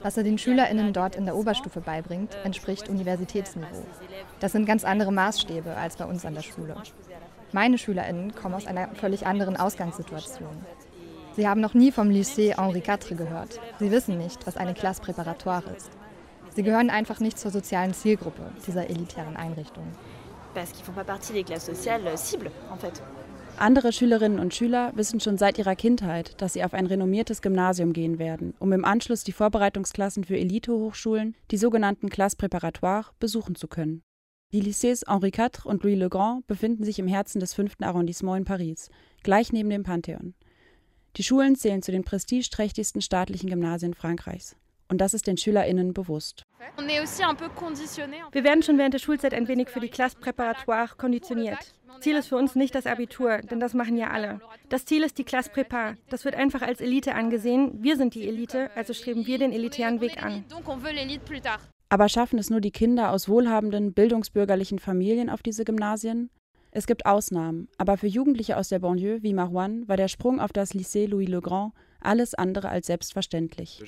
Was 0.03 0.17
er 0.17 0.25
den 0.25 0.39
SchülerInnen 0.39 0.93
dort 0.93 1.15
in 1.17 1.27
der 1.27 1.37
Oberstufe 1.37 1.81
beibringt, 1.81 2.37
entspricht 2.45 2.89
Universitätsniveau. 2.89 3.85
Das 4.41 4.53
sind 4.53 4.67
ganz 4.67 4.85
andere 4.85 5.13
Maßstäbe 5.13 5.77
als 5.77 5.97
bei 5.97 6.05
uns 6.05 6.25
an 6.25 6.35
der 6.35 6.43
Schule. 6.43 6.75
Meine 7.53 7.79
SchülerInnen 7.79 8.35
kommen 8.35 8.55
aus 8.55 8.67
einer 8.67 8.89
völlig 8.95 9.27
anderen 9.27 9.57
Ausgangssituation. 9.57 10.65
Sie 11.37 11.49
haben 11.49 11.61
noch 11.61 11.75
nie 11.75 11.93
vom 11.93 12.09
Lycée 12.09 12.57
Henri 12.59 12.79
IV 12.79 13.17
gehört. 13.17 13.61
Sie 13.79 13.91
wissen 13.91 14.19
nicht, 14.19 14.47
was 14.47 14.57
eine 14.57 14.75
Classe 14.75 15.03
préparatoire 15.03 15.75
ist. 15.77 15.91
Sie 16.55 16.63
gehören 16.63 16.91
einfach 16.91 17.21
nicht 17.21 17.39
zur 17.39 17.51
sozialen 17.51 17.95
Zielgruppe 17.95 18.43
dieser 18.67 18.91
elitären 18.91 19.37
Einrichtung. 19.37 19.87
Parce 20.55 20.73
qu'ils 20.73 20.85
font 20.85 20.95
pas 20.95 21.05
partie 21.05 21.33
des 21.33 21.45
classes 21.45 21.67
sociales 21.67 22.29
cibles, 22.29 22.53
en 22.71 22.77
fait. 22.77 23.03
Andere 23.59 23.93
Schülerinnen 23.93 24.41
und 24.41 24.55
Schüler 24.55 24.93
wissen 24.97 25.21
schon 25.21 25.39
seit 25.39 25.57
ihrer 25.59 25.77
Kindheit, 25.77 26.41
dass 26.41 26.55
sie 26.55 26.65
auf 26.65 26.75
ein 26.75 26.87
renommiertes 26.87 27.43
Gymnasium 27.43 27.93
gehen 27.93 28.19
werden, 28.19 28.55
um 28.59 28.73
im 28.73 28.85
Anschluss 28.85 29.23
die 29.23 29.33
Vorbereitungsklassen 29.33 30.25
für 30.25 30.37
Elitehochschulen, 30.37 31.37
die 31.51 31.57
sogenannten 31.57 32.09
Classes 32.09 32.39
préparatoires, 32.39 33.13
besuchen 33.21 33.55
zu 33.55 33.69
können. 33.69 34.03
Die 34.53 34.63
Lycées 34.63 35.05
Henri 35.07 35.29
IV 35.29 35.65
und 35.65 35.83
Louis 35.83 35.97
le 35.97 36.11
Grand 36.11 36.47
befinden 36.47 36.85
sich 36.85 36.99
im 36.99 37.07
Herzen 37.07 37.41
des 37.41 37.55
5. 37.55 37.77
Arrondissements 37.81 38.39
in 38.39 38.45
Paris, 38.45 38.91
gleich 39.23 39.53
neben 39.53 39.71
dem 39.71 39.83
Pantheon. 39.83 40.35
Die 41.17 41.23
Schulen 41.23 41.57
zählen 41.57 41.83
zu 41.83 41.93
den 41.93 42.05
prestigeträchtigsten 42.05 43.01
staatlichen 43.01 43.49
Gymnasien 43.49 43.95
Frankreichs. 43.95 44.57
Und 44.93 44.99
das 44.99 45.15
ist 45.15 45.27
den 45.27 45.39
SchülerInnen 45.39 45.95
bewusst. 45.95 46.45
Wir 46.77 48.45
werden 48.45 48.63
schon 48.63 48.77
während 48.77 48.93
der 48.93 48.99
Schulzeit 48.99 49.33
ein 49.33 49.49
wenig 49.49 49.71
für 49.71 49.81
die 49.81 49.89
Classe 49.89 50.19
Préparatoire 50.19 50.99
konditioniert. 50.99 51.57
Ziel 52.01 52.15
ist 52.17 52.27
für 52.27 52.37
uns 52.37 52.57
nicht 52.57 52.75
das 52.75 52.87
Abitur, 52.87 53.39
denn 53.39 53.59
das 53.59 53.73
machen 53.73 53.97
ja 53.97 54.11
alle. 54.11 54.43
Das 54.69 54.85
Ziel 54.85 55.03
ist 55.03 55.17
die 55.17 55.25
Classe 55.25 55.51
Prépa. 55.51 55.95
Das 56.11 56.27
wird 56.27 56.35
einfach 56.35 56.61
als 56.61 56.83
Elite 56.83 57.15
angesehen. 57.15 57.83
Wir 57.83 57.97
sind 57.97 58.15
die 58.15 58.29
Elite, 58.29 58.71
also 58.75 58.93
streben 58.93 59.27
wir 59.27 59.39
den 59.39 59.55
elitären 59.55 60.03
Weg 60.03 60.23
an. 60.23 60.45
Aber 61.89 62.09
schaffen 62.11 62.39
es 62.39 62.51
nur 62.51 62.61
die 62.61 62.71
Kinder 62.71 63.13
aus 63.13 63.31
wohlhabenden, 63.31 63.95
bildungsbürgerlichen 63.95 64.79
Familien 64.79 65.31
auf 65.31 65.43
diese 65.43 65.65
Gymnasien? 65.65 66.29
Es 66.71 66.87
gibt 66.87 67.07
Ausnahmen, 67.07 67.69
aber 67.79 67.97
für 67.97 68.09
Jugendliche 68.09 68.59
aus 68.59 68.69
der 68.69 68.81
Banlieue 68.81 69.23
wie 69.23 69.33
Marouane 69.33 69.89
war 69.89 69.97
der 69.97 70.09
Sprung 70.09 70.39
auf 70.39 70.53
das 70.53 70.75
Lycée 70.75 71.07
Louis 71.07 71.29
le 71.29 71.41
Grand 71.41 71.73
alles 72.05 72.35
andere 72.35 72.69
als 72.69 72.87
selbstverständlich. 72.87 73.83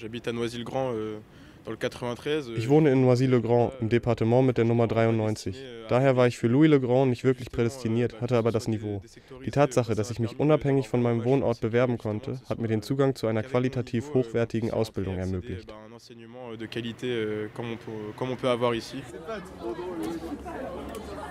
Ich 2.56 2.68
wohne 2.68 2.90
in 2.90 3.00
Noisy-le-Grand 3.02 3.72
im 3.80 3.88
Departement 3.88 4.46
mit 4.46 4.58
der 4.58 4.66
Nummer 4.66 4.86
93. 4.86 5.56
Daher 5.88 6.16
war 6.16 6.26
ich 6.26 6.36
für 6.36 6.46
Louis 6.46 6.68
le 6.68 6.80
Grand 6.80 7.08
nicht 7.08 7.24
wirklich 7.24 7.50
prädestiniert, 7.50 8.20
hatte 8.20 8.36
aber 8.36 8.52
das 8.52 8.68
Niveau. 8.68 9.02
Die 9.44 9.50
Tatsache, 9.50 9.94
dass 9.94 10.10
ich 10.10 10.18
mich 10.18 10.38
unabhängig 10.38 10.88
von 10.88 11.00
meinem 11.02 11.24
Wohnort 11.24 11.60
bewerben 11.60 11.96
konnte, 11.96 12.40
hat 12.48 12.58
mir 12.58 12.68
den 12.68 12.82
Zugang 12.82 13.14
zu 13.14 13.26
einer 13.26 13.42
qualitativ 13.42 14.12
hochwertigen 14.12 14.72
Ausbildung 14.72 15.16
ermöglicht. 15.16 15.72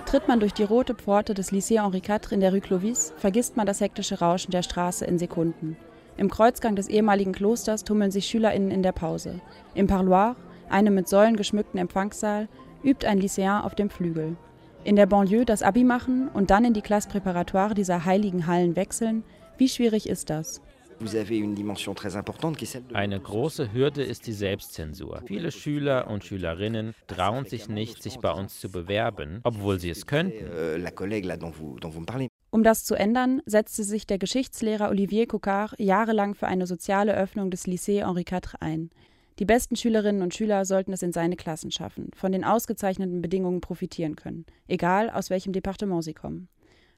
Tritt 0.05 0.27
man 0.27 0.39
durch 0.39 0.53
die 0.53 0.63
rote 0.63 0.95
Pforte 0.95 1.33
des 1.33 1.51
Lycée 1.51 1.81
Henri 1.81 1.97
IV 1.97 2.31
in 2.31 2.39
der 2.39 2.51
Rue 2.51 2.61
Clovis, 2.61 3.13
vergisst 3.17 3.55
man 3.55 3.67
das 3.67 3.81
hektische 3.81 4.19
Rauschen 4.19 4.51
der 4.51 4.63
Straße 4.63 5.05
in 5.05 5.19
Sekunden. 5.19 5.77
Im 6.15 6.29
Kreuzgang 6.29 6.75
des 6.75 6.87
ehemaligen 6.87 7.31
Klosters 7.31 7.83
tummeln 7.83 8.11
sich 8.11 8.27
SchülerInnen 8.27 8.71
in 8.71 8.83
der 8.83 8.91
Pause. 8.91 9.41
Im 9.73 9.87
Parloir, 9.87 10.35
einem 10.69 10.93
mit 10.93 11.07
Säulen 11.07 11.35
geschmückten 11.35 11.79
Empfangssaal, 11.79 12.47
übt 12.83 13.07
ein 13.07 13.19
Lycéen 13.21 13.61
auf 13.61 13.75
dem 13.75 13.89
Flügel. 13.89 14.35
In 14.83 14.95
der 14.95 15.05
Banlieue 15.05 15.45
das 15.45 15.63
Abi 15.63 15.83
machen 15.83 16.27
und 16.27 16.51
dann 16.51 16.65
in 16.65 16.73
die 16.73 16.81
Classe 16.81 17.09
préparatoire 17.09 17.73
dieser 17.73 18.05
heiligen 18.05 18.47
Hallen 18.47 18.75
wechseln, 18.75 19.23
wie 19.57 19.69
schwierig 19.69 20.09
ist 20.09 20.29
das? 20.29 20.61
Eine 22.93 23.19
große 23.19 23.73
Hürde 23.73 24.03
ist 24.03 24.27
die 24.27 24.33
Selbstzensur. 24.33 25.21
Viele 25.25 25.51
Schüler 25.51 26.07
und 26.09 26.23
Schülerinnen 26.23 26.93
trauen 27.07 27.45
sich 27.45 27.67
nicht, 27.67 28.03
sich 28.03 28.17
bei 28.17 28.31
uns 28.31 28.59
zu 28.59 28.69
bewerben, 28.69 29.39
obwohl 29.43 29.79
sie 29.79 29.89
es 29.89 30.05
könnten. 30.05 30.45
Um 32.53 32.61
das 32.61 32.85
zu 32.85 32.93
ändern, 32.93 33.41
setzte 33.47 33.83
sich 33.83 34.05
der 34.05 34.19
Geschichtslehrer 34.19 34.91
Olivier 34.91 35.25
Cocard 35.25 35.73
jahrelang 35.79 36.35
für 36.35 36.45
eine 36.45 36.67
soziale 36.67 37.15
Öffnung 37.15 37.49
des 37.49 37.65
Lycée 37.65 38.05
Henri 38.05 38.25
IV 38.31 38.53
ein. 38.59 38.91
Die 39.39 39.45
besten 39.45 39.75
Schülerinnen 39.75 40.21
und 40.21 40.35
Schüler 40.35 40.63
sollten 40.63 40.93
es 40.93 41.01
in 41.01 41.11
seine 41.11 41.35
Klassen 41.35 41.71
schaffen, 41.71 42.11
von 42.15 42.31
den 42.31 42.43
ausgezeichneten 42.43 43.23
Bedingungen 43.23 43.59
profitieren 43.59 44.15
können, 44.15 44.45
egal 44.67 45.09
aus 45.09 45.31
welchem 45.31 45.51
Departement 45.51 46.03
sie 46.03 46.13
kommen. 46.13 46.47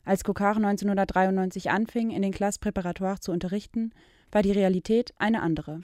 Als 0.04 0.26
Kokar 0.26 0.58
1993 0.58 1.72
anfing, 1.72 2.12
in 2.12 2.22
den 2.22 2.34
Classes 2.34 2.60
Préparatoires 2.60 3.22
zu 3.22 3.32
unterrichten, 3.32 3.94
war 4.36 4.44
die 4.44 4.52
Realität 4.52 5.14
eine 5.18 5.42
andere. 5.42 5.80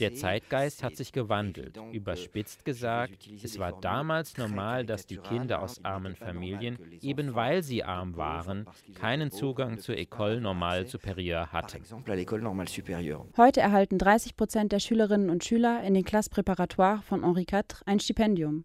Der 0.00 0.14
Zeitgeist 0.16 0.82
hat 0.82 0.96
sich 0.96 1.12
gewandelt. 1.12 1.78
Überspitzt 1.92 2.64
gesagt, 2.64 3.30
es 3.42 3.60
war 3.60 3.80
damals 3.80 4.36
normal, 4.36 4.84
dass 4.84 5.06
die 5.06 5.18
Kinder 5.18 5.62
aus 5.62 5.82
armen 5.84 6.16
Familien, 6.16 6.76
eben 7.00 7.36
weil 7.36 7.62
sie 7.62 7.84
arm 7.84 8.16
waren, 8.16 8.66
keinen 8.94 9.30
Zugang 9.30 9.78
zur 9.78 9.94
École 9.94 10.40
Normale 10.40 10.86
Supérieure 10.86 11.52
hatten. 11.52 11.84
Heute 13.36 13.60
erhalten 13.60 13.98
30 13.98 14.36
Prozent 14.36 14.72
der 14.72 14.80
Schülerinnen 14.80 15.30
und 15.30 15.44
Schüler 15.44 15.84
in 15.84 15.94
den 15.94 16.04
Classes 16.04 16.32
Préparatoires 16.32 17.02
von 17.02 17.22
Henri 17.22 17.42
IV 17.42 17.82
ein 17.86 18.00
Stipendium. 18.00 18.64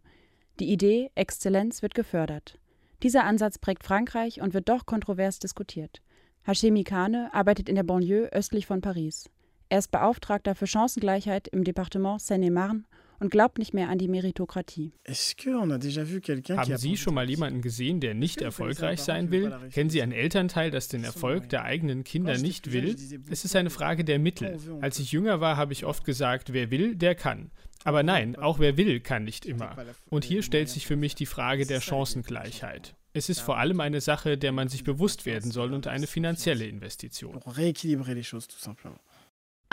Die 0.60 0.72
Idee 0.72 1.12
Exzellenz 1.14 1.84
wird 1.84 1.94
gefördert. 1.94 2.58
Dieser 3.04 3.26
Ansatz 3.26 3.60
prägt 3.60 3.84
Frankreich 3.84 4.42
und 4.42 4.56
wird 4.56 4.70
doch 4.70 4.88
kontrovers 4.88 5.38
diskutiert. 5.38 6.02
Hashemi 6.44 6.84
Kane 6.84 7.30
arbeitet 7.34 7.70
in 7.70 7.76
der 7.76 7.84
Banlieue 7.84 8.32
östlich 8.34 8.66
von 8.66 8.82
Paris. 8.82 9.30
Er 9.70 9.80
ist 9.80 9.92
Beauftragter 9.92 10.56
für 10.56 10.68
Chancengleichheit 10.68 11.48
im 11.48 11.64
Departement 11.64 12.20
Seine-et-Marne 12.22 12.84
und 13.20 13.30
glaubt 13.30 13.60
nicht 13.60 13.74
mehr 13.74 13.90
an 13.90 14.00
die 14.00 14.08
Meritokratie. 14.08 14.92
Haben 15.08 16.78
Sie 16.78 16.98
schon 16.98 17.14
mal 17.14 17.30
jemanden 17.30 17.62
gesehen, 17.62 18.00
der 18.00 18.16
nicht 18.16 18.42
erfolgreich 18.42 19.02
sein 19.02 19.30
will? 19.30 19.56
Kennen 19.72 19.92
Sie 19.92 20.02
einen 20.02 20.12
Elternteil, 20.12 20.72
das 20.72 20.88
den 20.88 21.04
Erfolg 21.04 21.48
der 21.50 21.64
eigenen 21.64 22.04
Kinder 22.04 22.38
nicht 22.40 22.74
will? 22.74 22.96
Es 23.30 23.46
ist 23.46 23.56
eine 23.56 23.70
Frage 23.70 24.04
der 24.04 24.18
Mittel. 24.18 24.58
Als 24.82 24.98
ich 24.98 25.12
jünger 25.12 25.40
war, 25.40 25.56
habe 25.56 25.74
ich 25.74 25.86
oft 25.86 26.04
gesagt, 26.04 26.52
wer 26.52 26.72
will, 26.72 26.96
der 26.96 27.14
kann. 27.14 27.52
Aber 27.84 28.02
nein, 28.02 28.36
auch 28.36 28.58
wer 28.60 28.76
will, 28.76 29.00
kann 29.00 29.24
nicht 29.24 29.46
immer. 29.46 29.76
Und 30.10 30.26
hier 30.26 30.42
stellt 30.42 30.70
sich 30.70 30.88
für 30.88 30.96
mich 30.96 31.14
die 31.14 31.26
Frage 31.28 31.68
der 31.68 31.82
Chancengleichheit. 31.82 32.96
Es 33.14 33.30
ist 33.30 33.42
vor 33.42 33.58
allem 33.58 33.82
eine 33.82 34.00
Sache, 34.00 34.38
der 34.38 34.52
man 34.52 34.70
sich 34.70 34.84
bewusst 34.84 35.26
werden 35.26 35.52
soll 35.52 35.74
und 35.74 35.88
eine 35.88 36.08
finanzielle 36.08 36.66
Investition. 36.66 37.42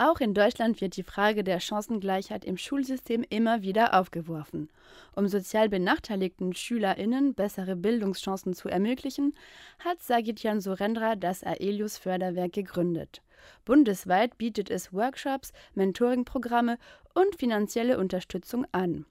Auch 0.01 0.21
in 0.21 0.33
Deutschland 0.33 0.79
wird 0.79 0.95
die 0.95 1.03
Frage 1.03 1.43
der 1.43 1.59
Chancengleichheit 1.59 2.45
im 2.45 2.55
Schulsystem 2.55 3.25
immer 3.29 3.63
wieder 3.63 3.99
aufgeworfen. 3.99 4.69
Um 5.13 5.27
sozial 5.27 5.67
benachteiligten 5.67 6.53
SchülerInnen 6.53 7.33
bessere 7.33 7.75
Bildungschancen 7.75 8.53
zu 8.53 8.69
ermöglichen, 8.69 9.33
hat 9.79 10.01
Sagitjan 10.01 10.61
Surendra 10.61 11.17
das 11.17 11.43
Aelius 11.43 11.97
Förderwerk 11.97 12.53
gegründet. 12.53 13.21
Bundesweit 13.65 14.37
bietet 14.37 14.69
es 14.69 14.93
Workshops, 14.93 15.51
Mentoringprogramme 15.75 16.77
und 17.13 17.35
finanzielle 17.37 17.97
Unterstützung 17.97 18.65
an. 18.71 19.05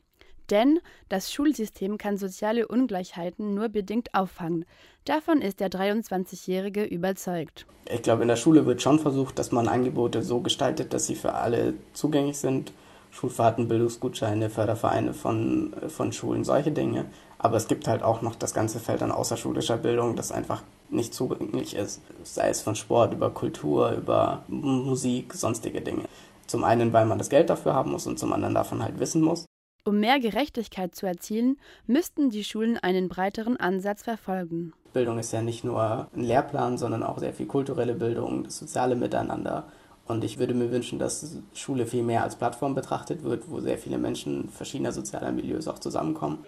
Denn 0.50 0.80
das 1.08 1.32
Schulsystem 1.32 1.98
kann 1.98 2.16
soziale 2.16 2.66
Ungleichheiten 2.68 3.54
nur 3.54 3.68
bedingt 3.68 4.14
auffangen. 4.14 4.64
Davon 5.04 5.42
ist 5.42 5.60
der 5.60 5.70
23-Jährige 5.70 6.84
überzeugt. 6.84 7.66
Ich 7.90 8.02
glaube, 8.02 8.22
in 8.22 8.28
der 8.28 8.36
Schule 8.36 8.66
wird 8.66 8.82
schon 8.82 8.98
versucht, 8.98 9.38
dass 9.38 9.52
man 9.52 9.68
Angebote 9.68 10.22
so 10.22 10.40
gestaltet, 10.40 10.92
dass 10.92 11.06
sie 11.06 11.14
für 11.14 11.34
alle 11.34 11.74
zugänglich 11.92 12.38
sind. 12.38 12.72
Schulfahrten, 13.10 13.68
Bildungsgutscheine, 13.68 14.50
Fördervereine 14.50 15.14
von, 15.14 15.74
von 15.88 16.12
Schulen, 16.12 16.44
solche 16.44 16.72
Dinge. 16.72 17.06
Aber 17.38 17.56
es 17.56 17.68
gibt 17.68 17.88
halt 17.88 18.02
auch 18.02 18.20
noch 18.20 18.34
das 18.34 18.52
ganze 18.52 18.80
Feld 18.80 19.02
an 19.02 19.12
außerschulischer 19.12 19.78
Bildung, 19.78 20.16
das 20.16 20.32
einfach 20.32 20.62
nicht 20.90 21.14
zugänglich 21.14 21.74
ist. 21.74 22.02
Sei 22.22 22.50
es 22.50 22.60
von 22.60 22.74
Sport 22.74 23.14
über 23.14 23.30
Kultur, 23.30 23.92
über 23.92 24.44
Musik, 24.48 25.32
sonstige 25.34 25.80
Dinge. 25.80 26.04
Zum 26.46 26.64
einen, 26.64 26.92
weil 26.92 27.06
man 27.06 27.18
das 27.18 27.30
Geld 27.30 27.48
dafür 27.48 27.74
haben 27.74 27.92
muss 27.92 28.06
und 28.06 28.18
zum 28.18 28.32
anderen 28.32 28.54
davon 28.54 28.82
halt 28.82 28.98
wissen 28.98 29.22
muss. 29.22 29.47
Um 29.84 30.00
mehr 30.00 30.20
Gerechtigkeit 30.20 30.94
zu 30.94 31.06
erzielen, 31.06 31.58
müssten 31.86 32.30
die 32.30 32.44
Schulen 32.44 32.76
einen 32.78 33.08
breiteren 33.08 33.56
Ansatz 33.56 34.02
verfolgen. 34.02 34.72
Bildung 34.92 35.18
ist 35.18 35.32
ja 35.32 35.42
nicht 35.42 35.64
nur 35.64 36.08
ein 36.14 36.22
Lehrplan, 36.22 36.78
sondern 36.78 37.02
auch 37.02 37.18
sehr 37.18 37.32
viel 37.32 37.46
kulturelle 37.46 37.94
Bildung, 37.94 38.44
das 38.44 38.58
soziale 38.58 38.96
Miteinander. 38.96 39.64
Und 40.06 40.24
ich 40.24 40.38
würde 40.38 40.54
mir 40.54 40.70
wünschen, 40.70 40.98
dass 40.98 41.36
Schule 41.52 41.86
viel 41.86 42.02
mehr 42.02 42.22
als 42.22 42.36
Plattform 42.36 42.74
betrachtet 42.74 43.22
wird, 43.22 43.50
wo 43.50 43.60
sehr 43.60 43.76
viele 43.76 43.98
Menschen 43.98 44.48
verschiedener 44.48 44.92
sozialer 44.92 45.32
Milieus 45.32 45.68
auch 45.68 45.78
zusammenkommen. 45.78 46.38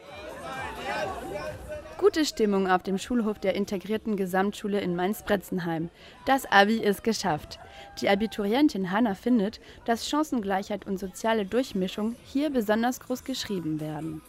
Gute 2.01 2.25
Stimmung 2.25 2.67
auf 2.67 2.83
dem 2.83 2.97
Schulhof 2.97 3.39
der 3.39 3.55
integrierten 3.55 4.17
Gesamtschule 4.17 4.81
in 4.81 4.97
Mainz-Bretzenheim. 4.97 5.91
Das 6.25 6.51
Abi 6.51 6.79
ist 6.79 7.05
geschafft. 7.05 7.59
Die 8.01 8.09
Abiturientin 8.09 8.91
Hanna 8.91 9.15
findet, 9.15 9.61
dass 9.85 10.09
Chancengleichheit 10.09 10.87
und 10.87 10.99
soziale 10.99 11.45
Durchmischung 11.45 12.17
hier 12.25 12.49
besonders 12.49 13.01
groß 13.01 13.23
geschrieben 13.25 13.81
werden. 13.81 14.23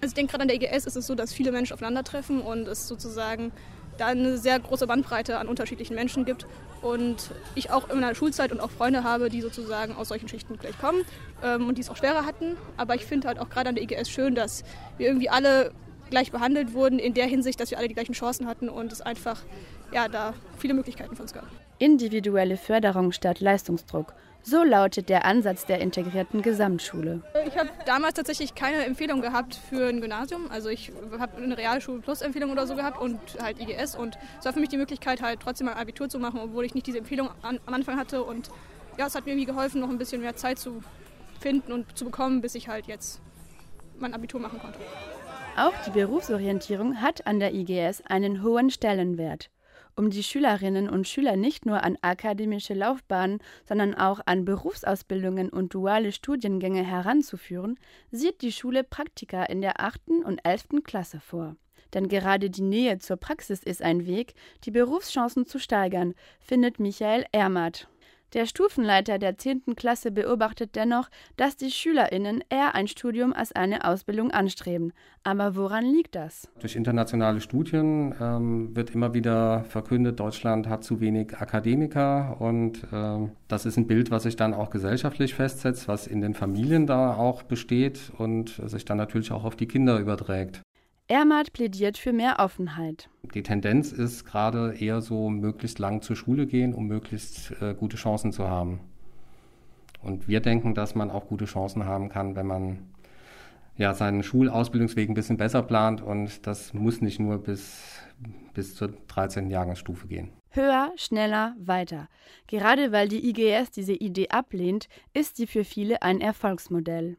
Also 0.00 0.10
ich 0.10 0.14
denke, 0.14 0.32
gerade 0.32 0.42
an 0.42 0.48
der 0.48 0.60
EGS 0.60 0.86
ist 0.86 0.96
es 0.96 1.06
so, 1.06 1.14
dass 1.14 1.32
viele 1.32 1.52
Menschen 1.52 1.74
aufeinandertreffen 1.74 2.40
und 2.40 2.66
es 2.66 2.88
sozusagen 2.88 3.52
da 3.96 4.06
eine 4.06 4.36
sehr 4.36 4.58
große 4.58 4.88
Bandbreite 4.88 5.38
an 5.38 5.46
unterschiedlichen 5.46 5.94
Menschen 5.94 6.24
gibt. 6.24 6.48
Und 6.82 7.30
ich 7.54 7.70
auch 7.70 7.90
in 7.90 8.00
meiner 8.00 8.16
Schulzeit 8.16 8.50
und 8.50 8.58
auch 8.58 8.72
Freunde 8.72 9.04
habe, 9.04 9.28
die 9.28 9.40
sozusagen 9.40 9.94
aus 9.94 10.08
solchen 10.08 10.26
Schichten 10.26 10.58
gleich 10.58 10.76
kommen 10.80 11.04
ähm, 11.44 11.68
und 11.68 11.78
die 11.78 11.82
es 11.82 11.90
auch 11.90 11.96
schwerer 11.96 12.26
hatten. 12.26 12.56
Aber 12.76 12.96
ich 12.96 13.06
finde 13.06 13.28
halt 13.28 13.38
auch 13.38 13.50
gerade 13.50 13.68
an 13.68 13.76
der 13.76 13.84
EGS 13.84 14.10
schön, 14.10 14.34
dass 14.34 14.64
wir 14.98 15.06
irgendwie 15.06 15.28
alle 15.28 15.70
gleich 16.10 16.32
behandelt 16.32 16.74
wurden, 16.74 16.98
in 16.98 17.14
der 17.14 17.26
Hinsicht, 17.26 17.60
dass 17.60 17.70
wir 17.70 17.78
alle 17.78 17.88
die 17.88 17.94
gleichen 17.94 18.12
Chancen 18.12 18.46
hatten 18.46 18.68
und 18.68 18.92
es 18.92 19.00
einfach 19.00 19.42
ja, 19.92 20.08
da 20.08 20.34
viele 20.58 20.74
Möglichkeiten 20.74 21.16
für 21.16 21.22
uns 21.22 21.32
gab. 21.32 21.46
Individuelle 21.78 22.56
Förderung 22.56 23.12
statt 23.12 23.40
Leistungsdruck. 23.40 24.14
So 24.46 24.62
lautet 24.62 25.08
der 25.08 25.24
Ansatz 25.24 25.64
der 25.64 25.80
integrierten 25.80 26.42
Gesamtschule. 26.42 27.22
Ich 27.46 27.56
habe 27.56 27.70
damals 27.86 28.12
tatsächlich 28.12 28.54
keine 28.54 28.84
Empfehlung 28.84 29.22
gehabt 29.22 29.58
für 29.70 29.88
ein 29.88 30.02
Gymnasium. 30.02 30.50
Also 30.50 30.68
ich 30.68 30.92
habe 31.18 31.38
eine 31.38 31.56
Realschule 31.56 32.00
Plus 32.00 32.20
Empfehlung 32.20 32.52
oder 32.52 32.66
so 32.66 32.76
gehabt 32.76 33.00
und 33.00 33.18
halt 33.40 33.58
IGS. 33.58 33.96
Und 33.96 34.18
es 34.38 34.44
war 34.44 34.52
für 34.52 34.60
mich 34.60 34.68
die 34.68 34.76
Möglichkeit, 34.76 35.22
halt 35.22 35.40
trotzdem 35.40 35.68
ein 35.68 35.76
Abitur 35.76 36.10
zu 36.10 36.18
machen, 36.18 36.40
obwohl 36.42 36.66
ich 36.66 36.74
nicht 36.74 36.86
diese 36.86 36.98
Empfehlung 36.98 37.30
an, 37.40 37.58
am 37.64 37.72
Anfang 37.72 37.96
hatte. 37.96 38.22
Und 38.22 38.50
ja, 38.98 39.06
es 39.06 39.14
hat 39.14 39.24
mir 39.24 39.32
irgendwie 39.32 39.46
geholfen, 39.46 39.80
noch 39.80 39.88
ein 39.88 39.96
bisschen 39.96 40.20
mehr 40.20 40.36
Zeit 40.36 40.58
zu 40.58 40.82
finden 41.40 41.72
und 41.72 41.96
zu 41.96 42.04
bekommen, 42.04 42.42
bis 42.42 42.54
ich 42.54 42.68
halt 42.68 42.86
jetzt 42.86 43.22
mein 43.98 44.12
Abitur 44.12 44.40
machen 44.40 44.58
konnte. 44.58 44.78
Auch 45.56 45.72
die 45.86 45.90
Berufsorientierung 45.90 47.00
hat 47.00 47.28
an 47.28 47.38
der 47.38 47.54
IGS 47.54 48.02
einen 48.06 48.42
hohen 48.42 48.70
Stellenwert. 48.70 49.50
Um 49.94 50.10
die 50.10 50.24
Schülerinnen 50.24 50.90
und 50.90 51.06
Schüler 51.06 51.36
nicht 51.36 51.64
nur 51.64 51.84
an 51.84 51.96
akademische 52.02 52.74
Laufbahnen, 52.74 53.38
sondern 53.64 53.94
auch 53.94 54.18
an 54.26 54.44
Berufsausbildungen 54.44 55.50
und 55.50 55.72
duale 55.72 56.10
Studiengänge 56.10 56.82
heranzuführen, 56.82 57.78
sieht 58.10 58.42
die 58.42 58.50
Schule 58.50 58.82
Praktika 58.82 59.44
in 59.44 59.60
der 59.60 59.78
8. 59.78 60.24
und 60.24 60.40
11. 60.44 60.82
Klasse 60.82 61.20
vor. 61.20 61.54
Denn 61.94 62.08
gerade 62.08 62.50
die 62.50 62.62
Nähe 62.62 62.98
zur 62.98 63.16
Praxis 63.16 63.62
ist 63.62 63.80
ein 63.80 64.06
Weg, 64.06 64.34
die 64.64 64.72
Berufschancen 64.72 65.46
zu 65.46 65.60
steigern, 65.60 66.14
findet 66.40 66.80
Michael 66.80 67.26
Ermert. 67.30 67.86
Der 68.34 68.46
Stufenleiter 68.46 69.20
der 69.20 69.38
10. 69.38 69.76
Klasse 69.76 70.10
beobachtet 70.10 70.74
dennoch, 70.74 71.08
dass 71.36 71.56
die 71.56 71.70
SchülerInnen 71.70 72.42
eher 72.48 72.74
ein 72.74 72.88
Studium 72.88 73.32
als 73.32 73.52
eine 73.52 73.84
Ausbildung 73.84 74.32
anstreben. 74.32 74.92
Aber 75.22 75.54
woran 75.54 75.84
liegt 75.84 76.16
das? 76.16 76.48
Durch 76.58 76.74
internationale 76.74 77.40
Studien 77.40 78.12
ähm, 78.20 78.74
wird 78.74 78.90
immer 78.90 79.14
wieder 79.14 79.62
verkündet, 79.68 80.18
Deutschland 80.18 80.68
hat 80.68 80.82
zu 80.82 81.00
wenig 81.00 81.36
Akademiker 81.36 82.40
und 82.40 82.82
äh, 82.92 83.28
das 83.46 83.66
ist 83.66 83.76
ein 83.76 83.86
Bild, 83.86 84.10
was 84.10 84.24
sich 84.24 84.34
dann 84.34 84.52
auch 84.52 84.70
gesellschaftlich 84.70 85.34
festsetzt, 85.34 85.86
was 85.86 86.08
in 86.08 86.20
den 86.20 86.34
Familien 86.34 86.88
da 86.88 87.14
auch 87.14 87.44
besteht 87.44 88.10
und 88.18 88.60
sich 88.64 88.84
dann 88.84 88.96
natürlich 88.96 89.30
auch 89.30 89.44
auf 89.44 89.54
die 89.54 89.68
Kinder 89.68 90.00
überträgt. 90.00 90.60
Ermert 91.06 91.52
plädiert 91.52 91.98
für 91.98 92.14
mehr 92.14 92.36
Offenheit. 92.38 93.10
Die 93.34 93.42
Tendenz 93.42 93.92
ist 93.92 94.24
gerade 94.24 94.74
eher 94.74 95.02
so, 95.02 95.28
möglichst 95.28 95.78
lang 95.78 96.00
zur 96.00 96.16
Schule 96.16 96.46
gehen, 96.46 96.72
um 96.72 96.86
möglichst 96.86 97.52
äh, 97.60 97.74
gute 97.74 97.98
Chancen 97.98 98.32
zu 98.32 98.48
haben. 98.48 98.80
Und 100.02 100.28
wir 100.28 100.40
denken, 100.40 100.74
dass 100.74 100.94
man 100.94 101.10
auch 101.10 101.26
gute 101.26 101.44
Chancen 101.44 101.84
haben 101.84 102.08
kann, 102.08 102.36
wenn 102.36 102.46
man 102.46 102.78
ja, 103.76 103.92
seinen 103.92 104.22
Schulausbildungsweg 104.22 105.08
ein 105.10 105.14
bisschen 105.14 105.36
besser 105.36 105.62
plant 105.62 106.00
und 106.00 106.46
das 106.46 106.72
muss 106.72 107.00
nicht 107.00 107.18
nur 107.18 107.38
bis, 107.38 108.00
bis 108.54 108.74
zur 108.74 108.88
13. 109.08 109.50
Jahrgangsstufe 109.50 110.06
gehen. 110.06 110.30
Höher, 110.50 110.92
schneller, 110.96 111.54
weiter. 111.58 112.08
Gerade 112.46 112.92
weil 112.92 113.08
die 113.08 113.28
IGS 113.28 113.72
diese 113.72 113.94
Idee 113.94 114.28
ablehnt, 114.28 114.88
ist 115.12 115.36
sie 115.36 115.46
für 115.46 115.64
viele 115.64 116.02
ein 116.02 116.20
Erfolgsmodell. 116.20 117.16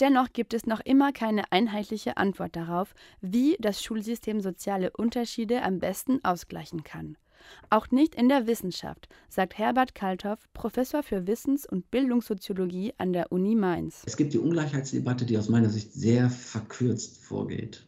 Dennoch 0.00 0.32
gibt 0.32 0.54
es 0.54 0.64
noch 0.64 0.80
immer 0.80 1.12
keine 1.12 1.52
einheitliche 1.52 2.16
Antwort 2.16 2.56
darauf, 2.56 2.94
wie 3.20 3.56
das 3.60 3.82
Schulsystem 3.82 4.40
soziale 4.40 4.90
Unterschiede 4.96 5.62
am 5.62 5.78
besten 5.78 6.24
ausgleichen 6.24 6.84
kann. 6.84 7.18
Auch 7.68 7.90
nicht 7.90 8.14
in 8.14 8.28
der 8.28 8.46
Wissenschaft, 8.46 9.08
sagt 9.28 9.58
Herbert 9.58 9.94
Kalthoff, 9.94 10.48
Professor 10.54 11.02
für 11.02 11.26
Wissens- 11.26 11.66
und 11.66 11.90
Bildungssoziologie 11.90 12.94
an 12.98 13.12
der 13.12 13.30
Uni 13.30 13.54
Mainz. 13.54 14.02
Es 14.06 14.16
gibt 14.16 14.32
die 14.32 14.38
Ungleichheitsdebatte, 14.38 15.26
die 15.26 15.36
aus 15.36 15.48
meiner 15.48 15.68
Sicht 15.68 15.92
sehr 15.92 16.30
verkürzt 16.30 17.22
vorgeht. 17.22 17.86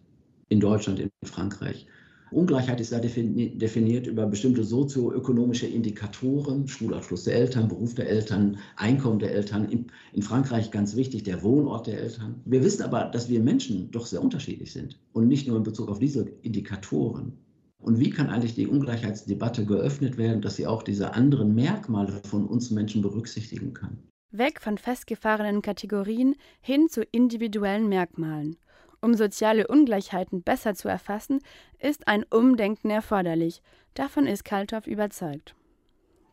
In 0.48 0.60
Deutschland, 0.60 1.00
in 1.00 1.10
Frankreich. 1.24 1.86
Ungleichheit 2.32 2.80
ist 2.80 2.92
ja 2.92 2.98
definiert 2.98 4.06
über 4.06 4.26
bestimmte 4.26 4.64
sozioökonomische 4.64 5.66
Indikatoren, 5.66 6.66
Schulabschluss 6.66 7.24
der 7.24 7.36
Eltern, 7.36 7.68
Beruf 7.68 7.94
der 7.94 8.08
Eltern, 8.08 8.58
Einkommen 8.76 9.18
der 9.18 9.34
Eltern. 9.34 9.86
In 10.12 10.22
Frankreich 10.22 10.70
ganz 10.70 10.96
wichtig 10.96 11.22
der 11.24 11.42
Wohnort 11.42 11.86
der 11.86 12.00
Eltern. 12.00 12.40
Wir 12.44 12.64
wissen 12.64 12.82
aber, 12.82 13.04
dass 13.04 13.28
wir 13.28 13.40
Menschen 13.40 13.90
doch 13.90 14.06
sehr 14.06 14.22
unterschiedlich 14.22 14.72
sind 14.72 14.98
und 15.12 15.28
nicht 15.28 15.46
nur 15.46 15.56
in 15.56 15.62
Bezug 15.62 15.88
auf 15.88 15.98
diese 15.98 16.26
Indikatoren. 16.42 17.32
Und 17.78 17.98
wie 17.98 18.10
kann 18.10 18.30
eigentlich 18.30 18.54
die 18.54 18.68
Ungleichheitsdebatte 18.68 19.66
geöffnet 19.66 20.16
werden, 20.16 20.40
dass 20.40 20.56
sie 20.56 20.66
auch 20.66 20.82
diese 20.82 21.14
anderen 21.14 21.54
Merkmale 21.54 22.12
von 22.24 22.46
uns 22.46 22.70
Menschen 22.70 23.02
berücksichtigen 23.02 23.74
kann? 23.74 23.98
Weg 24.30 24.60
von 24.60 24.78
festgefahrenen 24.78 25.60
Kategorien 25.60 26.36
hin 26.60 26.88
zu 26.88 27.02
individuellen 27.02 27.88
Merkmalen. 27.88 28.56
Um 29.04 29.14
soziale 29.14 29.66
Ungleichheiten 29.66 30.42
besser 30.42 30.74
zu 30.74 30.88
erfassen, 30.88 31.40
ist 31.80 32.06
ein 32.06 32.24
Umdenken 32.30 32.88
erforderlich. 32.88 33.60
Davon 33.94 34.28
ist 34.28 34.44
Kalthoff 34.44 34.86
überzeugt. 34.86 35.56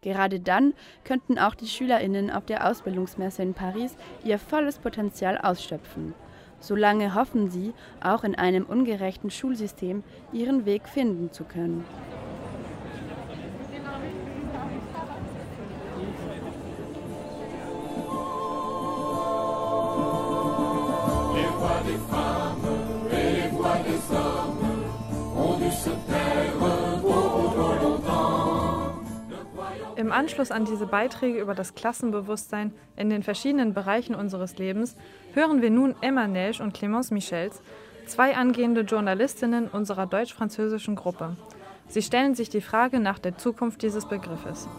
Gerade 0.02 0.40
dann 0.40 0.74
könnten 1.04 1.40
auch 1.40 1.56
die 1.56 1.68
Schülerinnen 1.68 2.30
auf 2.30 2.46
der 2.46 2.70
Ausbildungsmesse 2.70 3.42
in 3.42 3.56
Paris 3.56 3.96
ihr 4.24 4.38
volles 4.38 4.78
Potenzial 4.78 5.38
ausschöpfen. 5.40 6.14
Solange 6.60 7.16
hoffen 7.16 7.50
sie, 7.50 7.74
auch 8.02 8.24
in 8.24 8.36
einem 8.36 8.66
ungerechten 8.66 9.32
Schulsystem 9.32 10.04
ihren 10.32 10.66
Weg 10.66 10.88
finden 10.88 11.32
zu 11.32 11.46
können. 11.46 11.84
Im 30.00 30.14
Anschluss 30.14 30.50
an 30.50 30.64
diese 30.64 30.86
Beiträge 30.86 31.42
über 31.42 31.54
das 31.54 31.76
Klassenbewusstsein 31.76 32.74
in 32.96 33.10
den 33.10 33.22
verschiedenen 33.22 33.74
Bereichen 33.74 34.16
unseres 34.16 34.58
Lebens 34.58 34.96
hören 35.34 35.62
wir 35.62 35.70
nun 35.70 35.94
Emma 36.00 36.26
Nelsch 36.26 36.62
und 36.62 36.74
Clémence 36.74 37.14
Michels, 37.14 37.62
zwei 38.08 38.38
angehende 38.38 38.84
Journalistinnen 38.84 39.68
unserer 39.68 40.06
deutsch-französischen 40.08 40.96
Gruppe. 40.96 41.36
Sie 41.90 42.02
stellen 42.02 42.34
sich 42.34 42.50
die 42.50 42.62
Frage 42.62 43.02
nach 43.02 43.20
der 43.20 43.38
Zukunft 43.38 43.82
dieses 43.82 44.06
Begriffes. 44.06 44.70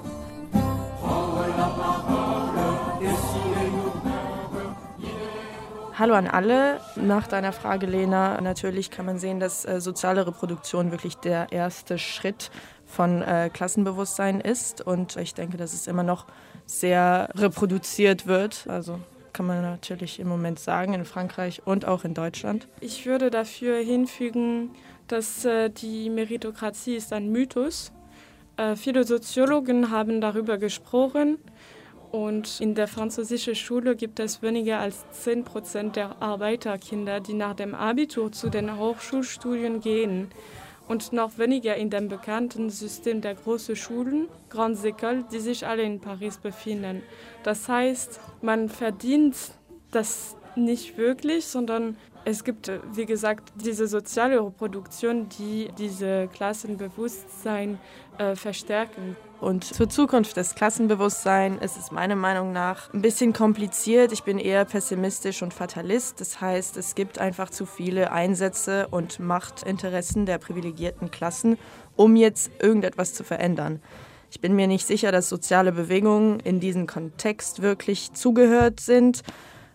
Hallo 5.99 6.15
an 6.15 6.29
alle. 6.29 6.81
Nach 6.97 7.27
deiner 7.27 7.53
Frage, 7.53 7.85
Lena, 7.85 8.41
natürlich 8.41 8.91
kann 8.91 9.05
man 9.05 9.19
sehen, 9.19 9.39
dass 9.39 9.67
äh, 9.67 9.83
soziale 9.83 10.27
Reproduktion 10.27 10.93
wirklich 10.93 11.17
der 11.17 11.53
erste 11.53 11.99
Schritt 11.99 12.51
von 12.91 13.23
äh, 13.23 13.51
Klassenbewusstsein 13.53 14.41
ist. 14.41 14.81
Und 14.81 15.17
ich 15.17 15.35
denke, 15.35 15.57
dass 15.57 15.73
es 15.73 15.87
immer 15.87 16.03
noch 16.03 16.27
sehr 16.67 17.31
reproduziert 17.35 18.27
wird. 18.27 18.67
Also 18.69 18.99
kann 19.33 19.47
man 19.47 19.63
natürlich 19.63 20.21
im 20.21 20.29
Moment 20.29 20.59
sagen, 20.59 20.95
in 20.95 21.05
Frankreich 21.05 21.63
und 21.65 21.87
auch 21.87 22.05
in 22.05 22.15
Deutschland. 22.15 22.69
Ich 22.81 23.07
würde 23.07 23.31
dafür 23.31 23.79
hinfügen, 23.79 24.71
dass 25.09 25.45
äh, 25.45 25.71
die 25.71 26.11
Meritokratie 26.11 26.97
ist 26.97 27.13
ein 27.13 27.31
Mythos. 27.31 27.93
Äh, 28.57 28.77
viele 28.77 29.05
Soziologen 29.05 29.91
haben 29.91 30.21
darüber 30.21 30.59
gesprochen 30.59 31.39
und 32.11 32.61
in 32.61 32.75
der 32.75 32.89
französischen 32.89 33.55
Schule 33.55 33.95
gibt 33.95 34.19
es 34.19 34.43
weniger 34.43 34.81
als 34.81 35.05
10 35.13 35.45
Prozent 35.45 35.97
der 35.97 36.21
Arbeiterkinder, 36.21 37.21
die 37.21 37.35
nach 37.35 37.55
dem 37.55 37.75
Abitur 37.75 38.33
zu 38.33 38.51
den 38.51 38.79
Hochschulstudien 38.79 39.81
gehen. 39.81 40.29
Und 40.91 41.13
noch 41.13 41.39
weniger 41.39 41.77
in 41.77 41.89
dem 41.89 42.09
bekannten 42.09 42.69
System 42.69 43.21
der 43.21 43.37
großen 43.37 43.77
Schulen, 43.77 44.29
Grandes 44.49 44.83
Écoles, 44.83 45.23
die 45.31 45.39
sich 45.39 45.65
alle 45.65 45.83
in 45.85 46.01
Paris 46.01 46.39
befinden. 46.39 47.05
Das 47.45 47.69
heißt, 47.69 48.19
man 48.43 48.69
verdient 48.69 49.37
das 49.93 50.35
nicht 50.57 50.99
wirklich, 50.99 51.47
sondern 51.47 51.97
es 52.25 52.43
gibt, 52.43 52.73
wie 52.93 53.07
gesagt, 53.07 53.53
diese 53.55 53.87
soziale 53.87 54.45
Reproduktion, 54.45 55.29
die 55.39 55.69
diese 55.79 56.29
Klassenbewusstsein 56.33 57.79
äh, 58.19 58.35
verstärken. 58.35 59.15
Und 59.41 59.65
zur 59.65 59.89
Zukunft 59.89 60.37
des 60.37 60.55
Klassenbewusstseins 60.55 61.63
ist 61.63 61.79
es 61.79 61.91
meiner 61.91 62.15
Meinung 62.15 62.53
nach 62.53 62.93
ein 62.93 63.01
bisschen 63.01 63.33
kompliziert. 63.33 64.13
Ich 64.13 64.23
bin 64.23 64.39
eher 64.39 64.67
pessimistisch 64.67 65.43
und 65.43 65.55
Fatalist. 65.55 66.21
Das 66.21 66.43
heißt, 66.43 66.77
es 66.77 66.95
gibt 66.95 67.19
einfach 67.19 67.49
zu 67.49 67.65
viele 67.65 68.13
Einsätze 68.13 68.89
und 68.89 69.19
Machtinteressen 69.19 70.27
der 70.27 70.37
privilegierten 70.37 71.11
Klassen, 71.11 71.57
um 71.97 72.17
jetzt 72.17 72.51
irgendetwas 72.61 73.15
zu 73.15 73.25
verändern. 73.25 73.81
Ich 74.31 74.43
bin 74.43 74.55
mir 74.55 74.67
nicht 74.67 74.87
sicher, 74.87 75.11
dass 75.11 75.31
soziale 75.31 75.73
Bewegungen 75.73 76.39
in 76.41 76.61
diesem 76.61 76.87
Kontext 76.87 77.63
wirklich 77.63 78.13
zugehört 78.13 78.79
sind, 78.79 79.23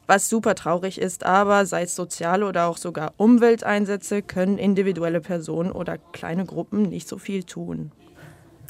was 0.05 0.29
super 0.29 0.53
traurig 0.53 1.01
ist, 1.01 1.25
aber 1.25 1.65
sei 1.65 1.81
es 1.83 1.95
soziale 1.95 2.45
oder 2.45 2.67
auch 2.67 2.77
sogar 2.77 3.15
Umwelteinsätze, 3.17 4.21
können 4.21 4.59
individuelle 4.59 5.21
Personen 5.21 5.71
oder 5.71 5.97
kleine 5.97 6.45
Gruppen 6.45 6.83
nicht 6.83 7.07
so 7.07 7.17
viel 7.17 7.43
tun. 7.43 7.91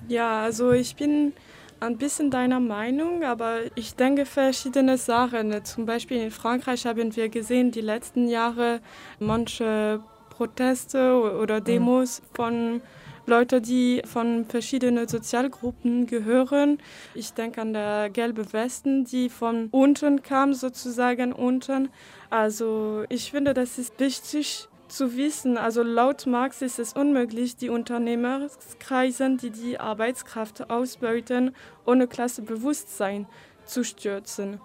Ja, 0.08 0.44
also 0.44 0.72
ich 0.72 0.96
bin 0.96 1.34
ein 1.80 1.98
bisschen 1.98 2.30
deiner 2.30 2.60
Meinung, 2.60 3.24
aber 3.24 3.60
ich 3.76 3.96
denke 3.96 4.26
verschiedene 4.26 4.98
Sachen. 4.98 5.64
Zum 5.64 5.86
Beispiel 5.86 6.22
in 6.22 6.32
Frankreich 6.32 6.86
haben 6.86 7.16
wir 7.16 7.30
gesehen, 7.30 7.72
die 7.72 7.82
letzten 7.82 8.28
Jahre 8.28 8.82
manche 9.20 10.02
Proteste 10.30 11.40
oder 11.42 11.60
mhm. 11.60 11.64
Demos 11.66 12.22
von 12.34 12.82
Leuten, 13.26 13.64
die 13.64 14.02
von 14.06 14.46
verschiedenen 14.46 15.08
Sozialgruppen 15.08 16.06
gehören. 16.06 16.78
Ich 17.16 17.34
denke 17.34 17.62
an 17.62 17.74
der 17.74 18.10
gelbe 18.12 18.54
Westen, 18.54 19.06
die 19.06 19.30
von 19.30 19.70
unten 19.72 20.22
kam, 20.22 20.54
sozusagen 20.54 21.34
unten. 21.34 21.90
Also 22.30 23.06
ich 23.10 23.32
finde, 23.32 23.54
das 23.56 23.80
ist 23.80 24.00
wichtig, 24.00 24.68
zu 24.96 25.18
wissen. 25.18 25.58
Also 25.58 25.84
laut 25.84 26.26
Marx 26.26 26.62
ist 26.62 26.80
es 26.80 26.94
unmöglich, 26.94 27.58
die 27.58 27.70
Unternehmerkreise, 27.70 29.38
die 29.38 29.50
die 29.50 29.80
Arbeitskraft 29.80 30.70
ausbeuten, 30.70 31.56
ohne 31.86 32.08
Klassebewusstsein 32.08 33.28
zu 33.66 33.84
stürzen. 33.84 34.60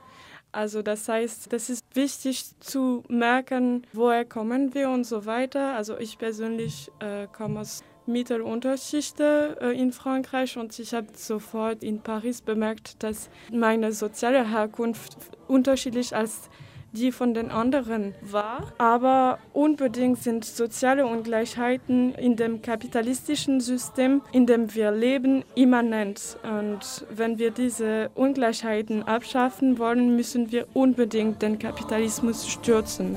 Also 0.52 0.82
das 0.82 1.08
heißt, 1.08 1.52
das 1.52 1.70
ist 1.70 1.84
wichtig 1.94 2.58
zu 2.60 3.04
merken, 3.08 3.86
woher 3.92 4.24
kommen 4.24 4.74
wir 4.74 4.90
und 4.90 5.04
so 5.04 5.26
weiter. 5.26 5.74
Also 5.74 5.96
ich 5.98 6.18
persönlich 6.18 6.90
äh, 6.98 7.28
komme 7.32 7.60
aus 7.60 7.84
Mittelunterschichte 8.06 9.58
äh, 9.60 9.80
in 9.80 9.92
Frankreich 9.92 10.56
und 10.56 10.76
ich 10.78 10.92
habe 10.92 11.06
sofort 11.14 11.84
in 11.84 12.00
Paris 12.00 12.42
bemerkt, 12.42 13.02
dass 13.02 13.30
meine 13.52 13.92
soziale 13.92 14.48
Herkunft 14.48 15.16
unterschiedlich 15.46 16.16
als 16.16 16.50
die 16.92 17.12
von 17.12 17.34
den 17.34 17.50
anderen 17.50 18.14
war. 18.22 18.72
Aber 18.78 19.38
unbedingt 19.52 20.22
sind 20.22 20.44
soziale 20.44 21.06
Ungleichheiten 21.06 22.14
in 22.14 22.36
dem 22.36 22.62
kapitalistischen 22.62 23.60
System, 23.60 24.22
in 24.32 24.46
dem 24.46 24.74
wir 24.74 24.90
leben, 24.90 25.44
immanent. 25.54 26.38
Und 26.42 27.06
wenn 27.10 27.38
wir 27.38 27.50
diese 27.50 28.10
Ungleichheiten 28.14 29.02
abschaffen 29.02 29.78
wollen, 29.78 30.16
müssen 30.16 30.50
wir 30.52 30.66
unbedingt 30.74 31.42
den 31.42 31.58
Kapitalismus 31.58 32.48
stürzen. 32.48 33.14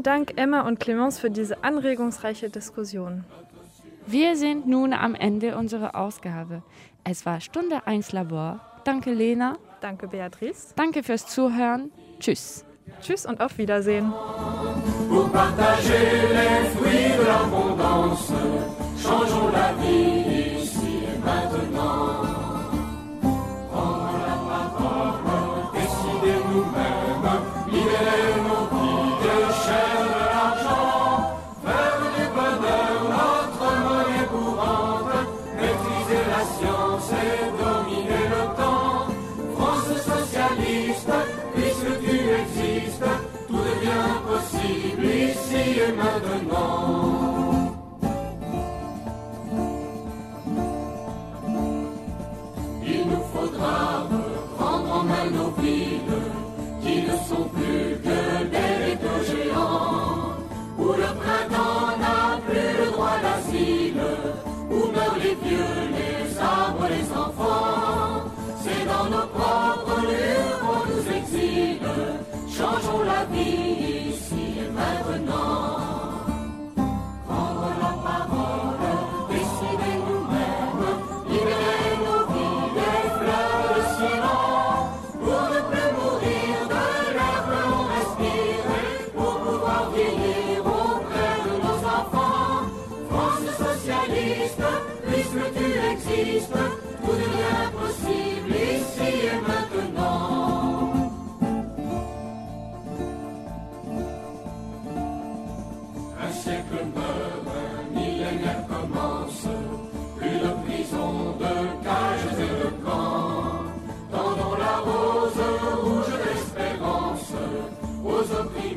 Vielen 0.00 0.16
Dank, 0.16 0.32
Emma 0.36 0.62
und 0.62 0.80
Clemence, 0.80 1.18
für 1.18 1.30
diese 1.30 1.62
anregungsreiche 1.62 2.48
Diskussion. 2.48 3.24
Wir 4.06 4.34
sind 4.34 4.66
nun 4.66 4.94
am 4.94 5.14
Ende 5.14 5.58
unserer 5.58 5.94
Ausgabe. 5.94 6.62
Es 7.04 7.26
war 7.26 7.42
Stunde 7.42 7.86
1 7.86 8.12
Labor. 8.12 8.60
Danke, 8.84 9.12
Lena. 9.12 9.58
Danke, 9.82 10.08
Beatrice. 10.08 10.72
Danke 10.74 11.02
fürs 11.02 11.26
Zuhören. 11.26 11.92
Tschüss. 12.18 12.64
Tschüss 13.02 13.26
und 13.26 13.42
auf 13.42 13.58
Wiedersehen. 13.58 14.10
Changeons 19.02 19.52
la 19.52 19.72
vie 19.80 20.62
ici 20.62 21.04
et 21.08 21.24
maintenant. 21.24 22.12
de 22.12 22.19
sont 57.30 57.48
plus 57.56 57.90
que 58.06 58.20
des 58.54 58.72
ghettos 58.80 59.22
géants, 59.30 60.34
où 60.78 60.86
le 61.02 61.10
printemps 61.22 61.90
n'a 62.02 62.40
plus 62.46 62.70
le 62.80 62.90
droit 62.90 63.18
d'asile, 63.24 64.02
où 64.76 64.80
meurent 64.94 65.20
les 65.24 65.36
vieux, 65.44 65.76
les 65.98 66.38
arbres, 66.38 66.88
les 66.96 67.08
enfants. 67.24 68.24
C'est 68.62 68.84
dans 68.92 69.08
nos 69.14 69.28
propres 69.38 70.00
lieux 70.10 70.50
qu'on 70.62 70.82
nous 70.90 71.04
exile, 71.18 71.88
changeons 72.56 73.02
la 73.12 73.24
vie. 73.32 73.79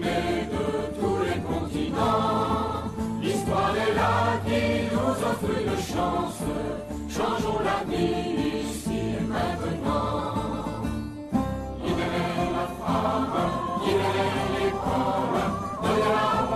de 0.04 1.00
tous 1.00 1.20
les 1.24 1.40
continents. 1.42 2.84
L'histoire 3.22 3.76
est 3.76 3.96
là 3.96 4.40
qui 4.46 4.94
nous 4.94 5.12
offre 5.30 5.52
une 5.62 5.78
chance. 5.78 6.44
Changeons 7.10 7.60
la 7.64 7.84
vie 7.90 8.64
ici 8.66 9.00
et 9.20 9.24
maintenant. 9.24 10.34
Libérez 11.84 12.50
la 12.58 12.68
femme, 12.80 13.36
libérez 13.86 14.48
les 14.56 14.72
corps 14.72 15.36
de 15.84 15.94
la 16.14 16.53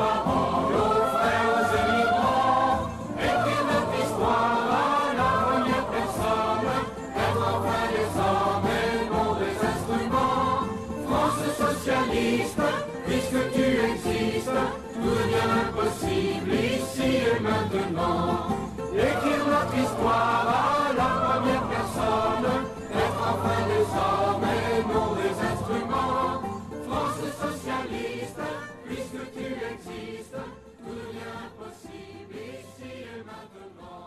Jamais 23.94 24.84
non 24.92 25.16
les 25.16 25.36
instruments. 25.52 26.42
France 26.88 27.24
socialiste, 27.42 28.46
puisque 28.86 29.24
tu 29.34 29.46
existes, 29.72 30.44
tout 30.84 31.06
est 31.14 31.50
possible 31.60 32.36
ici 32.36 32.92
et 32.92 33.24
maintenant. 33.24 34.07